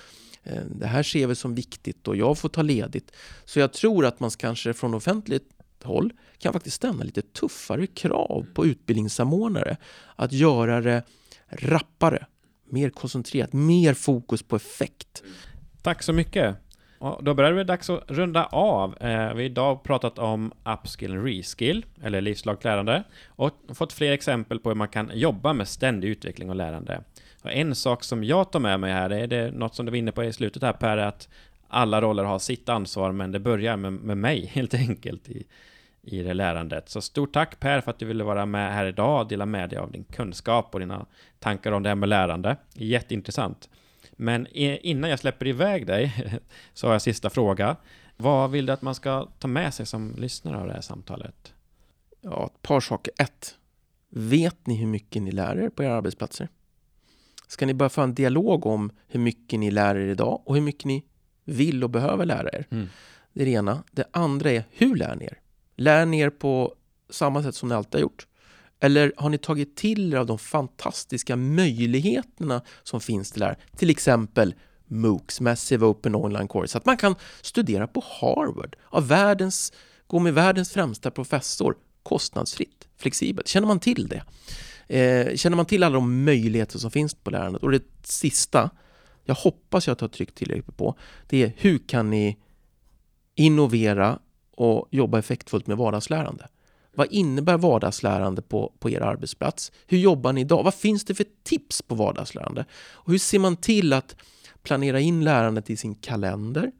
Eh, 0.49 0.61
det 0.61 0.87
här 0.87 1.03
ser 1.03 1.27
vi 1.27 1.35
som 1.35 1.55
viktigt 1.55 2.07
och 2.07 2.15
jag 2.15 2.37
får 2.37 2.49
ta 2.49 2.61
ledigt. 2.61 3.11
Så 3.45 3.59
jag 3.59 3.73
tror 3.73 4.05
att 4.05 4.19
man 4.19 4.29
kanske 4.29 4.73
från 4.73 4.93
offentligt 4.93 5.49
håll 5.83 6.13
kan 6.37 6.53
faktiskt 6.53 6.75
ställa 6.75 7.03
lite 7.03 7.21
tuffare 7.21 7.87
krav 7.87 8.45
på 8.53 8.65
utbildningssamordnare 8.65 9.77
att 10.15 10.33
göra 10.33 10.81
det 10.81 11.03
rappare, 11.49 12.25
mer 12.69 12.89
koncentrerat, 12.89 13.53
mer 13.53 13.93
fokus 13.93 14.43
på 14.43 14.55
effekt. 14.55 15.23
Tack 15.81 16.03
så 16.03 16.13
mycket. 16.13 16.55
Och 16.99 17.23
då 17.23 17.33
börjar 17.33 17.51
det 17.51 17.55
bli 17.55 17.63
dags 17.63 17.89
att 17.89 18.03
runda 18.07 18.45
av. 18.45 18.97
Eh, 19.01 19.07
vi 19.09 19.15
har 19.15 19.39
idag 19.39 19.83
pratat 19.83 20.19
om 20.19 20.51
upskill 20.65 21.17
och 21.17 21.23
reskill, 21.23 21.85
eller 22.01 22.21
livslångt 22.21 22.63
lärande, 22.63 23.03
och 23.27 23.51
fått 23.73 23.93
fler 23.93 24.11
exempel 24.11 24.59
på 24.59 24.69
hur 24.69 24.75
man 24.75 24.87
kan 24.87 25.11
jobba 25.13 25.53
med 25.53 25.67
ständig 25.67 26.07
utveckling 26.07 26.49
och 26.49 26.55
lärande. 26.55 27.03
Och 27.41 27.51
en 27.51 27.75
sak 27.75 28.03
som 28.03 28.23
jag 28.23 28.51
tar 28.51 28.59
med 28.59 28.79
mig 28.79 28.93
här, 28.93 29.09
är 29.09 29.27
det 29.27 29.51
något 29.51 29.75
som 29.75 29.85
du 29.85 29.89
var 29.89 29.97
inne 29.97 30.11
på 30.11 30.23
i 30.23 30.33
slutet 30.33 30.61
här 30.61 30.73
Per, 30.73 30.97
är 30.97 31.07
att 31.07 31.29
alla 31.67 32.01
roller 32.01 32.23
har 32.23 32.39
sitt 32.39 32.69
ansvar, 32.69 33.11
men 33.11 33.31
det 33.31 33.39
börjar 33.39 33.77
med, 33.77 33.93
med 33.93 34.17
mig 34.17 34.45
helt 34.53 34.73
enkelt 34.73 35.29
i, 35.29 35.45
i 36.01 36.23
det 36.23 36.33
lärandet. 36.33 36.89
Så 36.89 37.01
stort 37.01 37.33
tack 37.33 37.59
Per 37.59 37.81
för 37.81 37.91
att 37.91 37.99
du 37.99 38.05
ville 38.05 38.23
vara 38.23 38.45
med 38.45 38.73
här 38.73 38.85
idag 38.85 39.21
och 39.21 39.27
dela 39.27 39.45
med 39.45 39.69
dig 39.69 39.79
av 39.79 39.91
din 39.91 40.03
kunskap 40.03 40.73
och 40.73 40.79
dina 40.79 41.05
tankar 41.39 41.71
om 41.71 41.83
det 41.83 41.89
här 41.89 41.95
med 41.95 42.09
lärande. 42.09 42.57
Jätteintressant. 42.73 43.69
Men 44.11 44.47
innan 44.51 45.09
jag 45.09 45.19
släpper 45.19 45.47
iväg 45.47 45.87
dig 45.87 46.13
så 46.73 46.87
har 46.87 46.93
jag 46.93 47.01
sista 47.01 47.29
fråga. 47.29 47.75
Vad 48.17 48.51
vill 48.51 48.65
du 48.65 48.73
att 48.73 48.81
man 48.81 48.95
ska 48.95 49.27
ta 49.39 49.47
med 49.47 49.73
sig 49.73 49.85
som 49.85 50.15
lyssnare 50.17 50.57
av 50.57 50.67
det 50.67 50.73
här 50.73 50.81
samtalet? 50.81 51.53
Ja, 52.21 52.45
ett 52.55 52.61
par 52.61 52.79
saker. 52.79 53.13
Ett, 53.17 53.57
vet 54.09 54.67
ni 54.67 54.75
hur 54.75 54.87
mycket 54.87 55.21
ni 55.21 55.31
lär 55.31 55.57
er 55.57 55.69
på 55.69 55.83
era 55.83 55.95
arbetsplatser? 55.95 56.47
Ska 57.49 57.65
ni 57.65 57.73
börja 57.73 57.89
föra 57.89 58.03
en 58.03 58.13
dialog 58.13 58.65
om 58.65 58.91
hur 59.07 59.19
mycket 59.19 59.59
ni 59.59 59.71
lär 59.71 59.95
er 59.95 60.07
idag 60.07 60.41
och 60.45 60.55
hur 60.55 60.61
mycket 60.61 60.85
ni 60.85 61.05
vill 61.45 61.83
och 61.83 61.89
behöver 61.89 62.25
lära 62.25 62.49
er? 62.49 62.67
Mm. 62.71 62.89
Det 63.33 63.41
är 63.41 63.45
det 63.45 63.51
ena. 63.51 63.83
Det 63.91 64.07
andra 64.11 64.51
är, 64.51 64.63
hur 64.71 64.95
lär 64.95 65.15
ni 65.15 65.25
er? 65.25 65.39
Lär 65.75 66.05
ni 66.05 66.19
er 66.19 66.29
på 66.29 66.75
samma 67.09 67.43
sätt 67.43 67.55
som 67.55 67.69
ni 67.69 67.75
alltid 67.75 67.93
har 67.93 68.01
gjort? 68.01 68.27
Eller 68.79 69.13
har 69.17 69.29
ni 69.29 69.37
tagit 69.37 69.75
till 69.75 70.13
er 70.13 70.17
av 70.17 70.25
de 70.25 70.39
fantastiska 70.39 71.35
möjligheterna 71.35 72.61
som 72.83 73.01
finns 73.01 73.31
till 73.31 73.39
det 73.39 73.45
här? 73.45 73.57
Till 73.75 73.89
exempel 73.89 74.55
MOOCs, 74.85 75.41
Massive 75.41 75.85
Open 75.85 76.15
Online 76.15 76.47
Course, 76.47 76.77
att 76.77 76.85
man 76.85 76.97
kan 76.97 77.15
studera 77.41 77.87
på 77.87 78.03
Harvard 78.21 78.75
av 78.85 79.07
världens, 79.07 79.73
gå 80.07 80.19
med 80.19 80.33
världens 80.33 80.71
främsta 80.71 81.11
professor 81.11 81.75
kostnadsfritt, 82.03 82.87
flexibelt. 82.97 83.47
Känner 83.47 83.67
man 83.67 83.79
till 83.79 84.07
det? 84.07 84.23
Eh, 84.89 85.35
känner 85.35 85.57
man 85.57 85.65
till 85.65 85.83
alla 85.83 85.93
de 85.93 86.23
möjligheter 86.23 86.79
som 86.79 86.91
finns 86.91 87.13
på 87.13 87.31
lärandet? 87.31 87.63
Och 87.63 87.71
det 87.71 87.83
sista, 88.03 88.69
jag 89.23 89.35
hoppas 89.35 89.87
jag 89.87 90.01
har 90.01 90.07
tryckt 90.07 90.35
tillräckligt 90.35 90.77
på, 90.77 90.95
det 91.27 91.43
är 91.43 91.53
hur 91.57 91.77
kan 91.87 92.09
ni 92.09 92.37
innovera 93.35 94.19
och 94.51 94.87
jobba 94.91 95.19
effektfullt 95.19 95.67
med 95.67 95.77
vardagslärande? 95.77 96.47
Vad 96.93 97.07
innebär 97.11 97.57
vardagslärande 97.57 98.41
på, 98.41 98.73
på 98.79 98.89
er 98.89 99.01
arbetsplats? 99.01 99.71
Hur 99.87 99.97
jobbar 99.97 100.33
ni 100.33 100.41
idag? 100.41 100.63
Vad 100.63 100.73
finns 100.73 101.05
det 101.05 101.15
för 101.15 101.25
tips 101.43 101.81
på 101.81 101.95
vardagslärande? 101.95 102.65
Och 102.91 103.11
hur 103.11 103.19
ser 103.19 103.39
man 103.39 103.57
till 103.57 103.93
att 103.93 104.15
planera 104.63 104.99
in 104.99 105.23
lärandet 105.23 105.69
i 105.69 105.77
sin 105.77 105.95
kalender 105.95 106.71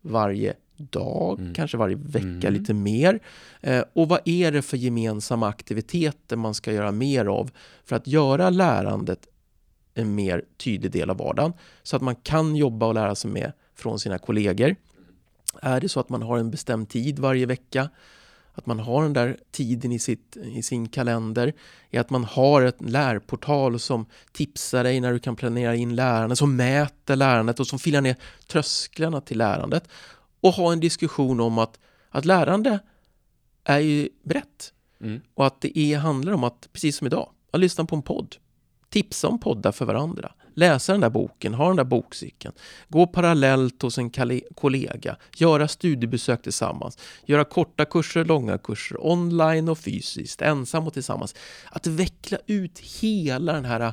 varje 0.00 0.54
dag, 0.90 1.38
mm. 1.40 1.54
kanske 1.54 1.76
varje 1.76 1.96
vecka 1.96 2.48
mm. 2.48 2.52
lite 2.52 2.74
mer. 2.74 3.20
Eh, 3.60 3.84
och 3.92 4.08
vad 4.08 4.20
är 4.24 4.52
det 4.52 4.62
för 4.62 4.76
gemensamma 4.76 5.48
aktiviteter 5.48 6.36
man 6.36 6.54
ska 6.54 6.72
göra 6.72 6.92
mer 6.92 7.26
av 7.26 7.50
för 7.84 7.96
att 7.96 8.06
göra 8.06 8.50
lärandet 8.50 9.26
en 9.94 10.14
mer 10.14 10.44
tydlig 10.56 10.92
del 10.92 11.10
av 11.10 11.16
vardagen 11.16 11.52
så 11.82 11.96
att 11.96 12.02
man 12.02 12.14
kan 12.14 12.56
jobba 12.56 12.86
och 12.86 12.94
lära 12.94 13.14
sig 13.14 13.30
med 13.30 13.52
från 13.74 13.98
sina 13.98 14.18
kollegor. 14.18 14.76
Är 15.62 15.80
det 15.80 15.88
så 15.88 16.00
att 16.00 16.08
man 16.08 16.22
har 16.22 16.38
en 16.38 16.50
bestämd 16.50 16.88
tid 16.88 17.18
varje 17.18 17.46
vecka 17.46 17.90
att 18.54 18.66
man 18.66 18.78
har 18.78 19.02
den 19.02 19.12
där 19.12 19.36
tiden 19.50 19.92
i, 19.92 19.98
sitt, 19.98 20.36
i 20.36 20.62
sin 20.62 20.88
kalender, 20.88 21.52
är 21.90 22.00
att 22.00 22.10
man 22.10 22.24
har 22.24 22.62
en 22.62 22.86
lärportal 22.90 23.80
som 23.80 24.06
tipsar 24.32 24.84
dig 24.84 25.00
när 25.00 25.12
du 25.12 25.18
kan 25.18 25.36
planera 25.36 25.74
in 25.74 25.94
lärandet, 25.94 26.38
som 26.38 26.56
mäter 26.56 27.16
lärandet 27.16 27.60
och 27.60 27.66
som 27.66 27.78
filar 27.78 28.00
ner 28.00 28.16
trösklarna 28.46 29.20
till 29.20 29.38
lärandet. 29.38 29.88
Och 30.42 30.52
ha 30.52 30.72
en 30.72 30.80
diskussion 30.80 31.40
om 31.40 31.58
att, 31.58 31.78
att 32.08 32.24
lärande 32.24 32.78
är 33.64 33.78
ju 33.78 34.08
brett. 34.24 34.72
Mm. 35.00 35.20
Och 35.34 35.46
att 35.46 35.60
det 35.60 35.78
är, 35.78 35.98
handlar 35.98 36.32
om 36.32 36.44
att, 36.44 36.68
precis 36.72 36.96
som 36.96 37.06
idag, 37.06 37.30
att 37.50 37.60
lyssna 37.60 37.84
på 37.84 37.96
en 37.96 38.02
podd. 38.02 38.36
Tipsa 38.90 39.28
om 39.28 39.38
poddar 39.38 39.72
för 39.72 39.84
varandra 39.84 40.32
läsa 40.54 40.92
den 40.92 41.00
där 41.00 41.10
boken, 41.10 41.54
ha 41.54 41.66
den 41.66 41.76
där 41.76 41.84
bokcykeln, 41.84 42.54
gå 42.88 43.06
parallellt 43.06 43.82
hos 43.82 43.98
en 43.98 44.10
kollega, 44.54 45.16
göra 45.36 45.68
studiebesök 45.68 46.42
tillsammans, 46.42 46.98
göra 47.26 47.44
korta 47.44 47.84
kurser, 47.84 48.24
långa 48.24 48.58
kurser, 48.58 49.06
online 49.06 49.68
och 49.68 49.78
fysiskt, 49.78 50.42
ensam 50.42 50.86
och 50.86 50.92
tillsammans. 50.92 51.34
Att 51.70 51.86
veckla 51.86 52.38
ut 52.46 52.78
hela 52.78 53.52
den 53.52 53.64
här, 53.64 53.92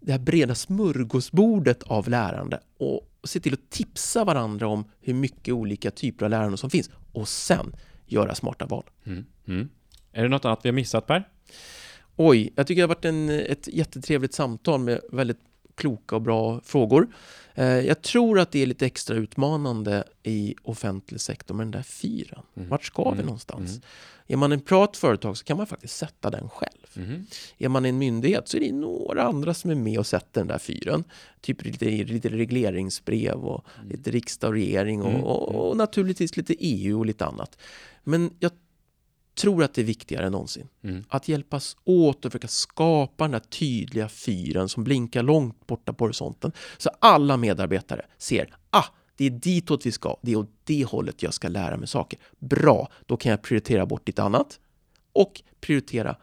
det 0.00 0.12
här 0.12 0.18
breda 0.18 0.54
smörgåsbordet 0.54 1.82
av 1.82 2.08
lärande 2.08 2.60
och 2.78 3.06
se 3.24 3.40
till 3.40 3.54
att 3.54 3.70
tipsa 3.70 4.24
varandra 4.24 4.68
om 4.68 4.84
hur 5.00 5.14
mycket 5.14 5.54
olika 5.54 5.90
typer 5.90 6.24
av 6.24 6.30
lärande 6.30 6.56
som 6.56 6.70
finns 6.70 6.90
och 7.12 7.28
sen 7.28 7.76
göra 8.06 8.34
smarta 8.34 8.66
val. 8.66 8.84
Mm. 9.04 9.24
Mm. 9.46 9.68
Är 10.12 10.22
det 10.22 10.28
något 10.28 10.44
annat 10.44 10.60
vi 10.62 10.68
har 10.68 10.74
missat 10.74 11.06
Per? 11.06 11.28
Oj, 12.16 12.52
jag 12.56 12.66
tycker 12.66 12.82
det 12.82 12.82
har 12.82 12.94
varit 12.94 13.04
en, 13.04 13.30
ett 13.30 13.68
jättetrevligt 13.68 14.34
samtal 14.34 14.80
med 14.80 15.00
väldigt 15.12 15.40
kloka 15.80 16.16
och 16.16 16.22
bra 16.22 16.60
frågor. 16.64 17.08
Eh, 17.54 17.66
jag 17.66 18.02
tror 18.02 18.38
att 18.38 18.52
det 18.52 18.62
är 18.62 18.66
lite 18.66 18.86
extra 18.86 19.16
utmanande 19.16 20.04
i 20.22 20.54
offentlig 20.62 21.20
sektor 21.20 21.54
med 21.54 21.66
den 21.66 21.70
där 21.70 21.82
fyren. 21.82 22.42
Mm. 22.56 22.68
Vart 22.68 22.84
ska 22.84 23.02
mm. 23.02 23.16
vi 23.16 23.24
någonstans? 23.24 23.70
Mm. 23.70 23.82
Är 24.26 24.36
man 24.36 24.52
en 24.52 24.60
privat 24.60 24.96
företag 24.96 25.36
så 25.36 25.44
kan 25.44 25.56
man 25.56 25.66
faktiskt 25.66 25.96
sätta 25.96 26.30
den 26.30 26.48
själv. 26.48 26.86
Mm. 26.96 27.26
Är 27.58 27.68
man 27.68 27.84
en 27.84 27.98
myndighet 27.98 28.48
så 28.48 28.56
är 28.56 28.60
det 28.60 28.72
några 28.72 29.22
andra 29.22 29.54
som 29.54 29.70
är 29.70 29.74
med 29.74 29.98
och 29.98 30.06
sätter 30.06 30.40
den 30.40 30.48
där 30.48 30.58
fyren. 30.58 31.04
Typ 31.40 31.64
lite, 31.64 31.84
lite 31.84 32.28
regleringsbrev 32.28 33.34
och 33.34 33.64
mm. 33.76 33.88
lite 33.88 34.10
riksdag 34.10 34.48
och 34.48 34.54
regering 34.54 35.02
och, 35.02 35.10
mm. 35.10 35.22
och, 35.24 35.70
och 35.70 35.76
naturligtvis 35.76 36.36
lite 36.36 36.54
EU 36.58 36.98
och 36.98 37.06
lite 37.06 37.26
annat. 37.26 37.58
Men 38.04 38.30
jag 38.38 38.52
tror 39.34 39.64
att 39.64 39.74
det 39.74 39.80
är 39.80 39.84
viktigare 39.84 40.26
än 40.26 40.32
någonsin. 40.32 40.68
Mm. 40.82 41.04
Att 41.08 41.28
hjälpas 41.28 41.76
åt 41.84 42.24
och 42.24 42.32
försöka 42.32 42.48
skapa 42.48 43.24
den 43.24 43.30
där 43.30 43.38
tydliga 43.38 44.08
fyren 44.08 44.68
som 44.68 44.84
blinkar 44.84 45.22
långt 45.22 45.66
borta 45.66 45.92
på 45.92 46.04
horisonten. 46.04 46.52
Så 46.78 46.90
alla 46.98 47.36
medarbetare 47.36 48.06
ser, 48.18 48.56
ah, 48.70 48.84
det 49.16 49.26
är 49.26 49.30
ditåt 49.30 49.86
vi 49.86 49.92
ska, 49.92 50.16
det 50.22 50.32
är 50.32 50.36
åt 50.36 50.50
det 50.64 50.84
hållet 50.84 51.22
jag 51.22 51.34
ska 51.34 51.48
lära 51.48 51.76
mig 51.76 51.88
saker. 51.88 52.18
Bra, 52.38 52.88
då 53.06 53.16
kan 53.16 53.30
jag 53.30 53.42
prioritera 53.42 53.86
bort 53.86 54.06
lite 54.06 54.22
annat 54.22 54.60
och 55.12 55.42
prioritera 55.60 56.16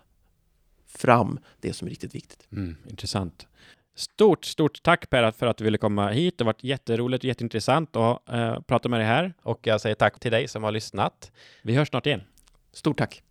fram 0.88 1.40
det 1.60 1.74
som 1.74 1.86
är 1.86 1.90
riktigt 1.90 2.16
viktigt. 2.16 2.48
Mm, 2.52 2.76
intressant. 2.86 3.48
Stort, 3.96 4.46
stort 4.46 4.84
tack 4.84 5.10
Per 5.10 5.32
för 5.32 5.46
att 5.48 5.58
du 5.58 5.64
ville 5.64 5.78
komma 5.78 6.10
hit. 6.10 6.38
Det 6.38 6.44
har 6.44 6.46
varit 6.46 6.64
jätteroligt 6.64 7.24
och 7.24 7.28
jätteintressant 7.28 7.96
att 7.96 8.22
uh, 8.34 8.60
prata 8.62 8.90
med 8.90 9.00
dig 9.00 9.08
här. 9.08 9.34
Och 9.42 9.68
jag 9.68 9.82
säger 9.82 9.96
tack 9.96 10.20
till 10.20 10.32
dig 10.32 10.48
som 10.48 10.64
har 10.64 10.72
lyssnat. 10.72 11.32
Vi 11.62 11.76
hörs 11.76 11.90
snart 11.90 12.06
igen. 12.06 12.22
Stort 12.74 12.98
tack! 12.98 13.24